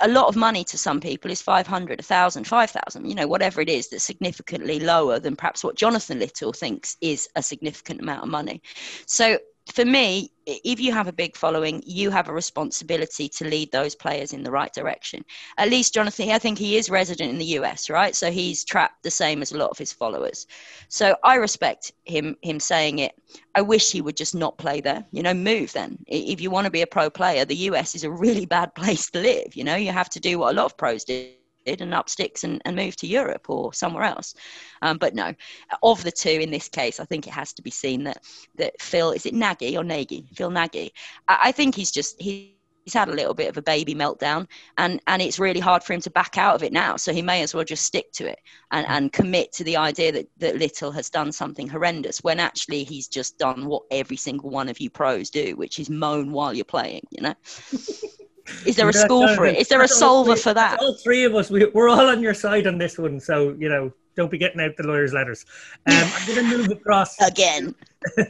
a 0.00 0.08
lot 0.08 0.28
of 0.28 0.36
money 0.36 0.64
to 0.64 0.78
some 0.78 1.00
people 1.00 1.30
is 1.30 1.42
500 1.42 2.00
1000 2.00 2.44
5000 2.44 3.04
you 3.04 3.14
know 3.14 3.26
whatever 3.26 3.60
it 3.60 3.68
is 3.68 3.88
that's 3.88 4.04
significantly 4.04 4.80
lower 4.80 5.18
than 5.18 5.36
perhaps 5.36 5.62
what 5.62 5.76
jonathan 5.76 6.18
little 6.18 6.52
thinks 6.52 6.96
is 7.00 7.28
a 7.36 7.42
significant 7.42 8.00
amount 8.00 8.22
of 8.22 8.28
money. 8.28 8.62
So 9.06 9.38
for 9.72 9.84
me, 9.84 10.30
if 10.46 10.78
you 10.78 10.92
have 10.92 11.08
a 11.08 11.12
big 11.12 11.36
following, 11.36 11.82
you 11.84 12.10
have 12.10 12.28
a 12.28 12.32
responsibility 12.32 13.28
to 13.28 13.44
lead 13.44 13.72
those 13.72 13.96
players 13.96 14.32
in 14.32 14.44
the 14.44 14.50
right 14.50 14.72
direction. 14.72 15.24
At 15.58 15.70
least 15.70 15.94
Jonathan, 15.94 16.30
I 16.30 16.38
think 16.38 16.56
he 16.56 16.76
is 16.76 16.88
resident 16.88 17.30
in 17.30 17.38
the 17.38 17.58
US, 17.58 17.90
right? 17.90 18.14
So 18.14 18.30
he's 18.30 18.64
trapped 18.64 19.02
the 19.02 19.10
same 19.10 19.42
as 19.42 19.50
a 19.52 19.58
lot 19.58 19.70
of 19.70 19.78
his 19.78 19.92
followers. 19.92 20.46
So 20.88 21.16
I 21.24 21.34
respect 21.34 21.92
him 22.04 22.36
him 22.42 22.60
saying 22.60 23.00
it. 23.00 23.12
I 23.56 23.60
wish 23.60 23.90
he 23.90 24.00
would 24.00 24.16
just 24.16 24.34
not 24.34 24.56
play 24.56 24.80
there. 24.80 25.04
You 25.10 25.22
know, 25.22 25.34
move 25.34 25.72
then. 25.72 25.98
If 26.06 26.40
you 26.40 26.50
want 26.50 26.66
to 26.66 26.70
be 26.70 26.82
a 26.82 26.86
pro 26.86 27.10
player, 27.10 27.44
the 27.44 27.56
US 27.70 27.96
is 27.96 28.04
a 28.04 28.10
really 28.10 28.46
bad 28.46 28.74
place 28.76 29.10
to 29.10 29.20
live. 29.20 29.56
You 29.56 29.64
know, 29.64 29.76
you 29.76 29.90
have 29.90 30.10
to 30.10 30.20
do 30.20 30.38
what 30.38 30.54
a 30.54 30.56
lot 30.56 30.66
of 30.66 30.76
pros 30.76 31.02
do 31.02 31.28
and 31.66 31.94
up 31.94 32.08
sticks 32.08 32.44
and, 32.44 32.62
and 32.64 32.76
move 32.76 32.96
to 32.96 33.06
Europe 33.06 33.48
or 33.48 33.72
somewhere 33.72 34.04
else. 34.04 34.34
Um, 34.82 34.98
but 34.98 35.14
no, 35.14 35.34
of 35.82 36.02
the 36.02 36.12
two 36.12 36.30
in 36.30 36.50
this 36.50 36.68
case, 36.68 37.00
I 37.00 37.04
think 37.04 37.26
it 37.26 37.32
has 37.32 37.52
to 37.54 37.62
be 37.62 37.70
seen 37.70 38.04
that 38.04 38.22
that 38.56 38.80
Phil 38.80 39.12
is 39.12 39.26
it 39.26 39.34
Nagy 39.34 39.76
or 39.76 39.84
Nagy? 39.84 40.26
Phil 40.34 40.50
Nagy. 40.50 40.92
I, 41.28 41.38
I 41.44 41.52
think 41.52 41.74
he's 41.74 41.90
just 41.90 42.20
he 42.20 42.56
he's 42.86 42.94
had 42.94 43.08
a 43.08 43.12
little 43.12 43.34
bit 43.34 43.48
of 43.48 43.56
a 43.56 43.62
baby 43.62 43.94
meltdown 43.94 44.46
and 44.78 45.00
and 45.08 45.20
it's 45.20 45.40
really 45.40 45.60
hard 45.60 45.82
for 45.82 45.92
him 45.92 46.00
to 46.00 46.10
back 46.10 46.38
out 46.38 46.54
of 46.54 46.62
it 46.62 46.72
now 46.72 46.96
so 46.96 47.12
he 47.12 47.20
may 47.20 47.42
as 47.42 47.52
well 47.52 47.64
just 47.64 47.84
stick 47.84 48.12
to 48.12 48.26
it 48.26 48.38
and, 48.70 48.86
and 48.86 49.12
commit 49.12 49.52
to 49.52 49.64
the 49.64 49.76
idea 49.76 50.12
that, 50.12 50.26
that 50.38 50.56
little 50.56 50.92
has 50.92 51.10
done 51.10 51.32
something 51.32 51.68
horrendous 51.68 52.22
when 52.22 52.38
actually 52.38 52.84
he's 52.84 53.08
just 53.08 53.36
done 53.38 53.66
what 53.66 53.82
every 53.90 54.16
single 54.16 54.50
one 54.50 54.68
of 54.68 54.78
you 54.78 54.88
pros 54.88 55.30
do 55.30 55.56
which 55.56 55.80
is 55.80 55.90
moan 55.90 56.30
while 56.30 56.54
you're 56.54 56.64
playing 56.64 57.02
you 57.10 57.20
know 57.20 57.34
Is 58.64 58.76
there 58.76 58.88
a 58.88 58.92
school 58.92 59.28
for 59.34 59.46
it? 59.46 59.56
Is 59.56 59.68
there 59.68 59.82
a 59.82 59.88
solver 59.88 60.36
for 60.36 60.54
that? 60.54 60.78
All 60.80 60.94
three 60.94 61.24
of 61.24 61.34
us, 61.34 61.50
we, 61.50 61.66
we're 61.66 61.88
all 61.88 62.08
on 62.08 62.22
your 62.22 62.34
side 62.34 62.66
on 62.66 62.78
this 62.78 62.98
one. 62.98 63.20
So, 63.20 63.56
you 63.58 63.68
know, 63.68 63.92
don't 64.16 64.30
be 64.30 64.38
getting 64.38 64.60
out 64.60 64.76
the 64.76 64.84
lawyer's 64.84 65.12
letters. 65.12 65.44
Um, 65.86 65.94
I'm 66.14 66.26
going 66.26 66.50
to 66.50 66.58
move 66.58 66.70
across 66.70 67.20
Again. 67.26 67.74
uh, 68.18 68.22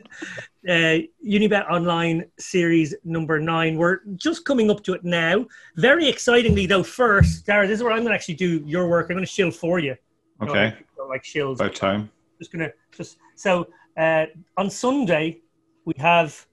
Unibet 1.24 1.70
Online 1.70 2.24
Series 2.38 2.94
number 3.04 3.38
nine. 3.38 3.76
We're 3.76 4.00
just 4.16 4.44
coming 4.44 4.70
up 4.70 4.82
to 4.84 4.94
it 4.94 5.04
now. 5.04 5.46
Very 5.76 6.08
excitingly, 6.08 6.66
though, 6.66 6.82
first, 6.82 7.46
Dara, 7.46 7.66
this 7.66 7.78
is 7.78 7.82
where 7.82 7.92
I'm 7.92 8.00
going 8.00 8.10
to 8.10 8.14
actually 8.14 8.34
do 8.34 8.62
your 8.66 8.88
work. 8.88 9.06
I'm 9.10 9.16
going 9.16 9.24
to 9.24 9.30
shield 9.30 9.54
for 9.54 9.78
you. 9.78 9.96
Okay, 10.42 10.74
Or 10.98 11.08
like 11.08 11.24
shields. 11.24 11.60
about 11.60 11.74
time. 11.74 12.10
Just 12.38 12.52
going 12.52 12.66
to 12.68 12.72
just 12.94 13.16
so 13.36 13.68
uh, 13.96 14.26
on 14.58 14.68
Sunday 14.68 15.40
we 15.86 15.94
have 15.98 16.46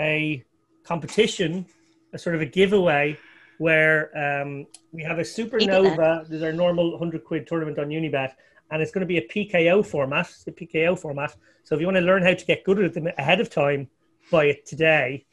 a 0.00 0.42
competition, 0.82 1.66
a 2.14 2.18
sort 2.18 2.34
of 2.34 2.40
a 2.40 2.46
giveaway 2.46 3.18
where 3.58 4.10
um, 4.16 4.66
we 4.92 5.02
have 5.02 5.18
a 5.18 5.22
supernova. 5.22 6.26
There's 6.28 6.42
our 6.42 6.52
normal 6.52 6.92
100 6.92 7.24
quid 7.24 7.46
tournament 7.46 7.78
on 7.78 7.88
Unibet, 7.88 8.32
and 8.70 8.80
it's 8.80 8.90
going 8.90 9.00
to 9.00 9.06
be 9.06 9.18
a 9.18 9.28
PKO 9.28 9.84
format, 9.84 10.32
the 10.46 10.52
PKO 10.52 10.98
format. 10.98 11.34
So 11.64 11.74
if 11.74 11.80
you 11.80 11.86
want 11.86 11.96
to 11.96 12.02
learn 12.02 12.22
how 12.22 12.34
to 12.34 12.44
get 12.44 12.64
good 12.64 12.82
at 12.82 12.94
them 12.94 13.08
ahead 13.18 13.40
of 13.40 13.50
time, 13.50 13.88
buy 14.30 14.46
it 14.46 14.66
today, 14.66 15.26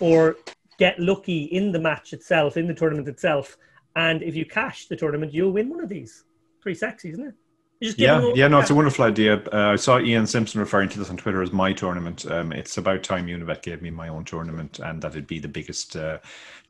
or 0.00 0.36
get 0.78 0.98
lucky 1.00 1.44
in 1.44 1.72
the 1.72 1.80
match 1.80 2.12
itself, 2.12 2.56
in 2.56 2.66
the 2.66 2.74
tournament 2.74 3.08
itself. 3.08 3.56
And 3.96 4.22
if 4.22 4.36
you 4.36 4.44
cash 4.44 4.86
the 4.86 4.96
tournament, 4.96 5.32
you'll 5.32 5.50
win 5.50 5.68
one 5.68 5.80
of 5.80 5.88
these. 5.88 6.24
Pretty 6.60 6.78
sexy, 6.78 7.10
isn't 7.10 7.26
it? 7.26 7.34
Yeah, 7.80 8.32
yeah, 8.34 8.48
no, 8.48 8.58
it's 8.58 8.70
a 8.70 8.74
wonderful 8.74 9.04
idea. 9.04 9.40
Uh, 9.52 9.72
I 9.72 9.76
saw 9.76 10.00
Ian 10.00 10.26
Simpson 10.26 10.58
referring 10.58 10.88
to 10.88 10.98
this 10.98 11.10
on 11.10 11.16
Twitter 11.16 11.42
as 11.42 11.52
my 11.52 11.72
tournament. 11.72 12.28
Um, 12.28 12.52
it's 12.52 12.76
about 12.76 13.04
time 13.04 13.26
Unibet 13.28 13.62
gave 13.62 13.82
me 13.82 13.90
my 13.90 14.08
own 14.08 14.24
tournament, 14.24 14.80
and 14.80 15.00
that 15.02 15.12
it'd 15.12 15.28
be 15.28 15.38
the 15.38 15.46
biggest 15.46 15.94
uh, 15.94 16.18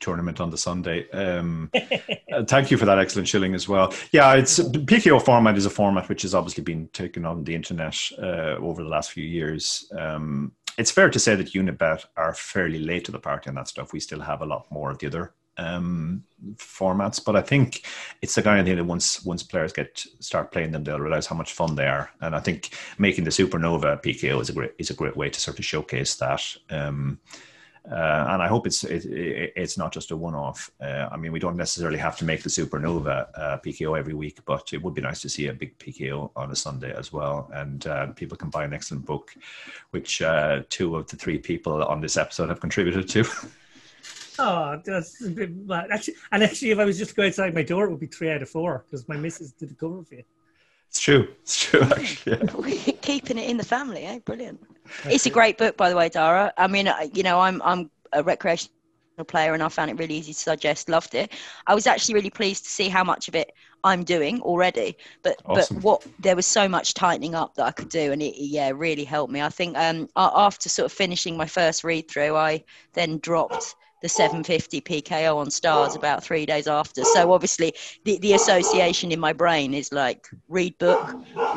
tournament 0.00 0.38
on 0.38 0.50
the 0.50 0.59
Sunday. 0.59 1.09
Um, 1.11 1.70
uh, 2.32 2.44
thank 2.44 2.70
you 2.70 2.76
for 2.76 2.84
that 2.84 2.98
excellent 2.98 3.26
shilling 3.26 3.54
as 3.54 3.66
well. 3.66 3.94
Yeah, 4.12 4.34
it's 4.34 4.59
PKO 4.59 5.22
format 5.24 5.56
is 5.56 5.64
a 5.64 5.70
format 5.70 6.11
which 6.11 6.22
has 6.22 6.34
obviously 6.34 6.62
been 6.62 6.88
taken 6.88 7.24
on 7.24 7.44
the 7.44 7.54
internet 7.54 7.96
uh, 8.18 8.56
over 8.61 8.82
the 8.82 8.90
last 8.90 9.12
few 9.12 9.24
years. 9.24 9.90
Um, 9.98 10.52
it's 10.76 10.90
fair 10.90 11.09
to 11.09 11.18
say 11.18 11.34
that 11.34 11.54
Unibet 11.54 12.04
are 12.18 12.34
fairly 12.34 12.78
late 12.80 13.06
to 13.06 13.12
the 13.12 13.18
party 13.18 13.48
on 13.48 13.56
that 13.56 13.68
stuff. 13.68 13.94
We 13.94 14.00
still 14.00 14.20
have 14.20 14.42
a 14.42 14.46
lot 14.46 14.70
more 14.70 14.90
of 14.90 14.98
the 14.98 15.06
other 15.06 15.32
um, 15.59 16.24
formats, 16.56 17.22
but 17.24 17.36
I 17.36 17.42
think 17.42 17.84
it's 18.22 18.34
the 18.34 18.42
kind 18.42 18.61
of 18.61 18.66
thing 18.66 18.76
that 18.76 18.84
once 18.84 19.24
once 19.24 19.42
players 19.42 19.72
get 19.72 20.04
start 20.20 20.52
playing 20.52 20.72
them, 20.72 20.84
they'll 20.84 21.00
realize 21.00 21.26
how 21.26 21.36
much 21.36 21.52
fun 21.52 21.74
they 21.74 21.86
are. 21.86 22.11
And 22.20 22.34
I 22.34 22.40
think 22.40 22.70
making 22.98 23.24
the 23.24 23.30
Supernova 23.30 24.02
PKO 24.02 24.40
is 24.40 24.48
a 24.48 24.52
great 24.52 24.72
is 24.78 24.90
a 24.90 24.94
great 24.94 25.16
way 25.16 25.28
to 25.30 25.40
sort 25.40 25.59
of 25.59 25.64
showcase 25.64 26.14
that. 26.16 26.42
Um, 26.70 27.20
uh, 27.90 28.26
and 28.28 28.42
I 28.42 28.48
hope 28.48 28.66
it's 28.66 28.84
it, 28.84 29.06
it, 29.06 29.52
it's 29.56 29.78
not 29.78 29.92
just 29.92 30.11
a 30.11 30.16
one 30.16 30.34
off. 30.34 30.70
Uh, 30.80 31.09
I 31.11 31.16
mean, 31.16 31.32
we 31.32 31.38
don't 31.38 31.56
necessarily 31.56 31.98
have 31.98 32.18
to 32.18 32.24
make 32.24 32.42
the 32.42 32.50
Supernova 32.50 33.28
uh, 33.34 33.59
PKO 33.64 33.98
every 33.98 34.14
week, 34.14 34.40
but 34.44 34.72
it 34.72 34.82
would 34.82 34.94
be 34.94 35.00
nice 35.00 35.22
to 35.22 35.28
see 35.28 35.46
a 35.46 35.54
big 35.54 35.78
PKO 35.78 36.30
on 36.36 36.50
a 36.50 36.56
Sunday 36.56 36.94
as 36.94 37.12
well. 37.12 37.50
And 37.54 37.86
uh, 37.86 38.09
people 38.09 38.36
can 38.36 38.50
buy 38.50 38.64
an 38.64 38.74
excellent 38.74 39.06
book, 39.06 39.34
which 39.90 40.20
uh, 40.20 40.62
two 40.68 40.96
of 40.96 41.09
the 41.09 41.16
three 41.16 41.38
people 41.38 41.82
on 41.82 42.00
this 42.00 42.18
episode 42.18 42.50
have 42.50 42.61
contributed 42.61 43.09
to. 43.09 43.24
Oh, 44.39 44.80
that's 44.84 45.24
a 45.24 45.30
bit 45.30 45.55
mad. 45.66 45.89
Actually, 45.91 46.14
and 46.32 46.43
actually, 46.43 46.70
if 46.70 46.78
I 46.78 46.84
was 46.84 46.99
just 46.99 47.11
to 47.11 47.16
go 47.16 47.26
outside 47.26 47.55
my 47.55 47.62
door, 47.62 47.86
it 47.86 47.91
would 47.91 48.01
be 48.01 48.07
three 48.07 48.30
out 48.30 48.43
of 48.43 48.49
four 48.49 48.84
because 48.86 49.09
my 49.09 49.16
missus 49.16 49.53
did 49.53 49.70
the 49.70 49.74
cover 49.74 50.03
for 50.05 50.14
you. 50.14 50.22
it's 50.89 51.01
true. 51.01 51.28
It's 51.43 51.57
true. 51.61 51.82
Actually, 51.82 52.39
yeah. 52.86 52.93
Keeping 53.03 53.39
it 53.39 53.49
in 53.51 53.57
the 53.57 53.64
family, 53.64 54.05
eh? 54.05 54.20
Brilliant. 54.24 54.61
It's 55.05 55.26
a 55.26 55.30
great 55.30 55.59
book, 55.59 55.76
by 55.76 55.91
the 55.91 55.97
way, 55.97 56.09
Dara. 56.09 56.53
I 56.57 56.66
mean, 56.66 56.89
you 57.12 57.22
know, 57.22 57.41
I'm 57.41 57.61
I'm 57.62 57.91
a 58.12 58.22
recreational 58.22 58.72
player, 59.26 59.53
and 59.55 59.62
I 59.62 59.68
found 59.68 59.91
it 59.91 59.99
really 59.99 60.14
easy 60.14 60.32
to 60.32 60.45
digest. 60.45 60.89
Loved 60.89 61.14
it. 61.14 61.32
I 61.66 61.74
was 61.74 61.86
actually 61.86 62.14
really 62.14 62.30
pleased 62.30 62.64
to 62.64 62.70
see 62.70 62.89
how 62.89 63.03
much 63.05 63.28
of 63.28 63.34
it 63.34 63.53
I'm 63.84 64.05
doing 64.05 64.41
already. 64.43 64.97
But 65.22 65.36
Awesome. 65.45 65.76
but 65.76 65.84
what 65.84 66.07
there 66.20 66.36
was 66.36 66.47
so 66.47 66.68
much 66.68 66.95
tightening 66.95 67.34
up 67.34 67.55
that 67.57 67.66
I 67.66 67.72
could 67.72 67.89
do, 67.89 68.12
and 68.12 68.22
it 68.22 68.34
yeah 68.39 68.70
really 68.74 69.05
helped 69.05 69.32
me. 69.32 69.43
I 69.43 69.49
think 69.49 69.76
um 69.76 70.09
after 70.16 70.68
sort 70.68 70.86
of 70.86 70.93
finishing 70.93 71.36
my 71.36 71.47
first 71.47 71.82
read 71.84 72.09
through, 72.09 72.36
I 72.36 72.64
then 72.95 73.18
dropped 73.18 73.74
the 74.03 74.09
750 74.09 74.80
PKO 74.80 75.36
on 75.36 75.51
stars 75.51 75.96
about 75.96 76.22
three 76.22 76.46
days 76.46 76.66
after. 76.66 77.05
So 77.05 77.32
obviously 77.32 77.74
the, 78.05 78.18
the 78.18 78.34
association 78.34 79.12
in 79.12 79.20
my 79.20 79.32
brain 79.32 79.74
is 79.74 79.92
like 79.92 80.26
read 80.49 80.78
book, 80.78 81.14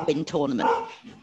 win 0.07 0.25
tournament. 0.25 0.69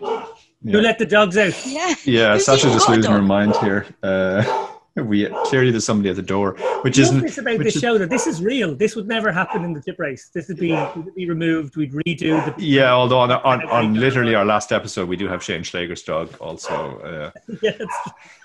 Who 0.01 0.81
let 0.81 0.99
the 0.99 1.07
dogs 1.07 1.37
out? 1.37 1.55
Yeah. 1.67 1.95
Yeah, 2.05 2.33
Who's 2.35 2.47
Sasha 2.47 2.69
just 2.69 2.87
got 2.87 2.95
a 2.95 2.97
losing 2.97 3.13
her 3.13 3.23
mind 3.23 3.57
here. 3.57 3.87
Uh, 4.03 4.69
we 5.07 5.27
clearly 5.45 5.71
there's 5.71 5.85
somebody 5.85 6.11
at 6.11 6.17
the 6.17 6.23
door, 6.23 6.53
which 6.83 6.99
isn't. 6.99 7.21
this 7.21 7.39
about 7.39 7.59
this 7.59 7.77
is- 7.77 7.81
show 7.83 7.99
that 7.99 8.11
this 8.11 8.27
is 8.27 8.43
real. 8.43 8.75
This 8.75 8.97
would 8.97 9.09
never 9.09 9.31
happen 9.33 9.65
in 9.65 9.73
the 9.73 9.83
chip 9.83 9.99
race. 9.99 10.31
This 10.35 10.49
would 10.49 10.59
be 10.59 10.73
would 10.73 11.15
be 11.15 11.29
removed. 11.29 11.77
We'd 11.77 11.93
redo 11.93 12.45
the. 12.57 12.63
Yeah, 12.63 12.93
although 12.93 13.19
on, 13.19 13.31
on, 13.33 13.65
on 13.69 13.95
literally 13.95 14.35
our 14.35 14.45
last 14.45 14.73
episode, 14.73 15.09
we 15.09 15.17
do 15.17 15.29
have 15.29 15.43
Shane 15.43 15.63
Schleger's 15.63 16.03
dog 16.03 16.35
also. 16.41 16.99
Uh, 17.01 17.31
Yeah, 17.63 17.73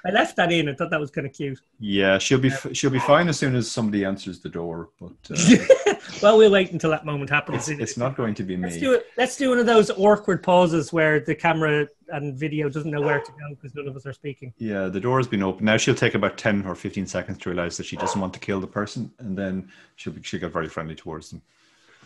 I 0.06 0.12
left 0.12 0.36
that 0.38 0.52
in. 0.52 0.68
I 0.70 0.74
thought 0.74 0.90
that 0.90 1.00
was 1.00 1.12
kind 1.12 1.26
of 1.28 1.34
cute. 1.34 1.60
yeah, 1.80 2.18
she'll 2.18 2.40
be 2.40 2.50
she'll 2.74 2.90
be 2.90 3.00
fine 3.00 3.28
as 3.30 3.38
soon 3.38 3.56
as 3.56 3.70
somebody 3.70 4.04
answers 4.06 4.40
the 4.40 4.50
door, 4.50 4.90
but 5.00 5.12
uh, 5.32 5.96
well, 6.22 6.38
we'll 6.38 6.52
wait 6.52 6.72
until 6.72 6.90
that 6.92 7.06
moment 7.06 7.30
happens. 7.30 7.70
it's, 7.70 7.80
it's 7.82 7.98
not 7.98 8.16
going 8.18 8.34
to 8.36 8.44
be 8.44 8.58
Let's 8.58 8.76
me. 8.76 8.82
do 8.82 8.94
it. 8.94 9.06
Let's 9.18 9.38
do 9.38 9.50
one 9.50 9.60
of 9.60 9.66
those 9.66 9.90
awkward 9.92 10.44
pauses 10.44 10.92
where 10.92 11.20
the 11.20 11.36
camera 11.36 11.88
and 12.10 12.38
video 12.38 12.70
doesn't 12.70 12.92
know 12.92 13.02
where 13.02 13.20
to 13.20 13.32
go 13.32 13.50
because 13.50 13.74
none 13.76 13.88
of 13.88 13.96
us 13.96 14.06
are 14.06 14.14
speaking. 14.14 14.54
Yeah, 14.58 14.88
the 14.88 15.00
door 15.00 15.18
has 15.18 15.28
been 15.28 15.44
open. 15.44 15.66
Now 15.66 15.78
she'll 15.78 15.96
take 15.96 16.16
about 16.16 16.38
ten 16.38 16.66
or 16.66 16.76
fifteen 16.76 17.08
seconds 17.08 17.38
to 17.40 17.50
realize 17.50 17.78
that 17.78 17.86
she 17.86 17.96
doesn't 17.96 18.20
want 18.20 18.34
to 18.34 18.40
kill 18.40 18.60
the 18.60 18.68
person, 18.68 19.12
and 19.20 19.38
then 19.38 19.70
she'll 19.96 20.14
be, 20.14 20.22
she'll 20.22 20.40
get 20.40 20.52
very 20.52 20.70
friendly 20.70 20.96
towards 20.96 21.30
them. 21.30 21.42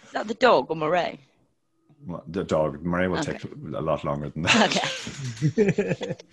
Is 0.04 0.12
that 0.12 0.28
the 0.28 0.34
dog 0.34 0.68
or 0.70 0.76
Murray? 0.76 1.20
Well, 2.06 2.24
the 2.28 2.44
dog, 2.44 2.82
Murray, 2.84 3.08
will 3.08 3.20
Okay. 3.20 3.34
take 3.34 3.44
a 3.44 3.82
lot 3.82 4.04
longer 4.04 4.30
than 4.30 4.44
that. 4.44 4.78
Okay. 5.44 6.16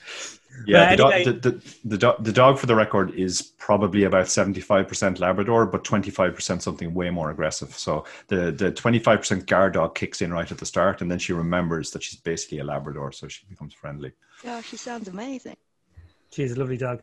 Yeah, 0.66 0.94
the, 0.94 1.04
anyway- 1.04 1.24
dog, 1.24 1.42
the, 1.42 1.50
the, 1.50 1.74
the, 1.84 1.98
dog, 1.98 2.22
the 2.24 2.32
dog, 2.32 2.58
for 2.60 2.66
the 2.66 2.76
record, 2.76 3.10
is 3.14 3.42
probably 3.58 4.04
about 4.04 4.26
75% 4.26 5.18
Labrador, 5.18 5.66
but 5.66 5.82
25% 5.82 6.62
something 6.62 6.94
way 6.94 7.10
more 7.10 7.30
aggressive. 7.30 7.76
So 7.76 8.04
the, 8.28 8.52
the 8.52 8.70
25% 8.70 9.46
guard 9.46 9.72
dog 9.72 9.96
kicks 9.96 10.22
in 10.22 10.32
right 10.32 10.48
at 10.48 10.58
the 10.58 10.64
start, 10.66 11.02
and 11.02 11.10
then 11.10 11.18
she 11.18 11.32
remembers 11.32 11.90
that 11.90 12.04
she's 12.04 12.20
basically 12.20 12.58
a 12.60 12.64
Labrador, 12.64 13.10
so 13.10 13.26
she 13.26 13.44
becomes 13.46 13.74
friendly. 13.74 14.12
Oh, 14.46 14.60
she 14.60 14.76
sounds 14.76 15.08
amazing. 15.08 15.56
She's 16.30 16.52
a 16.52 16.58
lovely 16.60 16.76
dog. 16.76 17.02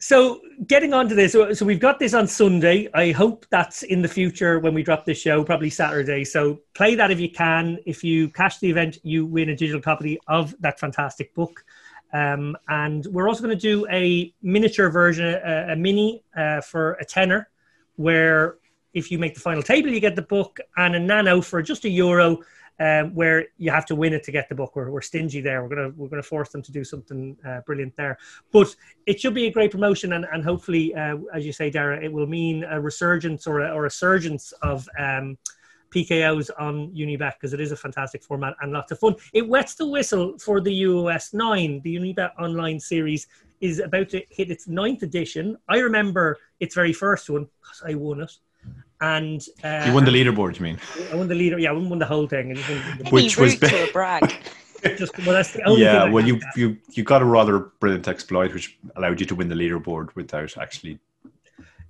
So, 0.00 0.40
getting 0.68 0.94
on 0.94 1.08
to 1.08 1.14
this, 1.16 1.32
so 1.32 1.52
so 1.52 1.66
we've 1.66 1.80
got 1.80 1.98
this 1.98 2.14
on 2.14 2.28
Sunday. 2.28 2.88
I 2.94 3.10
hope 3.10 3.46
that's 3.50 3.82
in 3.82 4.00
the 4.00 4.06
future 4.06 4.60
when 4.60 4.72
we 4.72 4.84
drop 4.84 5.04
this 5.04 5.20
show, 5.20 5.42
probably 5.42 5.70
Saturday. 5.70 6.24
So, 6.24 6.60
play 6.74 6.94
that 6.94 7.10
if 7.10 7.18
you 7.18 7.30
can. 7.30 7.78
If 7.84 8.04
you 8.04 8.28
cash 8.28 8.58
the 8.58 8.70
event, 8.70 8.98
you 9.02 9.26
win 9.26 9.48
a 9.48 9.56
digital 9.56 9.80
copy 9.80 10.16
of 10.28 10.54
that 10.60 10.78
fantastic 10.78 11.34
book. 11.34 11.64
Um, 12.12 12.56
and 12.68 13.06
we're 13.06 13.28
also 13.28 13.42
going 13.42 13.58
to 13.58 13.60
do 13.60 13.88
a 13.90 14.32
miniature 14.40 14.88
version, 14.88 15.34
a, 15.44 15.72
a 15.72 15.76
mini 15.76 16.22
uh, 16.36 16.60
for 16.60 16.92
a 16.92 17.04
tenner, 17.04 17.48
where 17.96 18.58
if 18.94 19.10
you 19.10 19.18
make 19.18 19.34
the 19.34 19.40
final 19.40 19.64
table, 19.64 19.90
you 19.90 19.98
get 19.98 20.14
the 20.14 20.22
book, 20.22 20.60
and 20.76 20.94
a 20.94 21.00
nano 21.00 21.40
for 21.40 21.60
just 21.60 21.84
a 21.84 21.88
euro, 21.88 22.38
um, 22.80 23.14
where 23.14 23.46
you 23.56 23.70
have 23.70 23.86
to 23.86 23.94
win 23.94 24.12
it 24.12 24.22
to 24.24 24.32
get 24.32 24.48
the 24.48 24.54
book. 24.54 24.76
We're, 24.76 24.90
we're 24.90 25.00
stingy 25.00 25.40
there. 25.40 25.62
We're 25.62 25.68
gonna 25.68 25.90
we're 25.96 26.08
gonna 26.08 26.22
force 26.22 26.50
them 26.50 26.62
to 26.62 26.72
do 26.72 26.84
something 26.84 27.36
uh, 27.46 27.60
brilliant 27.66 27.96
there. 27.96 28.18
But 28.52 28.74
it 29.06 29.20
should 29.20 29.34
be 29.34 29.46
a 29.46 29.52
great 29.52 29.70
promotion, 29.70 30.12
and, 30.12 30.26
and 30.32 30.44
hopefully, 30.44 30.94
uh, 30.94 31.16
as 31.34 31.44
you 31.44 31.52
say, 31.52 31.70
Dara, 31.70 32.02
it 32.02 32.12
will 32.12 32.26
mean 32.26 32.64
a 32.64 32.80
resurgence 32.80 33.46
or 33.46 33.60
a, 33.60 33.74
or 33.74 33.86
a 33.86 33.90
surgence 33.90 34.52
of 34.62 34.88
um, 34.98 35.36
PKOs 35.90 36.50
on 36.58 36.92
Unibet 36.92 37.34
because 37.34 37.52
it 37.52 37.60
is 37.60 37.72
a 37.72 37.76
fantastic 37.76 38.22
format 38.22 38.54
and 38.60 38.72
lots 38.72 38.92
of 38.92 38.98
fun. 38.98 39.16
It 39.32 39.48
wets 39.48 39.74
the 39.74 39.86
whistle 39.86 40.38
for 40.38 40.60
the 40.60 40.82
UOS 40.82 41.34
9. 41.34 41.80
The 41.82 41.96
Unibet 41.96 42.30
online 42.38 42.78
series 42.78 43.26
is 43.60 43.80
about 43.80 44.08
to 44.10 44.22
hit 44.30 44.50
its 44.50 44.68
ninth 44.68 45.02
edition. 45.02 45.56
I 45.68 45.78
remember 45.78 46.38
its 46.60 46.74
very 46.74 46.92
first 46.92 47.28
one 47.30 47.48
because 47.60 47.82
I 47.86 47.94
won 47.94 48.20
it. 48.20 48.32
And 49.00 49.44
uh, 49.62 49.84
You 49.86 49.92
won 49.92 50.04
the 50.04 50.10
leaderboard, 50.10 50.56
you 50.56 50.62
mean? 50.62 50.78
I 51.12 51.14
won 51.14 51.28
the 51.28 51.34
leader. 51.34 51.58
Yeah, 51.58 51.70
I 51.70 51.72
won 51.72 51.98
the 51.98 52.06
whole 52.06 52.26
thing. 52.26 52.50
I 52.50 52.54
just 52.54 52.68
won 52.68 52.98
the- 52.98 53.10
Which 53.10 53.36
was 53.38 53.60
route 53.60 53.70
to 53.70 53.88
a 53.88 53.92
brag. 53.92 54.34
just, 54.96 55.16
well, 55.18 55.32
that's 55.32 55.52
the 55.52 55.62
only 55.62 55.82
Yeah, 55.82 56.10
well, 56.10 56.26
you, 56.26 56.38
that. 56.38 56.56
you, 56.56 56.76
you 56.90 57.04
got 57.04 57.22
a 57.22 57.24
rather 57.24 57.58
brilliant 57.80 58.08
exploit 58.08 58.52
which 58.52 58.78
allowed 58.96 59.20
you 59.20 59.26
to 59.26 59.34
win 59.34 59.48
the 59.48 59.54
leaderboard 59.54 60.14
without 60.14 60.56
actually. 60.58 60.98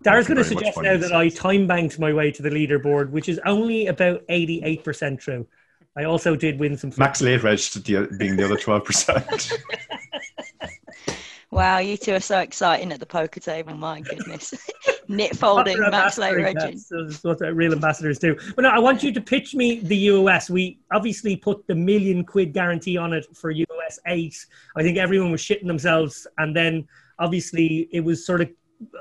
Dara's 0.03 0.29
going 0.29 0.37
to 0.37 0.43
you 0.43 0.55
very 0.55 0.65
much 0.67 0.75
suggest 0.75 0.83
now 0.83 0.97
that 0.97 1.13
I 1.13 1.29
time 1.29 1.67
banked 1.67 1.99
my 1.99 2.13
way 2.13 2.31
to 2.31 2.43
the 2.43 2.51
leaderboard, 2.51 3.11
which 3.11 3.29
is 3.29 3.41
only 3.45 3.89
about 3.89 4.25
88% 4.29 5.19
true. 5.19 5.47
I 5.97 6.05
also 6.05 6.37
did 6.37 6.61
win 6.61 6.77
some. 6.77 6.93
Max 6.97 7.21
late 7.21 7.43
registered 7.43 7.85
the, 7.85 8.07
being 8.19 8.37
the 8.37 8.45
other 8.45 8.57
12%. 8.57 9.53
Wow, 11.51 11.79
you 11.79 11.97
two 11.97 12.13
are 12.15 12.21
so 12.21 12.41
exciting 12.41 12.93
at 12.93 13.01
the 13.01 13.07
poker 13.07 13.41
table. 13.41 13.75
My 13.75 14.01
goodness. 14.03 14.53
Knit 15.09 15.35
folding, 15.35 15.81
Max 15.81 16.19
Late 16.19 16.37
ambassadors, 16.39 16.87
That's, 16.91 17.25
what 17.25 17.41
real 17.55 17.73
ambassadors 17.73 18.19
do. 18.19 18.37
But 18.55 18.63
no, 18.63 18.69
I 18.69 18.79
want 18.79 19.03
you 19.03 19.11
to 19.13 19.21
pitch 19.21 19.55
me 19.55 19.81
the 19.81 20.09
UOS. 20.09 20.51
We 20.51 20.79
obviously 20.93 21.35
put 21.35 21.67
the 21.67 21.75
million 21.75 22.25
quid 22.25 22.53
guarantee 22.53 22.99
on 22.99 23.15
it 23.15 23.27
for 23.35 23.53
UOS 23.53 23.99
8. 24.07 24.47
I 24.77 24.83
think 24.83 24.99
everyone 24.99 25.33
was 25.33 25.41
shitting 25.41 25.67
themselves. 25.67 26.27
And 26.37 26.55
then 26.55 26.87
obviously 27.19 27.89
it 27.91 28.01
was 28.01 28.25
sort 28.25 28.43
of 28.43 28.51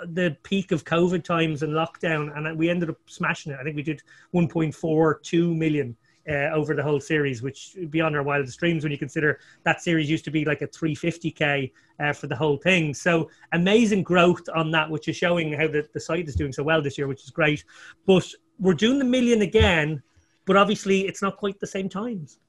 the 0.05 0.35
peak 0.43 0.71
of 0.71 0.85
COVID 0.85 1.23
times 1.23 1.61
and 1.61 1.73
lockdown. 1.73 2.35
And 2.35 2.57
we 2.57 2.69
ended 2.69 2.89
up 2.89 2.97
smashing 3.07 3.51
it. 3.51 3.57
I 3.59 3.63
think 3.63 3.75
we 3.75 3.83
did 3.83 4.01
1.42 4.33 5.55
million 5.55 5.95
uh, 6.29 6.49
over 6.53 6.73
the 6.73 6.83
whole 6.83 6.99
series, 6.99 7.41
which 7.41 7.77
beyond 7.89 8.15
our 8.15 8.23
wildest 8.23 8.59
dreams 8.59 8.83
when 8.83 8.91
you 8.91 8.97
consider 8.97 9.39
that 9.63 9.81
series 9.81 10.09
used 10.09 10.25
to 10.25 10.31
be 10.31 10.45
like 10.45 10.61
a 10.61 10.67
350k 10.67 11.71
uh, 11.99 12.13
for 12.13 12.27
the 12.27 12.35
whole 12.35 12.57
thing. 12.57 12.93
So 12.93 13.29
amazing 13.53 14.03
growth 14.03 14.47
on 14.53 14.71
that, 14.71 14.89
which 14.89 15.07
is 15.07 15.15
showing 15.15 15.53
how 15.53 15.67
the, 15.67 15.87
the 15.93 15.99
site 15.99 16.27
is 16.27 16.35
doing 16.35 16.51
so 16.51 16.63
well 16.63 16.81
this 16.81 16.97
year, 16.97 17.07
which 17.07 17.23
is 17.23 17.29
great. 17.29 17.63
But 18.05 18.27
we're 18.59 18.73
doing 18.73 18.99
the 18.99 19.05
million 19.05 19.41
again, 19.41 20.01
but 20.45 20.57
obviously 20.57 21.07
it's 21.07 21.21
not 21.21 21.37
quite 21.37 21.59
the 21.59 21.67
same 21.67 21.89
times. 21.89 22.39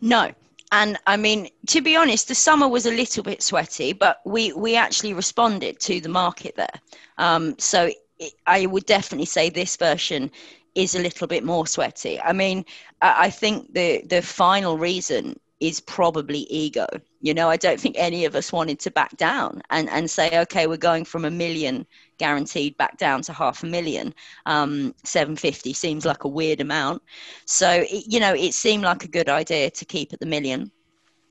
No, 0.00 0.32
and 0.72 0.96
I 1.06 1.16
mean, 1.16 1.48
to 1.68 1.80
be 1.80 1.96
honest, 1.96 2.28
the 2.28 2.34
summer 2.34 2.68
was 2.68 2.86
a 2.86 2.90
little 2.90 3.22
bit 3.22 3.42
sweaty, 3.42 3.92
but 3.92 4.20
we 4.24 4.52
we 4.52 4.76
actually 4.76 5.14
responded 5.14 5.80
to 5.80 6.00
the 6.00 6.08
market 6.08 6.54
there. 6.56 6.80
Um, 7.18 7.58
so 7.58 7.90
it, 8.18 8.32
I 8.46 8.66
would 8.66 8.86
definitely 8.86 9.26
say 9.26 9.50
this 9.50 9.76
version 9.76 10.30
is 10.74 10.94
a 10.94 11.00
little 11.00 11.26
bit 11.26 11.44
more 11.44 11.66
sweaty. 11.66 12.20
I 12.20 12.32
mean, 12.32 12.64
I, 13.02 13.30
think 13.30 13.74
the 13.74 14.02
the 14.08 14.22
final 14.22 14.78
reason 14.78 15.38
is 15.60 15.80
probably 15.80 16.40
ego. 16.50 16.86
You 17.20 17.34
know, 17.34 17.50
I 17.50 17.56
don't 17.56 17.78
think 17.78 17.96
any 17.98 18.24
of 18.24 18.34
us 18.34 18.52
wanted 18.52 18.80
to 18.80 18.90
back 18.90 19.16
down 19.16 19.60
and, 19.70 19.90
and 19.90 20.10
say, 20.10 20.40
okay, 20.40 20.66
we're 20.66 20.78
going 20.78 21.04
from 21.04 21.26
a 21.26 21.30
million 21.30 21.86
guaranteed 22.18 22.76
back 22.78 22.96
down 22.96 23.20
to 23.22 23.32
half 23.32 23.62
a 23.62 23.66
million. 23.66 24.14
Um, 24.46 24.94
750 25.04 25.74
seems 25.74 26.06
like 26.06 26.24
a 26.24 26.28
weird 26.28 26.60
amount. 26.60 27.02
So, 27.44 27.84
you 27.90 28.20
know, 28.20 28.34
it 28.34 28.54
seemed 28.54 28.84
like 28.84 29.04
a 29.04 29.08
good 29.08 29.28
idea 29.28 29.70
to 29.70 29.84
keep 29.84 30.12
at 30.14 30.20
the 30.20 30.26
million. 30.26 30.72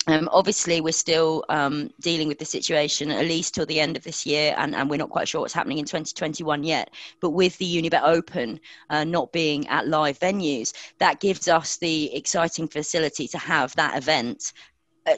Um, 0.09 0.27
obviously, 0.31 0.81
we're 0.81 0.91
still 0.91 1.45
um, 1.49 1.91
dealing 1.99 2.27
with 2.27 2.39
the 2.39 2.45
situation 2.45 3.11
at 3.11 3.25
least 3.25 3.53
till 3.53 3.67
the 3.67 3.79
end 3.79 3.95
of 3.95 4.03
this 4.03 4.25
year, 4.25 4.55
and, 4.57 4.73
and, 4.73 4.89
we're 4.89 4.97
not 4.97 5.11
quite 5.11 5.27
sure 5.27 5.41
what's 5.41 5.53
happening 5.53 5.77
in 5.77 5.85
2021 5.85 6.63
yet. 6.63 6.89
But 7.19 7.29
with 7.29 7.55
the 7.59 7.81
Unibet 7.81 8.01
Open 8.01 8.59
uh, 8.89 9.03
not 9.03 9.31
being 9.31 9.67
at 9.67 9.87
live 9.87 10.17
venues, 10.17 10.73
that 10.97 11.19
gives 11.19 11.47
us 11.47 11.77
the 11.77 12.11
exciting 12.15 12.67
facility 12.67 13.27
to 13.27 13.37
have 13.37 13.75
that 13.75 13.95
event 13.99 14.53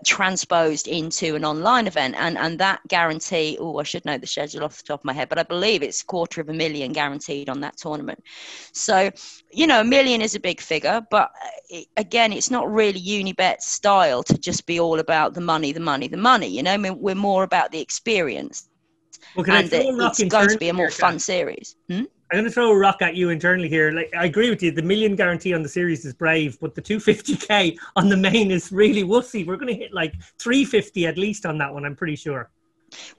transposed 0.05 0.87
into 0.87 1.35
an 1.35 1.43
online 1.43 1.85
event 1.85 2.15
and 2.17 2.37
and 2.37 2.59
that 2.59 2.79
guarantee 2.87 3.57
oh 3.59 3.77
i 3.77 3.83
should 3.83 4.05
know 4.05 4.17
the 4.17 4.25
schedule 4.25 4.63
off 4.63 4.77
the 4.77 4.83
top 4.83 5.01
of 5.01 5.05
my 5.05 5.11
head 5.11 5.27
but 5.27 5.37
i 5.37 5.43
believe 5.43 5.83
it's 5.83 6.01
quarter 6.01 6.39
of 6.39 6.47
a 6.47 6.53
million 6.53 6.93
guaranteed 6.93 7.49
on 7.49 7.59
that 7.59 7.75
tournament. 7.75 8.23
So 8.71 9.11
you 9.51 9.67
know 9.67 9.81
a 9.81 9.83
million 9.83 10.21
is 10.21 10.35
a 10.35 10.39
big 10.39 10.61
figure 10.61 11.01
but 11.11 11.31
uh, 11.43 11.47
it, 11.69 11.87
again 11.97 12.31
it's 12.31 12.51
not 12.51 12.71
really 12.71 13.01
unibet 13.01 13.59
style 13.61 14.23
to 14.23 14.37
just 14.37 14.65
be 14.65 14.79
all 14.79 14.99
about 14.99 15.33
the 15.33 15.41
money 15.41 15.73
the 15.73 15.79
money 15.79 16.07
the 16.07 16.17
money 16.17 16.47
you 16.47 16.63
know? 16.63 16.73
I 16.73 16.77
mean, 16.77 16.99
we're 16.99 17.15
more 17.15 17.43
about 17.43 17.71
the 17.71 17.79
experience. 17.79 18.67
Well, 19.35 19.49
and 19.49 19.69
it's 19.71 20.23
going 20.23 20.49
to 20.49 20.57
be 20.57 20.69
a 20.69 20.73
more 20.73 20.91
fun 20.91 21.19
series. 21.19 21.75
Hmm? 21.89 22.03
I'm 22.31 22.37
going 22.37 22.45
to 22.45 22.51
throw 22.51 22.71
a 22.71 22.77
rock 22.77 23.01
at 23.01 23.15
you 23.15 23.29
internally 23.29 23.67
here. 23.67 23.91
Like 23.91 24.09
I 24.17 24.23
agree 24.23 24.49
with 24.49 24.63
you, 24.63 24.71
the 24.71 24.81
million 24.81 25.17
guarantee 25.17 25.53
on 25.53 25.63
the 25.63 25.69
series 25.69 26.05
is 26.05 26.13
brave, 26.13 26.57
but 26.61 26.75
the 26.75 26.81
250k 26.81 27.77
on 27.97 28.07
the 28.07 28.15
main 28.15 28.51
is 28.51 28.71
really 28.71 29.03
wussy. 29.03 29.45
We're 29.45 29.57
going 29.57 29.73
to 29.73 29.79
hit 29.79 29.93
like 29.93 30.13
350 30.39 31.07
at 31.07 31.17
least 31.17 31.45
on 31.45 31.57
that 31.57 31.73
one. 31.73 31.83
I'm 31.83 31.95
pretty 31.95 32.15
sure. 32.15 32.49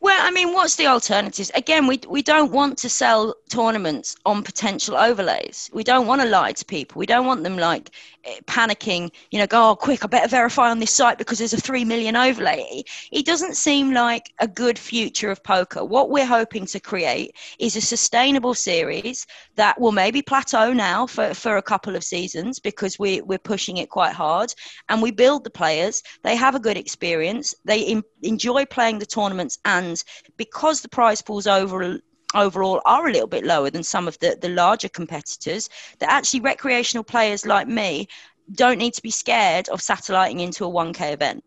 Well, 0.01 0.19
I 0.21 0.31
mean, 0.31 0.53
what's 0.53 0.77
the 0.77 0.87
alternatives? 0.87 1.51
Again, 1.55 1.87
we 1.87 2.01
we 2.09 2.23
don't 2.23 2.53
want 2.53 2.79
to 2.79 2.89
sell 2.89 3.35
tournaments 3.49 4.17
on 4.25 4.43
potential 4.43 4.97
overlays. 4.97 5.71
We 5.73 5.85
don't 5.85 6.07
want 6.07 6.23
to 6.23 6.29
lie 6.29 6.53
to 6.53 6.65
people. 6.65 6.99
We 6.99 7.07
don't 7.07 7.27
want 7.27 7.43
them 7.43 7.57
like 7.57 7.91
eh, 8.25 8.39
panicking, 8.47 9.11
you 9.31 9.39
know, 9.39 9.47
go, 9.47 9.71
oh, 9.71 9.77
quick, 9.77 10.05
I 10.05 10.07
better 10.07 10.29
verify 10.29 10.71
on 10.71 10.79
this 10.79 10.91
site 10.91 11.19
because 11.19 11.39
there's 11.39 11.53
a 11.53 11.61
3 11.61 11.85
million 11.85 12.17
overlay. 12.17 12.83
It 13.11 13.27
doesn't 13.27 13.57
seem 13.57 13.93
like 13.93 14.33
a 14.41 14.49
good 14.49 14.79
future 14.79 15.31
of 15.31 15.43
poker. 15.43 15.85
What 15.85 16.11
we're 16.11 16.27
hoping 16.27 16.67
to 16.67 16.81
create 16.81 17.37
is 17.59 17.77
a 17.77 17.81
sustainable 17.81 18.55
series 18.55 19.27
that 19.57 19.79
will 19.79 19.93
maybe 19.93 20.23
plateau 20.23 20.73
now 20.73 21.07
for, 21.07 21.35
for 21.35 21.59
a 21.59 21.63
couple 21.63 21.95
of 21.95 22.05
seasons 22.05 22.59
because 22.59 22.99
we, 22.99 23.21
we're 23.21 23.39
pushing 23.39 23.77
it 23.77 23.91
quite 23.91 24.15
hard 24.15 24.55
and 24.89 25.03
we 25.03 25.11
build 25.11 25.45
the 25.45 25.51
players. 25.51 26.03
They 26.23 26.37
have 26.37 26.55
a 26.55 26.61
good 26.61 26.79
experience. 26.79 27.55
They 27.65 27.81
in, 27.81 28.03
enjoy 28.23 28.65
playing 28.65 28.99
the 28.99 29.07
tournaments 29.07 29.59
and 29.65 30.03
because 30.37 30.81
the 30.81 30.89
prize 30.89 31.23
pools 31.23 31.47
over 31.47 31.99
overall 32.35 32.81
are 32.85 33.09
a 33.09 33.13
little 33.13 33.29
bit 33.29 33.45
lower 33.45 33.71
than 33.71 33.83
some 33.83 34.09
of 34.09 34.19
the, 34.19 34.37
the 34.41 34.49
larger 34.49 34.89
competitors, 34.89 35.69
that 35.99 36.11
actually 36.11 36.41
recreational 36.41 37.05
players 37.05 37.45
like 37.45 37.69
me 37.69 38.09
don't 38.53 38.79
need 38.79 38.95
to 38.95 39.03
be 39.03 39.11
scared 39.11 39.69
of 39.69 39.81
satelliting 39.81 40.41
into 40.41 40.65
a 40.65 40.71
1K 40.71 41.13
event. 41.13 41.45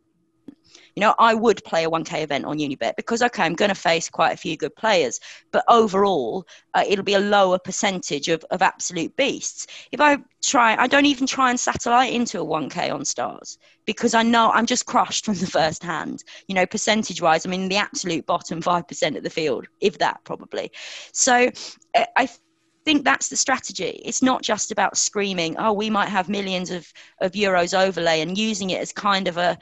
You 0.96 1.02
know, 1.02 1.16
I 1.20 1.34
would 1.34 1.64
play 1.64 1.84
a 1.84 1.90
1K 1.90 2.24
event 2.24 2.46
on 2.46 2.58
Unibet 2.58 2.96
because, 2.96 3.22
okay, 3.22 3.44
I'm 3.44 3.54
going 3.54 3.70
to 3.70 3.76
face 3.76 4.10
quite 4.10 4.34
a 4.34 4.38
few 4.38 4.56
good 4.56 4.76
players, 4.76 5.20
but 5.52 5.66
overall, 5.68 6.48
uh, 6.74 6.84
it'll 6.88 7.04
be 7.04 7.16
a 7.16 7.20
lower 7.20 7.60
percentage 7.60 8.30
of, 8.30 8.46
of 8.52 8.62
absolute 8.62 9.16
beasts. 9.18 9.68
If 9.92 10.00
I 10.00 10.18
try, 10.42 10.76
I 10.76 10.88
don't 10.88 11.06
even 11.06 11.28
try 11.28 11.50
and 11.50 11.60
satellite 11.60 12.14
into 12.14 12.40
a 12.40 12.46
1K 12.46 12.94
on 12.94 13.04
stars 13.04 13.58
because 13.86 14.14
I 14.14 14.24
know 14.24 14.52
I'm 14.52 14.66
just 14.66 14.86
crushed 14.86 15.26
from 15.26 15.36
the 15.36 15.48
first 15.48 15.84
hand. 15.84 16.24
You 16.48 16.56
know, 16.56 16.66
percentage 16.66 17.22
wise, 17.22 17.46
I'm 17.46 17.54
in 17.54 17.68
the 17.68 17.78
absolute 17.78 18.26
bottom 18.26 18.62
5% 18.62 19.18
of 19.18 19.24
the 19.24 19.30
field, 19.30 19.68
if 19.82 19.98
that 19.98 20.22
probably. 20.24 20.72
So 21.12 21.50
I 22.16 22.30
think 22.86 23.04
that's 23.04 23.30
the 23.30 23.36
strategy. 23.36 24.02
It's 24.06 24.22
not 24.22 24.44
just 24.44 24.72
about 24.72 24.96
screaming, 24.96 25.56
oh, 25.58 25.74
we 25.74 25.90
might 25.90 26.10
have 26.10 26.30
millions 26.30 26.70
of, 26.70 26.88
of 27.20 27.32
euros 27.32 27.78
overlay 27.78 28.22
and 28.22 28.38
using 28.38 28.70
it 28.70 28.80
as 28.80 28.92
kind 28.92 29.28
of 29.28 29.38
a 29.38 29.58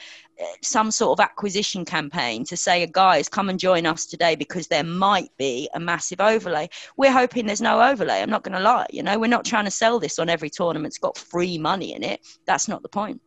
some 0.61 0.91
sort 0.91 1.19
of 1.19 1.23
acquisition 1.23 1.85
campaign 1.85 2.43
to 2.45 2.57
say, 2.57 2.85
guys, 2.91 3.29
come 3.29 3.49
and 3.49 3.59
join 3.59 3.85
us 3.85 4.05
today 4.05 4.35
because 4.35 4.67
there 4.67 4.83
might 4.83 5.29
be 5.37 5.69
a 5.73 5.79
massive 5.79 6.21
overlay. 6.21 6.69
We're 6.97 7.11
hoping 7.11 7.45
there's 7.45 7.61
no 7.61 7.81
overlay. 7.81 8.21
I'm 8.21 8.29
not 8.29 8.43
going 8.43 8.57
to 8.57 8.63
lie. 8.63 8.87
You 8.91 9.03
know, 9.03 9.17
we're 9.19 9.27
not 9.27 9.45
trying 9.45 9.65
to 9.65 9.71
sell 9.71 9.99
this 9.99 10.19
on 10.19 10.29
every 10.29 10.49
tournament. 10.49 10.91
It's 10.91 10.97
got 10.97 11.17
free 11.17 11.57
money 11.57 11.93
in 11.93 12.03
it. 12.03 12.21
That's 12.45 12.67
not 12.67 12.81
the 12.81 12.89
point. 12.89 13.21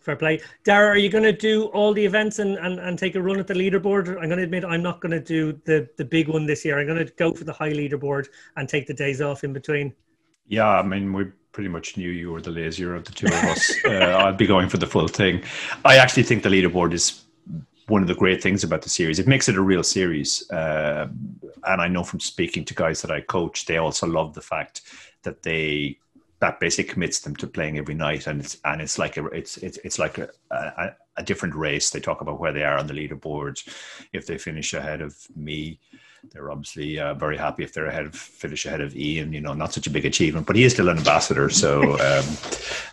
Fair 0.00 0.16
play. 0.16 0.40
Dara, 0.64 0.88
are 0.88 0.96
you 0.96 1.08
going 1.08 1.22
to 1.22 1.32
do 1.32 1.66
all 1.66 1.94
the 1.94 2.04
events 2.04 2.40
and, 2.40 2.56
and, 2.56 2.80
and 2.80 2.98
take 2.98 3.14
a 3.14 3.22
run 3.22 3.38
at 3.38 3.46
the 3.46 3.54
leaderboard? 3.54 4.08
I'm 4.08 4.28
going 4.28 4.38
to 4.38 4.42
admit 4.42 4.64
I'm 4.64 4.82
not 4.82 5.00
going 5.00 5.12
to 5.12 5.20
do 5.20 5.52
the, 5.64 5.88
the 5.96 6.04
big 6.04 6.28
one 6.28 6.44
this 6.44 6.64
year. 6.64 6.80
I'm 6.80 6.86
going 6.86 7.06
to 7.06 7.12
go 7.12 7.32
for 7.32 7.44
the 7.44 7.52
high 7.52 7.72
leaderboard 7.72 8.26
and 8.56 8.68
take 8.68 8.88
the 8.88 8.94
days 8.94 9.20
off 9.20 9.44
in 9.44 9.52
between. 9.52 9.94
Yeah, 10.48 10.68
I 10.68 10.82
mean, 10.82 11.12
we 11.12 11.26
pretty 11.52 11.68
much 11.68 11.96
knew 11.96 12.10
you 12.10 12.32
were 12.32 12.40
the 12.40 12.50
lazier 12.50 12.94
of 12.94 13.04
the 13.04 13.12
two 13.12 13.26
of 13.26 13.32
us. 13.32 13.72
uh, 13.84 14.24
I'd 14.24 14.38
be 14.38 14.46
going 14.46 14.68
for 14.68 14.78
the 14.78 14.86
full 14.86 15.08
thing. 15.08 15.42
I 15.84 15.96
actually 15.96 16.24
think 16.24 16.42
the 16.42 16.48
leaderboard 16.48 16.92
is 16.92 17.22
one 17.88 18.02
of 18.02 18.08
the 18.08 18.14
great 18.14 18.42
things 18.42 18.64
about 18.64 18.82
the 18.82 18.88
series. 18.88 19.18
It 19.18 19.28
makes 19.28 19.48
it 19.48 19.56
a 19.56 19.60
real 19.60 19.82
series. 19.82 20.50
Uh, 20.50 21.08
and 21.64 21.80
I 21.80 21.88
know 21.88 22.04
from 22.04 22.20
speaking 22.20 22.64
to 22.64 22.74
guys 22.74 23.02
that 23.02 23.10
I 23.10 23.20
coach, 23.20 23.66
they 23.66 23.76
also 23.76 24.06
love 24.06 24.34
the 24.34 24.40
fact 24.40 24.82
that 25.22 25.42
they 25.42 25.98
that 26.40 26.58
basically 26.58 26.92
commits 26.92 27.20
them 27.20 27.36
to 27.36 27.46
playing 27.46 27.78
every 27.78 27.94
night, 27.94 28.26
and 28.26 28.40
it's 28.40 28.56
and 28.64 28.82
it's 28.82 28.98
like 28.98 29.16
a 29.16 29.26
it's 29.26 29.58
it's 29.58 29.78
it's 29.84 29.98
like 29.98 30.18
a, 30.18 30.28
a, 30.50 30.90
a 31.18 31.22
different 31.22 31.54
race. 31.54 31.90
They 31.90 32.00
talk 32.00 32.20
about 32.20 32.40
where 32.40 32.52
they 32.52 32.64
are 32.64 32.78
on 32.78 32.88
the 32.88 32.94
leaderboard. 32.94 33.62
If 34.12 34.26
they 34.26 34.38
finish 34.38 34.74
ahead 34.74 35.02
of 35.02 35.16
me, 35.36 35.78
they're 36.30 36.50
obviously 36.50 36.98
uh, 36.98 37.14
very 37.14 37.36
happy 37.36 37.64
if 37.64 37.72
they're 37.72 37.86
ahead 37.86 38.06
of 38.06 38.14
finish 38.14 38.64
ahead 38.64 38.80
of 38.80 38.96
Ian. 38.96 39.32
You 39.32 39.40
know, 39.40 39.54
not 39.54 39.72
such 39.72 39.86
a 39.86 39.90
big 39.90 40.06
achievement, 40.06 40.46
but 40.46 40.56
he 40.56 40.64
is 40.64 40.72
still 40.72 40.88
an 40.88 40.98
ambassador. 40.98 41.50
So, 41.50 41.82
um, 42.00 42.36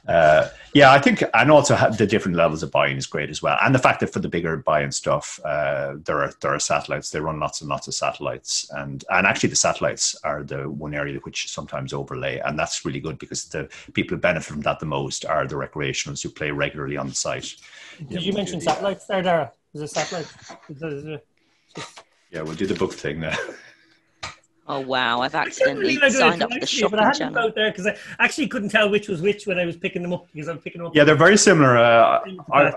uh, 0.07 0.49
yeah, 0.73 0.91
I 0.91 0.99
think, 0.99 1.23
and 1.33 1.51
also 1.51 1.75
the 1.91 2.07
different 2.07 2.37
levels 2.37 2.63
of 2.63 2.71
buying 2.71 2.97
is 2.97 3.05
great 3.05 3.29
as 3.29 3.41
well, 3.41 3.57
and 3.61 3.73
the 3.73 3.79
fact 3.79 3.99
that 3.99 4.11
for 4.11 4.19
the 4.19 4.29
bigger 4.29 4.57
buying 4.57 4.91
stuff, 4.91 5.39
uh, 5.45 5.95
there 6.03 6.21
are 6.21 6.33
there 6.41 6.53
are 6.53 6.59
satellites. 6.59 7.11
They 7.11 7.19
run 7.19 7.39
lots 7.39 7.61
and 7.61 7.69
lots 7.69 7.87
of 7.87 7.93
satellites, 7.93 8.69
and 8.71 9.03
and 9.09 9.27
actually 9.27 9.49
the 9.49 9.55
satellites 9.55 10.15
are 10.23 10.43
the 10.43 10.69
one 10.69 10.93
area 10.93 11.19
which 11.19 11.51
sometimes 11.51 11.93
overlay, 11.93 12.39
and 12.39 12.57
that's 12.57 12.83
really 12.83 12.99
good 12.99 13.19
because 13.19 13.45
the 13.45 13.69
people 13.93 14.15
who 14.15 14.21
benefit 14.21 14.51
from 14.51 14.61
that 14.61 14.79
the 14.79 14.85
most 14.85 15.25
are 15.25 15.47
the 15.47 15.55
recreationals 15.55 16.23
who 16.23 16.29
play 16.29 16.51
regularly 16.51 16.97
on 16.97 17.09
the 17.09 17.15
site. 17.15 17.55
Did 17.97 18.23
you, 18.23 18.31
you 18.31 18.33
mention 18.33 18.59
satellites 18.59 19.05
there, 19.05 19.21
Dara? 19.21 19.51
Is 19.73 19.81
it 19.81 19.89
satellites? 19.91 20.33
Is 20.69 20.81
it, 20.81 20.93
is 20.93 21.05
it, 21.05 21.27
yeah, 22.31 22.41
we'll 22.41 22.55
do 22.55 22.67
the 22.67 22.75
book 22.75 22.93
thing 22.93 23.19
there. 23.19 23.37
Oh 24.71 24.81
wow! 24.81 25.21
I've 25.21 25.33
accidentally 25.33 25.95
signed 26.11 26.43
up 26.43 26.53
for 26.53 26.59
the 26.59 26.65
shopping 26.67 26.91
but 26.91 26.99
I 26.99 27.05
had 27.05 27.15
channel. 27.15 27.33
them 27.33 27.43
out 27.43 27.55
there 27.55 27.71
because 27.71 27.87
I 27.87 27.97
actually 28.19 28.47
couldn't 28.47 28.69
tell 28.69 28.87
which 28.87 29.07
was 29.07 29.19
which 29.19 29.47
when 29.47 29.57
I 29.57 29.65
was 29.65 29.75
picking 29.75 30.03
them 30.03 30.13
up 30.13 30.27
because 30.31 30.47
I 30.47 30.53
was 30.53 30.61
picking 30.61 30.77
them 30.77 30.87
up. 30.87 30.95
Yeah, 30.95 31.05
they're 31.05 31.15
very 31.15 31.37
similar. 31.37 31.75
Uh, 31.75 32.19
I, 32.53 32.73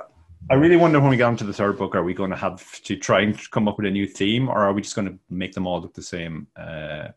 I 0.51 0.55
really 0.55 0.77
wonder 0.77 1.01
when 1.01 1.11
we 1.11 1.19
get 1.19 1.25
onto 1.25 1.45
the 1.45 1.53
third 1.53 1.77
book, 1.77 1.95
are 1.95 2.03
we 2.03 2.15
going 2.15 2.31
to 2.31 2.37
have 2.37 2.81
to 2.85 2.97
try 2.97 3.21
and 3.21 3.39
come 3.51 3.69
up 3.69 3.77
with 3.77 3.87
a 3.87 3.91
new 3.91 4.07
theme, 4.07 4.49
or 4.49 4.65
are 4.65 4.73
we 4.73 4.81
just 4.81 4.97
going 4.97 5.07
to 5.07 5.19
make 5.29 5.53
them 5.53 5.67
all 5.67 5.83
look 5.83 5.93
the 5.93 6.03
same? 6.03 6.47
Uh, 6.57 7.09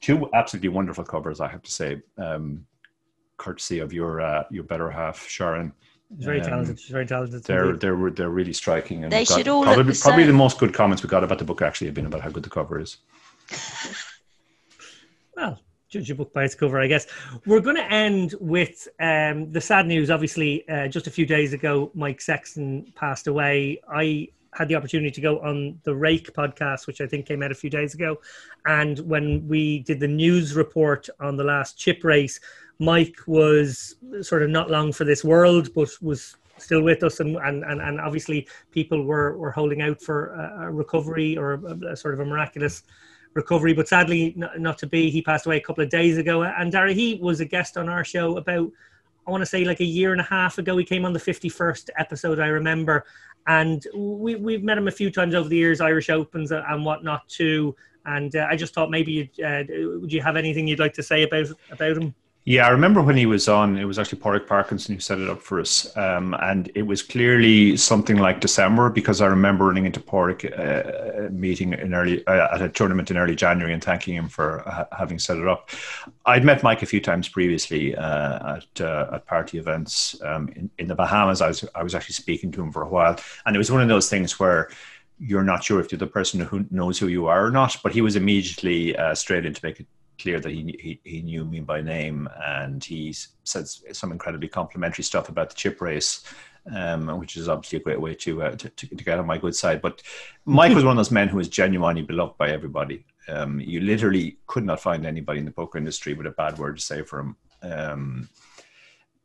two 0.00 0.28
absolutely 0.34 0.70
wonderful 0.70 1.04
covers, 1.04 1.40
I 1.40 1.46
have 1.46 1.62
to 1.62 1.70
say, 1.70 2.02
um, 2.18 2.66
courtesy 3.36 3.78
of 3.78 3.92
your 3.92 4.20
uh, 4.20 4.42
your 4.50 4.64
better 4.64 4.90
half, 4.90 5.28
Sharon. 5.28 5.72
She's 6.16 6.24
very 6.24 6.40
um, 6.40 6.46
talented. 6.46 6.80
She's 6.80 6.90
very 6.90 7.06
talented. 7.06 7.44
They're 7.44 7.72
they're 7.74 8.10
they're 8.10 8.30
really 8.30 8.52
striking. 8.52 9.04
And 9.04 9.12
they 9.12 9.24
should 9.24 9.48
all 9.48 9.64
probably, 9.64 9.92
the 9.92 10.00
probably 10.00 10.24
the 10.24 10.32
most 10.32 10.58
good 10.58 10.74
comments 10.74 11.02
we 11.02 11.08
got 11.08 11.24
about 11.24 11.38
the 11.38 11.44
book 11.44 11.62
actually 11.62 11.86
have 11.88 11.94
been 11.94 12.06
about 12.06 12.20
how 12.20 12.30
good 12.30 12.42
the 12.42 12.50
cover 12.50 12.78
is. 12.78 12.98
well, 15.36 15.60
judge 15.88 16.10
a 16.10 16.14
book 16.14 16.32
by 16.32 16.44
its 16.44 16.54
cover, 16.54 16.80
I 16.80 16.86
guess. 16.86 17.06
We're 17.46 17.60
going 17.60 17.76
to 17.76 17.92
end 17.92 18.34
with 18.40 18.88
um, 19.00 19.50
the 19.52 19.60
sad 19.60 19.86
news. 19.86 20.10
Obviously, 20.10 20.68
uh, 20.68 20.88
just 20.88 21.06
a 21.06 21.10
few 21.10 21.26
days 21.26 21.52
ago, 21.52 21.90
Mike 21.94 22.20
Sexton 22.20 22.92
passed 22.94 23.26
away. 23.26 23.80
I 23.88 24.28
had 24.54 24.68
the 24.68 24.74
opportunity 24.74 25.10
to 25.10 25.20
go 25.20 25.40
on 25.40 25.80
the 25.84 25.94
Rake 25.94 26.32
podcast, 26.34 26.86
which 26.86 27.00
I 27.00 27.06
think 27.06 27.26
came 27.26 27.42
out 27.42 27.50
a 27.50 27.54
few 27.54 27.70
days 27.70 27.94
ago. 27.94 28.20
And 28.66 28.98
when 29.00 29.46
we 29.48 29.80
did 29.80 29.98
the 29.98 30.08
news 30.08 30.54
report 30.54 31.08
on 31.20 31.36
the 31.36 31.44
last 31.44 31.78
chip 31.78 32.04
race, 32.04 32.38
Mike 32.78 33.16
was 33.26 33.96
sort 34.20 34.42
of 34.42 34.50
not 34.50 34.70
long 34.70 34.92
for 34.92 35.04
this 35.04 35.24
world, 35.24 35.72
but 35.74 35.88
was 36.00 36.36
still 36.58 36.82
with 36.82 37.02
us, 37.02 37.20
and 37.20 37.36
and, 37.36 37.64
and, 37.64 37.80
and 37.80 38.00
obviously 38.00 38.46
people 38.70 39.04
were, 39.04 39.36
were 39.36 39.50
holding 39.50 39.82
out 39.82 40.00
for 40.00 40.28
a, 40.60 40.70
recovery 40.70 41.36
or 41.36 41.54
a, 41.54 41.92
a, 41.92 41.96
sort 41.96 42.14
of 42.14 42.20
a 42.20 42.24
miraculous 42.24 42.82
recovery. 43.34 43.72
But 43.72 43.88
sadly, 43.88 44.32
not, 44.36 44.58
not, 44.58 44.78
to 44.78 44.86
be. 44.86 45.10
He 45.10 45.22
passed 45.22 45.46
away 45.46 45.56
a 45.56 45.60
couple 45.60 45.82
of 45.82 45.90
days 45.90 46.18
ago. 46.18 46.42
And 46.42 46.70
Dara, 46.70 46.92
he 46.92 47.18
was 47.22 47.40
a 47.40 47.44
guest 47.44 47.76
on 47.76 47.88
our 47.88 48.04
show 48.04 48.36
about 48.36 48.70
I 49.26 49.30
want 49.30 49.42
to 49.42 49.46
say 49.46 49.64
like 49.64 49.80
a 49.80 49.84
year 49.84 50.12
and 50.12 50.20
a 50.20 50.24
half 50.24 50.58
ago. 50.58 50.76
He 50.76 50.84
came 50.84 51.04
on 51.04 51.12
the 51.12 51.20
fifty 51.20 51.48
first 51.48 51.90
episode. 51.96 52.40
I 52.40 52.48
remember, 52.48 53.04
and 53.46 53.86
we 53.94 54.34
we've 54.36 54.64
met 54.64 54.78
him 54.78 54.88
a 54.88 54.92
few 54.92 55.10
times 55.10 55.34
over 55.34 55.48
the 55.48 55.56
years, 55.56 55.80
Irish 55.80 56.10
Opens 56.10 56.52
and 56.52 56.84
whatnot 56.84 57.28
too. 57.28 57.76
And 58.04 58.34
uh, 58.34 58.48
I 58.50 58.56
just 58.56 58.74
thought 58.74 58.90
maybe 58.90 59.30
uh, 59.44 59.62
would 60.00 60.12
you 60.12 60.20
have 60.22 60.36
anything 60.36 60.66
you'd 60.66 60.80
like 60.80 60.94
to 60.94 61.02
say 61.02 61.22
about 61.22 61.46
about 61.70 61.96
him? 61.98 62.14
Yeah, 62.44 62.66
I 62.66 62.70
remember 62.70 63.00
when 63.00 63.16
he 63.16 63.26
was 63.26 63.48
on, 63.48 63.78
it 63.78 63.84
was 63.84 64.00
actually 64.00 64.18
Padraig 64.18 64.48
Parkinson 64.48 64.96
who 64.96 65.00
set 65.00 65.20
it 65.20 65.30
up 65.30 65.40
for 65.40 65.60
us. 65.60 65.96
Um, 65.96 66.34
and 66.40 66.72
it 66.74 66.82
was 66.82 67.00
clearly 67.00 67.76
something 67.76 68.16
like 68.16 68.40
December 68.40 68.90
because 68.90 69.20
I 69.20 69.26
remember 69.26 69.66
running 69.66 69.86
into 69.86 70.00
Padraig 70.00 70.52
uh, 70.52 71.28
meeting 71.30 71.72
in 71.72 71.94
early, 71.94 72.26
uh, 72.26 72.52
at 72.52 72.60
a 72.60 72.68
tournament 72.68 73.12
in 73.12 73.16
early 73.16 73.36
January 73.36 73.72
and 73.72 73.82
thanking 73.82 74.16
him 74.16 74.28
for 74.28 74.88
having 74.90 75.20
set 75.20 75.36
it 75.36 75.46
up. 75.46 75.70
I'd 76.26 76.44
met 76.44 76.64
Mike 76.64 76.82
a 76.82 76.86
few 76.86 77.00
times 77.00 77.28
previously 77.28 77.94
uh, 77.94 78.56
at, 78.56 78.80
uh, 78.80 79.10
at 79.12 79.26
party 79.26 79.58
events 79.58 80.20
um, 80.22 80.48
in, 80.56 80.68
in 80.78 80.88
the 80.88 80.96
Bahamas. 80.96 81.42
I 81.42 81.46
was, 81.46 81.64
I 81.76 81.84
was 81.84 81.94
actually 81.94 82.14
speaking 82.14 82.50
to 82.52 82.62
him 82.62 82.72
for 82.72 82.82
a 82.82 82.88
while. 82.88 83.20
And 83.46 83.54
it 83.54 83.58
was 83.58 83.70
one 83.70 83.82
of 83.82 83.88
those 83.88 84.10
things 84.10 84.40
where 84.40 84.68
you're 85.20 85.44
not 85.44 85.62
sure 85.62 85.78
if 85.78 85.92
you're 85.92 85.98
the 86.00 86.08
person 86.08 86.40
who 86.40 86.66
knows 86.72 86.98
who 86.98 87.06
you 87.06 87.28
are 87.28 87.46
or 87.46 87.52
not, 87.52 87.76
but 87.84 87.92
he 87.92 88.00
was 88.00 88.16
immediately 88.16 88.96
uh, 88.96 89.14
straight 89.14 89.46
in 89.46 89.54
to 89.54 89.60
make 89.64 89.78
it 89.78 89.86
clear 90.22 90.40
that 90.40 90.50
he, 90.50 90.76
he, 90.80 91.00
he 91.04 91.22
knew 91.22 91.44
me 91.44 91.60
by 91.60 91.80
name 91.80 92.28
and 92.44 92.82
he 92.82 93.14
said 93.44 93.66
some 93.68 94.12
incredibly 94.12 94.48
complimentary 94.48 95.04
stuff 95.04 95.28
about 95.28 95.50
the 95.50 95.56
chip 95.56 95.80
race. 95.80 96.22
Um, 96.72 97.18
which 97.18 97.36
is 97.36 97.48
obviously 97.48 97.80
a 97.80 97.82
great 97.82 98.00
way 98.00 98.14
to, 98.14 98.40
uh, 98.44 98.54
to, 98.54 98.68
to, 98.68 98.86
get 98.94 99.18
on 99.18 99.26
my 99.26 99.36
good 99.36 99.56
side. 99.56 99.82
But 99.82 100.00
Mike 100.44 100.72
was 100.72 100.84
one 100.84 100.92
of 100.92 100.96
those 100.96 101.10
men 101.10 101.26
who 101.26 101.38
was 101.38 101.48
genuinely 101.48 102.02
beloved 102.02 102.38
by 102.38 102.50
everybody. 102.50 103.04
Um, 103.28 103.58
you 103.58 103.80
literally 103.80 104.38
could 104.46 104.64
not 104.64 104.78
find 104.78 105.04
anybody 105.04 105.40
in 105.40 105.44
the 105.44 105.50
poker 105.50 105.76
industry 105.76 106.14
with 106.14 106.28
a 106.28 106.30
bad 106.30 106.58
word 106.58 106.76
to 106.76 106.82
say 106.82 107.02
for 107.02 107.18
him. 107.18 107.36
Um, 107.62 108.28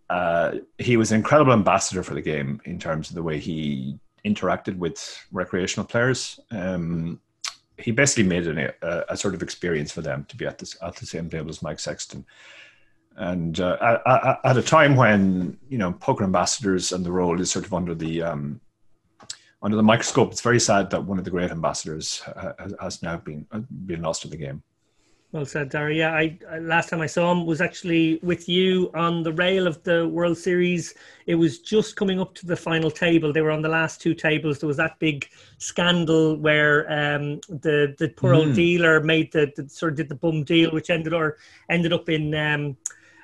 uh, 0.09 0.53
he 0.79 0.97
was 0.97 1.11
an 1.11 1.17
incredible 1.17 1.53
ambassador 1.53 2.01
for 2.01 2.15
the 2.15 2.23
game 2.23 2.59
in 2.65 2.79
terms 2.79 3.09
of 3.09 3.15
the 3.15 3.21
way 3.21 3.37
he 3.37 3.99
interacted 4.25 4.77
with 4.77 5.23
recreational 5.31 5.85
players. 5.85 6.39
Um, 6.49 7.19
he 7.77 7.91
basically 7.91 8.23
made 8.23 8.47
an, 8.47 8.71
a, 8.81 9.03
a, 9.09 9.17
sort 9.17 9.33
of 9.35 9.43
experience 9.43 9.91
for 9.91 10.01
them 10.01 10.25
to 10.29 10.35
be 10.35 10.45
at 10.45 10.57
this 10.57 10.75
at 10.81 10.95
the 10.95 11.05
same 11.05 11.29
table 11.29 11.49
as 11.49 11.61
Mike 11.61 11.79
Sexton. 11.79 12.25
And 13.17 13.59
uh, 13.59 13.99
at, 14.05 14.39
at, 14.43 14.57
a 14.57 14.61
time 14.61 14.95
when 14.95 15.57
you 15.69 15.77
know 15.77 15.93
poker 15.93 16.23
ambassadors 16.23 16.91
and 16.91 17.05
the 17.05 17.11
role 17.11 17.39
is 17.41 17.51
sort 17.51 17.65
of 17.65 17.73
under 17.73 17.95
the 17.95 18.21
um, 18.21 18.61
under 19.61 19.77
the 19.77 19.83
microscope, 19.83 20.31
it's 20.31 20.41
very 20.41 20.59
sad 20.59 20.89
that 20.91 21.03
one 21.03 21.17
of 21.17 21.25
the 21.25 21.31
great 21.31 21.51
ambassadors 21.51 22.21
has, 22.59 22.75
has 22.79 23.03
now 23.03 23.17
been 23.17 23.47
been 23.85 24.01
lost 24.01 24.21
to 24.23 24.27
the 24.27 24.37
game. 24.37 24.61
Well 25.33 25.45
said, 25.45 25.69
Dara. 25.69 25.93
Yeah, 25.93 26.13
I, 26.13 26.39
I, 26.49 26.59
last 26.59 26.89
time 26.89 27.01
I 27.01 27.05
saw 27.05 27.33
him 27.33 27.45
was 27.45 27.59
actually 27.59 28.17
with 28.23 28.47
you 28.47 28.89
on 28.93 29.23
the 29.23 29.33
rail 29.33 29.67
of 29.67 29.83
the 29.83 30.07
World 30.07 30.37
Series. 30.37 30.93
It 31.25 31.35
was 31.35 31.59
just 31.59 31.97
coming 31.97 32.21
up 32.21 32.33
to 32.35 32.45
the 32.45 32.55
final 32.55 32.89
table. 32.89 33.33
They 33.33 33.41
were 33.41 33.51
on 33.51 33.61
the 33.61 33.67
last 33.67 33.99
two 33.99 34.13
tables. 34.13 34.59
There 34.59 34.67
was 34.67 34.77
that 34.77 34.97
big 34.99 35.27
scandal 35.57 36.37
where 36.37 36.89
um, 36.89 37.41
the 37.49 37.93
the 37.97 38.07
poor 38.15 38.31
mm. 38.31 38.37
old 38.37 38.55
dealer 38.55 39.01
made 39.01 39.33
the, 39.33 39.51
the, 39.53 39.67
sort 39.67 39.91
of 39.91 39.97
did 39.97 40.07
the 40.07 40.15
bum 40.15 40.45
deal, 40.45 40.71
which 40.71 40.89
ended 40.89 41.13
or 41.13 41.35
ended 41.69 41.91
up 41.91 42.07
in 42.07 42.33
um, 42.33 42.77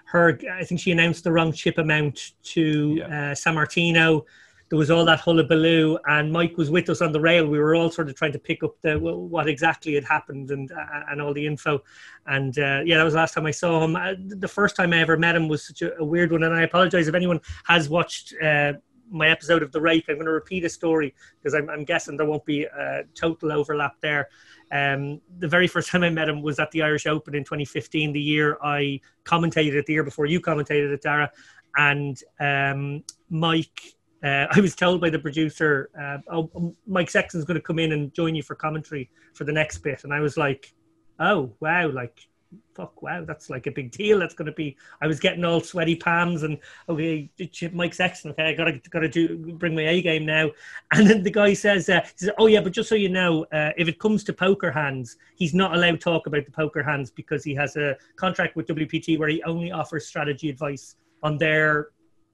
her. 0.03 0.37
I 0.51 0.65
think 0.65 0.81
she 0.81 0.91
announced 0.91 1.23
the 1.23 1.31
wrong 1.31 1.53
chip 1.53 1.77
amount 1.77 2.33
to 2.43 2.95
yeah. 2.97 3.05
uh, 3.05 3.33
Sammartino 3.33 4.25
there 4.73 4.79
was 4.79 4.89
all 4.89 5.05
that 5.05 5.19
hullabaloo, 5.19 5.99
and 6.07 6.31
Mike 6.31 6.57
was 6.57 6.71
with 6.71 6.89
us 6.89 6.99
on 6.99 7.11
the 7.11 7.21
rail. 7.21 7.45
We 7.45 7.59
were 7.59 7.75
all 7.75 7.91
sort 7.91 8.09
of 8.09 8.15
trying 8.15 8.31
to 8.31 8.39
pick 8.39 8.63
up 8.63 8.81
the 8.81 8.97
what 8.97 9.47
exactly 9.47 9.93
had 9.93 10.03
happened 10.03 10.49
and 10.49 10.71
uh, 10.71 11.01
and 11.11 11.21
all 11.21 11.31
the 11.31 11.45
info. 11.45 11.83
And 12.25 12.57
uh, 12.57 12.81
yeah, 12.83 12.97
that 12.97 13.03
was 13.03 13.13
the 13.13 13.19
last 13.19 13.35
time 13.35 13.45
I 13.45 13.51
saw 13.51 13.83
him. 13.83 13.95
Uh, 13.95 14.13
the 14.17 14.47
first 14.47 14.75
time 14.75 14.91
I 14.91 14.97
ever 14.97 15.15
met 15.15 15.35
him 15.35 15.47
was 15.47 15.67
such 15.67 15.83
a, 15.83 15.95
a 15.99 16.03
weird 16.03 16.31
one, 16.31 16.41
and 16.41 16.55
I 16.55 16.63
apologize 16.63 17.07
if 17.07 17.13
anyone 17.13 17.39
has 17.65 17.87
watched. 17.87 18.33
Uh, 18.41 18.73
my 19.11 19.29
episode 19.29 19.61
of 19.61 19.71
the 19.71 19.79
rake. 19.79 20.05
I'm 20.09 20.15
going 20.15 20.25
to 20.25 20.31
repeat 20.31 20.63
a 20.63 20.69
story 20.69 21.13
because 21.37 21.53
I'm, 21.53 21.69
I'm, 21.69 21.83
guessing 21.83 22.17
there 22.17 22.25
won't 22.25 22.45
be 22.45 22.63
a 22.63 23.03
total 23.13 23.51
overlap 23.51 23.97
there. 24.01 24.29
Um, 24.71 25.21
the 25.37 25.47
very 25.47 25.67
first 25.67 25.89
time 25.91 26.01
I 26.01 26.09
met 26.09 26.29
him 26.29 26.41
was 26.41 26.57
at 26.57 26.71
the 26.71 26.81
Irish 26.81 27.05
Open 27.05 27.35
in 27.35 27.43
2015, 27.43 28.11
the 28.11 28.19
year 28.19 28.57
I 28.63 29.01
commentated 29.23 29.75
it, 29.75 29.85
the 29.85 29.93
year 29.93 30.03
before 30.03 30.25
you 30.25 30.41
commentated 30.41 30.91
it, 30.91 31.03
Dara. 31.03 31.31
And 31.75 32.17
um, 32.39 33.03
Mike 33.29 33.93
uh, 34.23 34.47
I 34.51 34.59
was 34.61 34.75
told 34.75 35.01
by 35.01 35.09
the 35.09 35.19
producer, 35.19 35.89
uh, 35.99 36.17
"Oh, 36.31 36.49
um, 36.55 36.75
Mike 36.87 37.09
Sexton's 37.09 37.45
going 37.45 37.55
to 37.55 37.61
come 37.61 37.79
in 37.79 37.91
and 37.91 38.13
join 38.13 38.35
you 38.35 38.43
for 38.43 38.55
commentary 38.55 39.09
for 39.33 39.43
the 39.43 39.51
next 39.51 39.79
bit," 39.79 40.03
and 40.03 40.13
I 40.13 40.21
was 40.21 40.37
like, 40.37 40.73
"Oh, 41.19 41.53
wow! 41.59 41.89
Like, 41.89 42.27
fuck, 42.73 43.01
wow! 43.01 43.25
That's 43.25 43.49
like 43.49 43.67
a 43.67 43.71
big 43.71 43.91
deal. 43.91 44.19
That's 44.19 44.33
going 44.33 44.45
to 44.45 44.53
be." 44.53 44.77
I 45.01 45.07
was 45.07 45.19
getting 45.19 45.43
all 45.43 45.59
sweaty 45.59 45.95
palms, 45.95 46.43
and 46.43 46.57
okay, 46.87 47.29
Mike 47.73 47.93
Sexton. 47.93 48.31
Okay, 48.31 48.49
I 48.49 48.53
gotta 48.53 48.79
gotta 48.89 49.09
do 49.09 49.37
bring 49.57 49.75
my 49.75 49.87
A 49.89 50.01
game 50.01 50.25
now. 50.25 50.51
And 50.93 51.09
then 51.09 51.23
the 51.23 51.31
guy 51.31 51.53
says, 51.53 51.89
uh, 51.89 52.01
he 52.01 52.11
says, 52.15 52.31
"Oh 52.37 52.47
yeah, 52.47 52.61
but 52.61 52.71
just 52.71 52.87
so 52.87 52.95
you 52.95 53.09
know, 53.09 53.43
uh, 53.51 53.71
if 53.77 53.87
it 53.89 53.99
comes 53.99 54.23
to 54.25 54.33
poker 54.33 54.71
hands, 54.71 55.17
he's 55.35 55.53
not 55.53 55.75
allowed 55.75 55.91
to 55.91 55.97
talk 55.97 56.27
about 56.27 56.45
the 56.45 56.51
poker 56.51 56.83
hands 56.83 57.11
because 57.11 57.43
he 57.43 57.53
has 57.55 57.75
a 57.75 57.97
contract 58.15 58.55
with 58.55 58.67
WPT 58.67 59.19
where 59.19 59.29
he 59.29 59.43
only 59.43 59.71
offers 59.71 60.07
strategy 60.07 60.49
advice 60.49 60.95
on 61.23 61.37
their 61.37 61.89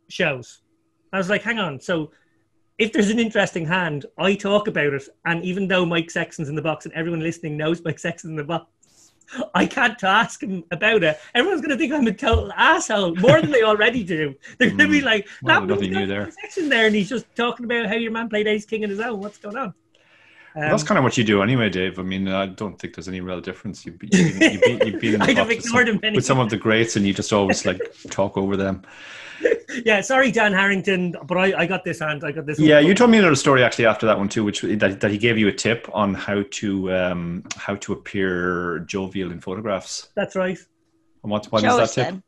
shows." 0.09 0.61
I 1.11 1.17
was 1.17 1.29
like, 1.29 1.41
hang 1.41 1.59
on. 1.59 1.79
So 1.79 2.11
if 2.77 2.93
there's 2.93 3.09
an 3.09 3.19
interesting 3.19 3.65
hand, 3.65 4.05
I 4.17 4.35
talk 4.35 4.67
about 4.67 4.93
it. 4.93 5.03
And 5.25 5.43
even 5.43 5.67
though 5.67 5.85
Mike 5.85 6.09
Sexton's 6.09 6.49
in 6.49 6.55
the 6.55 6.61
box 6.61 6.85
and 6.85 6.93
everyone 6.93 7.19
listening 7.19 7.57
knows 7.57 7.83
Mike 7.83 7.99
Sexton's 7.99 8.31
in 8.31 8.37
the 8.37 8.43
box, 8.43 8.67
I 9.53 9.65
can't 9.65 10.01
ask 10.03 10.41
him 10.41 10.63
about 10.71 11.03
it. 11.03 11.19
Everyone's 11.35 11.61
going 11.61 11.71
to 11.71 11.77
think 11.77 11.93
I'm 11.93 12.07
a 12.07 12.13
total 12.13 12.51
asshole 12.53 13.15
more 13.15 13.41
than 13.41 13.51
they 13.51 13.63
already 13.63 14.03
do. 14.03 14.33
They're 14.57 14.69
going 14.69 14.79
to 14.79 14.87
be 14.87 15.01
mm. 15.01 15.05
like, 15.05 15.27
well, 15.43 15.65
nothing 15.65 15.91
new 15.91 16.07
there. 16.07 16.31
Section 16.31 16.69
there, 16.69 16.87
and 16.87 16.95
he's 16.95 17.09
just 17.09 17.25
talking 17.35 17.65
about 17.65 17.87
how 17.87 17.95
your 17.95 18.11
man 18.11 18.29
played 18.29 18.47
Ace 18.47 18.65
King 18.65 18.83
in 18.83 18.89
his 18.89 18.99
own. 18.99 19.19
What's 19.19 19.37
going 19.37 19.57
on? 19.57 19.73
Um, 20.55 20.61
well, 20.61 20.69
that's 20.71 20.83
kind 20.83 20.97
of 20.97 21.03
what 21.03 21.15
you 21.15 21.23
do 21.23 21.43
anyway, 21.43 21.69
Dave. 21.69 21.99
I 21.99 22.01
mean, 22.01 22.27
I 22.27 22.47
don't 22.47 22.79
think 22.79 22.95
there's 22.95 23.07
any 23.07 23.21
real 23.21 23.39
difference. 23.39 23.85
You've 23.85 23.99
been, 23.99 24.09
you've 24.11 24.39
been, 24.39 24.87
you've 24.87 25.01
been 25.01 25.13
in 25.13 25.19
the 25.25 25.35
box 25.35 25.47
with 25.49 25.63
some, 25.65 25.99
with 26.15 26.25
some 26.25 26.39
of 26.39 26.49
the 26.49 26.57
greats, 26.57 26.95
and 26.95 27.05
you 27.05 27.13
just 27.13 27.31
always 27.31 27.65
like 27.65 27.79
talk 28.09 28.35
over 28.35 28.57
them. 28.57 28.81
Yeah, 29.85 30.01
sorry, 30.01 30.31
Dan 30.31 30.53
Harrington, 30.53 31.15
but 31.25 31.37
I, 31.37 31.61
I 31.61 31.65
got 31.65 31.83
this 31.83 31.99
hand. 31.99 32.23
I 32.23 32.31
got 32.31 32.45
this. 32.45 32.59
Yeah, 32.59 32.79
you 32.79 32.93
told 32.93 33.11
me 33.11 33.17
another 33.17 33.35
story 33.35 33.63
actually 33.63 33.85
after 33.85 34.05
that 34.05 34.17
one 34.17 34.29
too, 34.29 34.43
which 34.43 34.61
that, 34.61 34.99
that 34.99 35.11
he 35.11 35.17
gave 35.17 35.37
you 35.37 35.47
a 35.47 35.51
tip 35.51 35.87
on 35.93 36.13
how 36.13 36.43
to 36.51 36.93
um, 36.93 37.43
how 37.55 37.75
to 37.75 37.93
appear 37.93 38.79
jovial 38.79 39.31
in 39.31 39.39
photographs. 39.39 40.09
That's 40.15 40.35
right. 40.35 40.57
And 41.23 41.31
what 41.31 41.45
what 41.47 41.63
is 41.63 41.75
that 41.75 41.89
tip? 41.89 42.05
Then. 42.05 42.23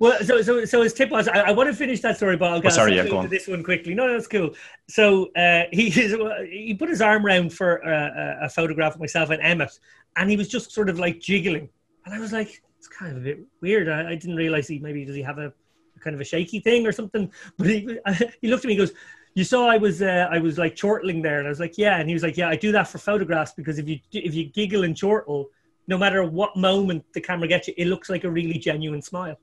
Well, 0.00 0.18
so 0.24 0.42
so 0.42 0.64
so 0.64 0.82
his 0.82 0.92
tip 0.92 1.10
was 1.10 1.28
I, 1.28 1.40
I 1.40 1.50
want 1.52 1.68
to 1.68 1.74
finish 1.74 2.00
that 2.00 2.16
story, 2.16 2.36
but 2.36 2.52
I'll 2.52 2.60
get 2.60 2.72
oh, 2.72 2.74
sorry, 2.74 2.96
yeah, 2.96 3.06
go 3.06 3.18
on. 3.18 3.28
this 3.28 3.46
one 3.46 3.62
quickly. 3.62 3.94
No, 3.94 4.12
that's 4.12 4.26
cool. 4.26 4.54
So 4.88 5.32
uh, 5.34 5.64
he 5.72 5.90
he 6.50 6.74
put 6.74 6.88
his 6.88 7.00
arm 7.00 7.24
around 7.24 7.52
for 7.52 7.76
a, 7.78 8.40
a 8.42 8.48
photograph 8.48 8.94
of 8.94 9.00
myself 9.00 9.30
and 9.30 9.40
Emmett, 9.42 9.78
and 10.16 10.28
he 10.28 10.36
was 10.36 10.48
just 10.48 10.72
sort 10.72 10.88
of 10.88 10.98
like 10.98 11.20
jiggling, 11.20 11.68
and 12.04 12.14
I 12.14 12.18
was 12.18 12.32
like, 12.32 12.62
it's 12.78 12.88
kind 12.88 13.12
of 13.12 13.18
a 13.18 13.20
bit 13.24 13.40
weird. 13.60 13.88
I, 13.88 14.10
I 14.10 14.14
didn't 14.16 14.36
realize 14.36 14.66
he 14.66 14.78
maybe 14.80 15.04
does 15.04 15.14
he 15.14 15.22
have 15.22 15.38
a 15.38 15.52
kind 16.00 16.14
of 16.14 16.20
a 16.20 16.24
shaky 16.24 16.60
thing 16.60 16.86
or 16.86 16.92
something. 16.92 17.30
But 17.56 17.66
he, 17.68 17.98
he 18.40 18.48
looked 18.48 18.64
at 18.64 18.68
me 18.68 18.74
and 18.74 18.80
goes, 18.80 18.92
you 19.36 19.44
saw 19.44 19.68
I 19.68 19.76
was 19.76 20.00
uh, 20.00 20.28
I 20.30 20.38
was 20.38 20.56
like 20.56 20.76
chortling 20.76 21.20
there, 21.22 21.38
and 21.38 21.46
I 21.46 21.50
was 21.50 21.60
like, 21.60 21.76
yeah. 21.76 21.98
And 21.98 22.08
he 22.08 22.14
was 22.14 22.22
like, 22.22 22.38
yeah, 22.38 22.48
I 22.48 22.56
do 22.56 22.72
that 22.72 22.88
for 22.88 22.98
photographs 22.98 23.52
because 23.52 23.78
if 23.78 23.86
you 23.86 24.00
if 24.12 24.34
you 24.34 24.44
giggle 24.46 24.84
and 24.84 24.98
chortle, 24.98 25.50
no 25.86 25.98
matter 25.98 26.24
what 26.24 26.56
moment 26.56 27.04
the 27.12 27.20
camera 27.20 27.46
gets 27.46 27.68
you, 27.68 27.74
it 27.76 27.86
looks 27.86 28.08
like 28.08 28.24
a 28.24 28.30
really 28.30 28.58
genuine 28.58 29.02
smile. 29.02 29.38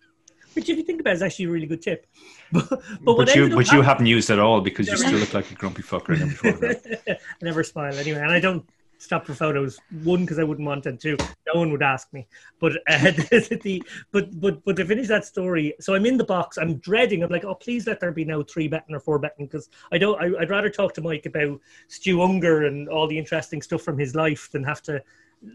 Which, 0.52 0.68
if 0.68 0.76
you 0.76 0.82
think 0.82 1.00
about, 1.00 1.12
it, 1.12 1.16
is 1.16 1.22
actually 1.22 1.46
a 1.46 1.50
really 1.50 1.66
good 1.66 1.80
tip. 1.80 2.06
but 2.52 2.68
but, 2.68 3.16
but 3.16 3.34
you 3.34 3.48
but 3.48 3.72
you 3.72 3.80
haven't 3.80 4.06
used 4.06 4.28
at 4.28 4.38
all 4.38 4.60
because 4.60 4.86
you 4.86 4.98
still 4.98 5.18
look 5.18 5.32
like 5.32 5.50
a 5.50 5.54
grumpy 5.54 5.82
fucker 5.82 6.14
in 6.14 6.22
every 6.22 6.34
photograph. 6.34 6.84
I 7.08 7.16
never 7.40 7.64
smile 7.64 7.94
anyway, 7.94 8.20
and 8.20 8.30
I 8.30 8.40
don't 8.40 8.68
stop 8.98 9.26
for 9.26 9.34
photos. 9.34 9.78
One, 10.02 10.22
because 10.22 10.38
I 10.38 10.44
wouldn't 10.44 10.66
want 10.66 10.84
to. 10.84 10.92
Two, 10.96 11.16
no 11.46 11.60
one 11.60 11.72
would 11.72 11.82
ask 11.82 12.12
me. 12.12 12.26
But 12.60 12.72
uh, 12.88 12.98
the, 13.10 13.82
but 14.12 14.40
but 14.40 14.64
but 14.64 14.76
to 14.76 14.84
finish 14.84 15.08
that 15.08 15.24
story, 15.24 15.74
so 15.80 15.94
I'm 15.94 16.06
in 16.06 16.18
the 16.18 16.24
box. 16.24 16.58
I'm 16.58 16.74
dreading. 16.76 17.22
I'm 17.22 17.30
like, 17.30 17.44
oh, 17.44 17.54
please 17.54 17.86
let 17.86 18.00
there 18.00 18.12
be 18.12 18.24
no 18.24 18.42
three 18.42 18.68
betting 18.68 18.94
or 18.94 19.00
four 19.00 19.18
betting 19.18 19.46
because 19.46 19.70
I 19.90 19.98
don't. 19.98 20.20
I, 20.20 20.28
would 20.28 20.50
rather 20.50 20.70
talk 20.70 20.94
to 20.94 21.00
Mike 21.00 21.26
about 21.26 21.60
Stu 21.86 22.18
Ungar 22.18 22.66
and 22.66 22.88
all 22.88 23.06
the 23.06 23.18
interesting 23.18 23.62
stuff 23.62 23.82
from 23.82 23.98
his 23.98 24.14
life 24.14 24.50
than 24.52 24.64
have 24.64 24.82
to 24.82 25.02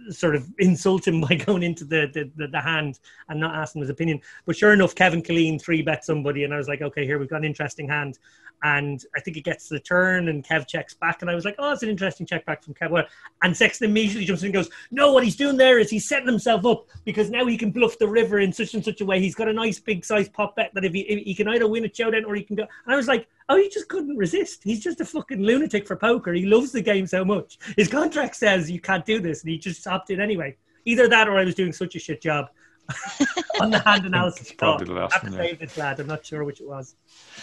sort 0.10 0.36
of 0.36 0.48
insult 0.60 1.08
him 1.08 1.22
by 1.28 1.36
going 1.36 1.64
into 1.64 1.86
the, 1.86 2.10
the, 2.14 2.32
the, 2.36 2.48
the 2.48 2.62
hand 2.62 3.00
and 3.30 3.40
not 3.40 3.56
asking 3.56 3.82
his 3.82 3.90
opinion. 3.90 4.22
But 4.46 4.56
sure 4.56 4.74
enough, 4.74 4.96
Kevin 4.96 5.22
Killeen 5.22 5.62
three 5.62 5.82
bet 5.82 6.06
somebody, 6.06 6.44
and 6.44 6.54
I 6.54 6.58
was 6.58 6.68
like, 6.68 6.82
okay, 6.82 7.06
here 7.06 7.20
we've 7.20 7.30
got 7.30 7.38
an 7.38 7.46
interesting 7.46 7.88
hand. 7.88 8.20
And 8.66 9.04
I 9.14 9.20
think 9.20 9.36
it 9.36 9.44
gets 9.44 9.68
to 9.68 9.74
the 9.74 9.80
turn, 9.82 10.30
and 10.30 10.46
Kev 10.46 10.68
checks 10.68 10.94
back, 10.94 11.22
and 11.22 11.30
I 11.30 11.36
was 11.36 11.44
like, 11.44 11.56
oh, 11.60 11.74
it's 11.74 11.84
an 11.84 11.90
interesting 11.90 12.26
check 12.26 12.46
back 12.46 12.64
from 12.64 12.74
Kev. 12.74 13.06
And 13.42 13.58
Sexton 13.58 13.90
immediately 13.90 14.24
jumps 14.24 14.42
in 14.42 14.48
and 14.48 14.54
goes, 14.54 14.70
no, 14.90 15.12
what 15.12 15.26
he's 15.26 15.36
doing 15.36 15.58
there 15.58 15.80
is 15.80 15.90
he's 15.90 16.08
setting 16.08 16.28
himself 16.28 16.66
up 16.66 16.88
because 17.04 17.30
now 17.30 17.46
he 17.46 17.58
can 17.58 17.72
bluff 17.72 17.98
the 18.00 18.08
river 18.08 18.40
in 18.40 18.54
such 18.54 18.74
and 18.74 18.84
such 18.84 19.02
a 19.02 19.06
way. 19.06 19.20
He's 19.20 19.36
got 19.36 19.50
a 19.50 19.54
nice 19.54 19.80
big 19.80 20.06
size 20.06 20.30
pop 20.30 20.56
bet 20.56 20.72
that 20.76 20.86
if 20.86 20.94
he, 20.94 21.02
if 21.02 21.26
he 21.26 21.36
can 21.36 21.50
either 21.50 21.68
win 21.68 21.84
a 21.84 21.94
showdown 21.94 22.24
or 22.24 22.36
he 22.36 22.44
can 22.44 22.56
go. 22.56 22.64
And 22.64 22.94
I 22.94 22.96
was 22.96 23.10
like, 23.10 23.28
oh, 23.50 23.58
he 23.58 23.70
just 23.70 23.88
couldn't 23.90 24.18
resist. 24.18 24.64
He's 24.64 24.80
just 24.80 25.02
a 25.02 25.06
fucking 25.06 25.42
lunatic 25.42 25.88
for 25.88 25.96
poker. 25.96 26.34
He 26.34 26.46
loves 26.46 26.72
the 26.72 26.82
game 26.82 27.08
so 27.08 27.24
much. 27.26 27.58
His 27.78 27.88
contract 27.88 28.36
says 28.36 28.70
you 28.70 28.80
can't 28.80 29.06
do 29.06 29.20
this, 29.20 29.42
and 29.42 29.52
he 29.52 29.58
just 29.58 29.86
opted 29.88 30.20
anyway. 30.20 30.56
Either 30.86 31.08
that 31.08 31.28
or 31.28 31.38
I 31.38 31.46
was 31.46 31.56
doing 31.56 31.74
such 31.74 31.96
a 31.96 32.00
shit 32.00 32.22
job. 32.22 32.48
on 33.62 33.72
the 33.72 33.80
hand 33.80 34.06
analysis. 34.06 34.52
probably 34.52 34.88
the 34.88 34.94
last 34.94 35.24
one. 35.24 35.34
Yeah. 35.34 35.54
this 35.54 35.78
lad. 35.78 36.00
I'm 36.00 36.08
not 36.08 36.26
sure 36.26 36.44
which 36.44 36.60
it 36.60 36.68
was, 36.68 36.96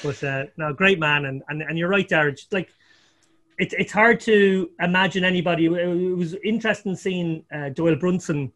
but 0.03 0.23
uh, 0.23 0.45
no, 0.57 0.73
great 0.73 0.99
man, 0.99 1.25
and 1.25 1.43
and, 1.49 1.63
and 1.63 1.79
you're 1.79 1.89
right, 1.89 2.07
Darren. 2.07 2.37
Just 2.37 2.53
like 2.53 2.69
it's 3.59 3.75
it's 3.79 3.93
hard 3.93 4.21
to 4.21 4.71
imagine 4.81 5.25
anybody. 5.25 5.67
It 5.67 6.17
was 6.17 6.35
interesting 6.45 6.95
seeing 6.95 7.45
uh, 7.55 7.71
Doyle 7.71 7.97
Brunson 7.97 8.53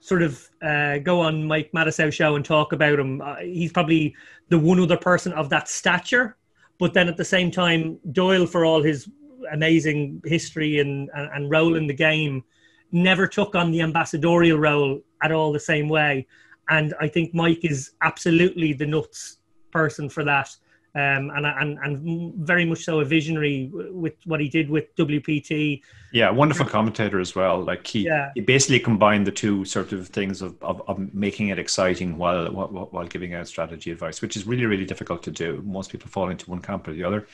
sort 0.00 0.22
of 0.22 0.48
uh, 0.62 0.98
go 0.98 1.20
on 1.20 1.46
Mike 1.46 1.70
Matusow 1.72 2.12
show 2.12 2.36
and 2.36 2.44
talk 2.44 2.72
about 2.72 2.98
him. 2.98 3.20
Uh, 3.20 3.36
he's 3.36 3.72
probably 3.72 4.14
the 4.48 4.58
one 4.58 4.80
other 4.80 4.96
person 4.96 5.32
of 5.32 5.48
that 5.50 5.68
stature, 5.68 6.36
but 6.78 6.94
then 6.94 7.08
at 7.08 7.16
the 7.16 7.24
same 7.24 7.50
time, 7.50 7.98
Doyle, 8.12 8.46
for 8.46 8.64
all 8.64 8.82
his 8.82 9.08
amazing 9.52 10.22
history 10.24 10.78
and, 10.80 11.10
and, 11.14 11.30
and 11.32 11.50
role 11.50 11.76
in 11.76 11.86
the 11.86 11.94
game, 11.94 12.44
never 12.92 13.26
took 13.26 13.54
on 13.54 13.70
the 13.70 13.80
ambassadorial 13.80 14.58
role 14.58 15.00
at 15.22 15.32
all 15.32 15.52
the 15.52 15.60
same 15.60 15.88
way. 15.88 16.26
And 16.68 16.94
I 17.00 17.08
think 17.08 17.34
Mike 17.34 17.64
is 17.64 17.92
absolutely 18.02 18.72
the 18.72 18.86
nuts 18.86 19.38
person 19.70 20.08
for 20.08 20.24
that. 20.24 20.54
Um, 20.96 21.30
and, 21.36 21.44
and 21.44 21.78
and 21.80 22.34
very 22.36 22.64
much 22.64 22.82
so 22.82 23.00
a 23.00 23.04
visionary 23.04 23.68
with 23.70 24.14
what 24.24 24.40
he 24.40 24.48
did 24.48 24.70
with 24.70 24.96
WPT. 24.96 25.82
Yeah, 26.10 26.30
wonderful 26.30 26.64
commentator 26.64 27.20
as 27.20 27.34
well. 27.34 27.62
Like 27.62 27.86
he, 27.86 28.06
yeah. 28.06 28.30
he 28.34 28.40
basically 28.40 28.80
combined 28.80 29.26
the 29.26 29.30
two 29.30 29.66
sort 29.66 29.92
of 29.92 30.08
things 30.08 30.40
of, 30.40 30.56
of, 30.62 30.80
of 30.88 31.12
making 31.12 31.48
it 31.48 31.58
exciting 31.58 32.16
while, 32.16 32.50
while 32.50 32.88
while 32.90 33.06
giving 33.06 33.34
out 33.34 33.46
strategy 33.46 33.90
advice, 33.90 34.22
which 34.22 34.36
is 34.38 34.46
really 34.46 34.64
really 34.64 34.86
difficult 34.86 35.22
to 35.24 35.30
do. 35.30 35.62
Most 35.66 35.92
people 35.92 36.08
fall 36.08 36.30
into 36.30 36.48
one 36.48 36.62
camp 36.62 36.88
or 36.88 36.94
the 36.94 37.04
other, 37.04 37.26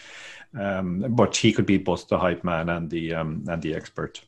um, 0.59 1.05
but 1.11 1.37
he 1.37 1.53
could 1.53 1.67
be 1.67 1.79
both 1.79 2.09
the 2.09 2.19
hype 2.19 2.43
man 2.43 2.69
and 2.69 2.91
the 2.91 3.15
um, 3.15 3.45
and 3.49 3.63
the 3.63 3.77
expert. 3.77 4.23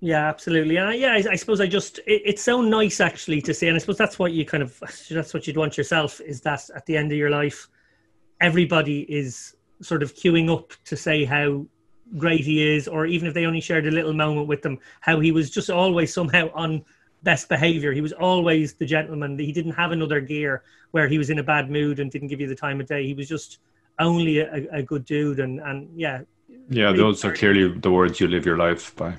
Yeah, 0.00 0.28
absolutely. 0.28 0.76
And 0.76 0.88
I, 0.88 0.94
yeah, 0.94 1.12
I, 1.12 1.32
I, 1.32 1.36
suppose 1.36 1.60
I 1.60 1.66
just 1.66 1.98
it, 2.00 2.22
it's 2.24 2.42
so 2.42 2.60
nice 2.60 3.00
actually 3.00 3.40
to 3.42 3.54
see, 3.54 3.68
and 3.68 3.76
I 3.76 3.78
suppose 3.78 3.96
that's 3.96 4.18
what 4.18 4.32
you 4.32 4.44
kind 4.44 4.62
of 4.62 4.78
that's 5.10 5.32
what 5.32 5.46
you'd 5.46 5.56
want 5.56 5.76
yourself 5.76 6.20
is 6.20 6.40
that 6.42 6.68
at 6.74 6.84
the 6.86 6.96
end 6.96 7.12
of 7.12 7.18
your 7.18 7.30
life, 7.30 7.68
everybody 8.40 9.00
is 9.02 9.56
sort 9.80 10.02
of 10.02 10.14
queuing 10.14 10.52
up 10.52 10.72
to 10.84 10.96
say 10.96 11.24
how 11.24 11.64
great 12.18 12.44
he 12.44 12.74
is, 12.74 12.88
or 12.88 13.06
even 13.06 13.26
if 13.26 13.34
they 13.34 13.46
only 13.46 13.60
shared 13.60 13.86
a 13.86 13.90
little 13.90 14.12
moment 14.12 14.46
with 14.48 14.62
them, 14.62 14.78
how 15.00 15.18
he 15.18 15.32
was 15.32 15.50
just 15.50 15.70
always 15.70 16.12
somehow 16.12 16.50
on 16.54 16.84
best 17.22 17.48
behavior. 17.48 17.92
He 17.92 18.00
was 18.00 18.12
always 18.12 18.74
the 18.74 18.86
gentleman. 18.86 19.38
He 19.38 19.52
didn't 19.52 19.72
have 19.72 19.92
another 19.92 20.20
gear 20.20 20.62
where 20.90 21.08
he 21.08 21.18
was 21.18 21.30
in 21.30 21.38
a 21.38 21.42
bad 21.42 21.70
mood 21.70 21.98
and 21.98 22.10
didn't 22.10 22.28
give 22.28 22.40
you 22.40 22.46
the 22.46 22.54
time 22.54 22.80
of 22.80 22.86
day. 22.86 23.06
He 23.06 23.14
was 23.14 23.28
just 23.28 23.58
only 23.98 24.38
a, 24.40 24.66
a 24.72 24.82
good 24.82 25.04
dude, 25.06 25.40
and 25.40 25.60
and 25.60 25.88
yeah. 25.98 26.20
Yeah, 26.68 26.92
those 26.92 27.24
are 27.24 27.32
clearly 27.32 27.68
the 27.78 27.90
words 27.90 28.20
you 28.20 28.28
live 28.28 28.44
your 28.44 28.56
life 28.56 28.94
by. 28.94 29.16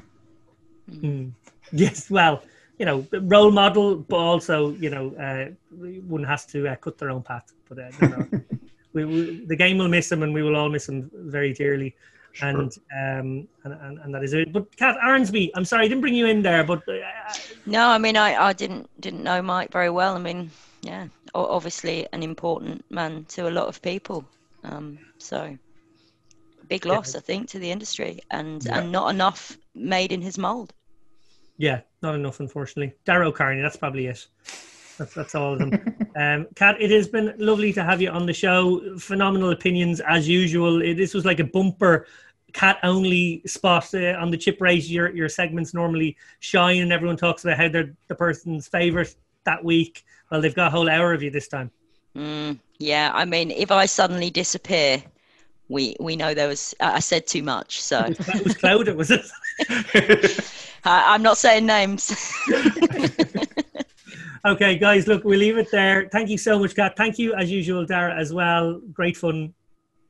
Mm. 0.90 1.32
Yes, 1.72 2.10
well, 2.10 2.44
you 2.78 2.86
know, 2.86 3.06
role 3.12 3.52
model, 3.52 3.96
but 3.96 4.18
also, 4.18 4.72
you 4.74 4.90
know, 4.90 5.14
uh, 5.16 5.52
one 6.08 6.24
has 6.24 6.46
to 6.48 6.68
uh, 6.68 6.76
cut 6.76 6.98
their 6.98 7.10
own 7.10 7.24
path. 7.24 7.52
But 7.68 7.80
uh, 7.80 7.90
you 8.02 8.08
know, 8.08 8.28
we, 8.94 9.06
we, 9.06 9.46
the 9.46 9.56
game 9.56 9.78
will 9.78 9.88
miss 9.88 10.12
him, 10.12 10.24
and 10.24 10.34
we 10.34 10.44
will 10.44 10.56
all 10.56 10.70
miss 10.70 10.88
him 10.88 11.10
very 11.14 11.54
dearly. 11.54 11.96
Sure. 12.34 12.50
And, 12.50 12.78
um, 12.94 13.48
and, 13.64 13.74
and 13.82 14.00
and 14.00 14.14
that 14.14 14.24
is 14.24 14.34
it. 14.34 14.54
But 14.54 14.76
Kat 14.78 14.96
Arnsby, 15.04 15.50
I'm 15.56 15.66
sorry 15.66 15.86
I 15.86 15.88
didn't 15.88 16.02
bring 16.02 16.14
you 16.14 16.28
in 16.28 16.44
there, 16.44 16.64
but 16.64 16.88
uh, 16.88 16.94
no, 17.66 17.88
I 17.88 17.98
mean 17.98 18.16
I, 18.16 18.36
I 18.36 18.54
didn't 18.54 18.88
didn't 19.02 19.24
know 19.24 19.42
Mike 19.42 19.72
very 19.72 19.90
well. 19.90 20.16
I 20.16 20.20
mean, 20.20 20.52
yeah, 20.82 21.08
obviously 21.34 22.08
an 22.14 22.22
important 22.22 22.86
man 22.92 23.26
to 23.30 23.50
a 23.50 23.52
lot 23.52 23.68
of 23.68 23.82
people. 23.82 24.24
Um, 24.64 25.00
so 25.18 25.58
big 26.68 26.86
loss, 26.86 27.14
yeah. 27.14 27.20
I 27.20 27.22
think, 27.22 27.50
to 27.50 27.60
the 27.60 27.72
industry, 27.72 28.20
and 28.30 28.64
yeah. 28.64 28.80
and 28.80 28.92
not 28.92 29.10
enough 29.10 29.58
made 29.74 30.12
in 30.12 30.22
his 30.22 30.38
mold. 30.38 30.74
Yeah, 31.58 31.82
not 32.02 32.16
enough, 32.16 32.40
unfortunately. 32.40 32.96
Dara 33.06 33.28
O'Kearney, 33.28 33.62
that's 33.62 33.78
probably 33.78 34.08
it. 34.08 34.28
That's, 34.98 35.14
that's 35.14 35.36
all 35.36 35.54
of 35.54 35.60
them. 35.60 35.72
um, 36.16 36.48
Kat, 36.56 36.80
it 36.80 36.92
has 36.92 37.08
been 37.08 37.34
lovely 37.38 37.74
to 37.74 37.84
have 37.84 38.02
you 38.02 38.10
on 38.10 38.26
the 38.26 38.34
show. 38.34 38.98
Phenomenal 39.00 39.52
opinions 39.52 40.00
as 40.02 40.28
usual. 40.28 40.82
It, 40.82 40.96
this 40.96 41.14
was 41.14 41.26
like 41.26 41.40
a 41.40 41.44
bumper 41.44 42.08
Kat 42.54 42.80
only 42.82 43.42
spot 43.46 43.94
uh, 43.94 44.14
on 44.14 44.32
the 44.32 44.38
chip 44.38 44.62
race. 44.62 44.90
Your 44.90 45.14
your 45.14 45.30
segments 45.30 45.74
normally 45.74 46.16
shine, 46.40 46.82
and 46.82 46.94
everyone 46.94 47.18
talks 47.18 47.44
about 47.44 47.58
how 47.58 47.68
they're 47.68 47.94
the 48.08 48.16
person's 48.16 48.68
favorite 48.68 49.16
that 49.44 49.64
week. 49.64 50.06
Well, 50.32 50.42
they've 50.42 50.56
got 50.56 50.68
a 50.68 50.70
whole 50.72 50.90
hour 50.90 51.14
of 51.14 51.22
you 51.22 51.30
this 51.30 51.48
time. 51.48 51.70
Mm, 52.16 52.58
yeah, 52.80 53.12
I 53.14 53.26
mean, 53.26 53.52
if 53.52 53.70
I 53.70 53.86
suddenly 53.86 54.30
disappear, 54.30 55.04
we 55.68 55.98
we 56.00 56.16
know 56.16 56.34
there 56.34 56.48
was 56.48 56.74
I 56.80 57.00
said 57.00 57.28
too 57.28 57.44
much. 57.44 57.82
So 57.82 58.06
it 58.06 58.44
was 58.44 58.56
clouded, 58.56 58.96
was 58.96 59.12
it? 59.12 59.26
I, 60.88 61.14
I'm 61.14 61.22
not 61.22 61.38
saying 61.38 61.66
names. 61.66 62.34
okay, 64.46 64.78
guys, 64.78 65.08
look, 65.08 65.24
we'll 65.24 65.40
leave 65.40 65.58
it 65.58 65.70
there. 65.72 66.08
Thank 66.12 66.30
you 66.30 66.38
so 66.38 66.58
much, 66.58 66.76
Kat. 66.76 66.96
Thank 66.96 67.20
you, 67.20 67.34
as 67.36 67.52
usual, 67.52 67.86
Dara, 67.86 68.16
as 68.16 68.34
well. 68.34 68.80
Great 68.94 69.18
fun. 69.18 69.54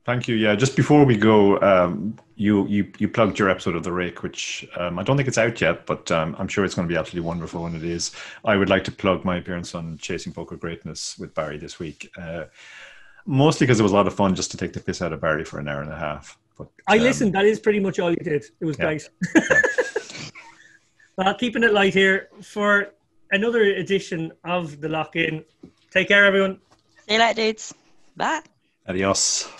Thank 0.04 0.26
you. 0.26 0.36
Yeah, 0.36 0.54
just 0.54 0.74
before 0.74 1.04
we 1.04 1.16
go, 1.18 1.60
um, 1.60 2.16
you 2.36 2.66
you 2.66 2.90
you 2.98 3.08
plugged 3.08 3.38
your 3.38 3.50
episode 3.50 3.76
of 3.76 3.82
The 3.82 3.92
Rake, 3.92 4.22
which 4.22 4.66
um, 4.76 4.98
I 4.98 5.02
don't 5.02 5.18
think 5.18 5.28
it's 5.28 5.36
out 5.36 5.60
yet, 5.60 5.84
but 5.84 6.10
um, 6.10 6.34
I'm 6.38 6.48
sure 6.48 6.64
it's 6.64 6.74
going 6.74 6.88
to 6.88 6.92
be 6.92 6.96
absolutely 6.96 7.26
wonderful 7.26 7.64
when 7.64 7.74
it 7.74 7.84
is. 7.84 8.12
I 8.44 8.56
would 8.56 8.70
like 8.70 8.84
to 8.84 8.92
plug 8.92 9.24
my 9.24 9.36
appearance 9.36 9.74
on 9.74 9.98
Chasing 9.98 10.32
Poker 10.32 10.56
Greatness 10.56 11.18
with 11.18 11.34
Barry 11.34 11.58
this 11.58 11.78
week, 11.78 12.10
uh, 12.16 12.44
mostly 13.26 13.66
because 13.66 13.80
it 13.80 13.82
was 13.82 13.92
a 13.92 13.96
lot 13.96 14.06
of 14.06 14.14
fun 14.14 14.34
just 14.34 14.50
to 14.52 14.56
take 14.56 14.72
the 14.72 14.80
piss 14.80 15.02
out 15.02 15.12
of 15.12 15.20
Barry 15.20 15.44
for 15.44 15.58
an 15.58 15.68
hour 15.68 15.82
and 15.82 15.92
a 15.92 15.98
half. 15.98 16.38
But 16.56 16.68
I 16.86 16.96
listened. 16.96 17.34
That 17.34 17.44
is 17.44 17.60
pretty 17.60 17.80
much 17.80 17.98
all 17.98 18.10
you 18.10 18.16
did. 18.16 18.44
It 18.60 18.64
was 18.64 18.78
yeah. 18.78 18.84
great. 18.84 19.10
Well, 21.18 21.34
keeping 21.34 21.64
it 21.64 21.72
light 21.72 21.94
here 21.94 22.28
for 22.42 22.90
another 23.32 23.62
edition 23.62 24.30
of 24.44 24.80
the 24.80 24.88
Lock 24.88 25.16
In. 25.16 25.44
Take 25.90 26.06
care, 26.06 26.24
everyone. 26.24 26.60
See 27.08 27.14
you 27.14 27.18
later, 27.18 27.34
dudes. 27.34 27.74
Bye. 28.16 28.42
Adios. 28.86 29.50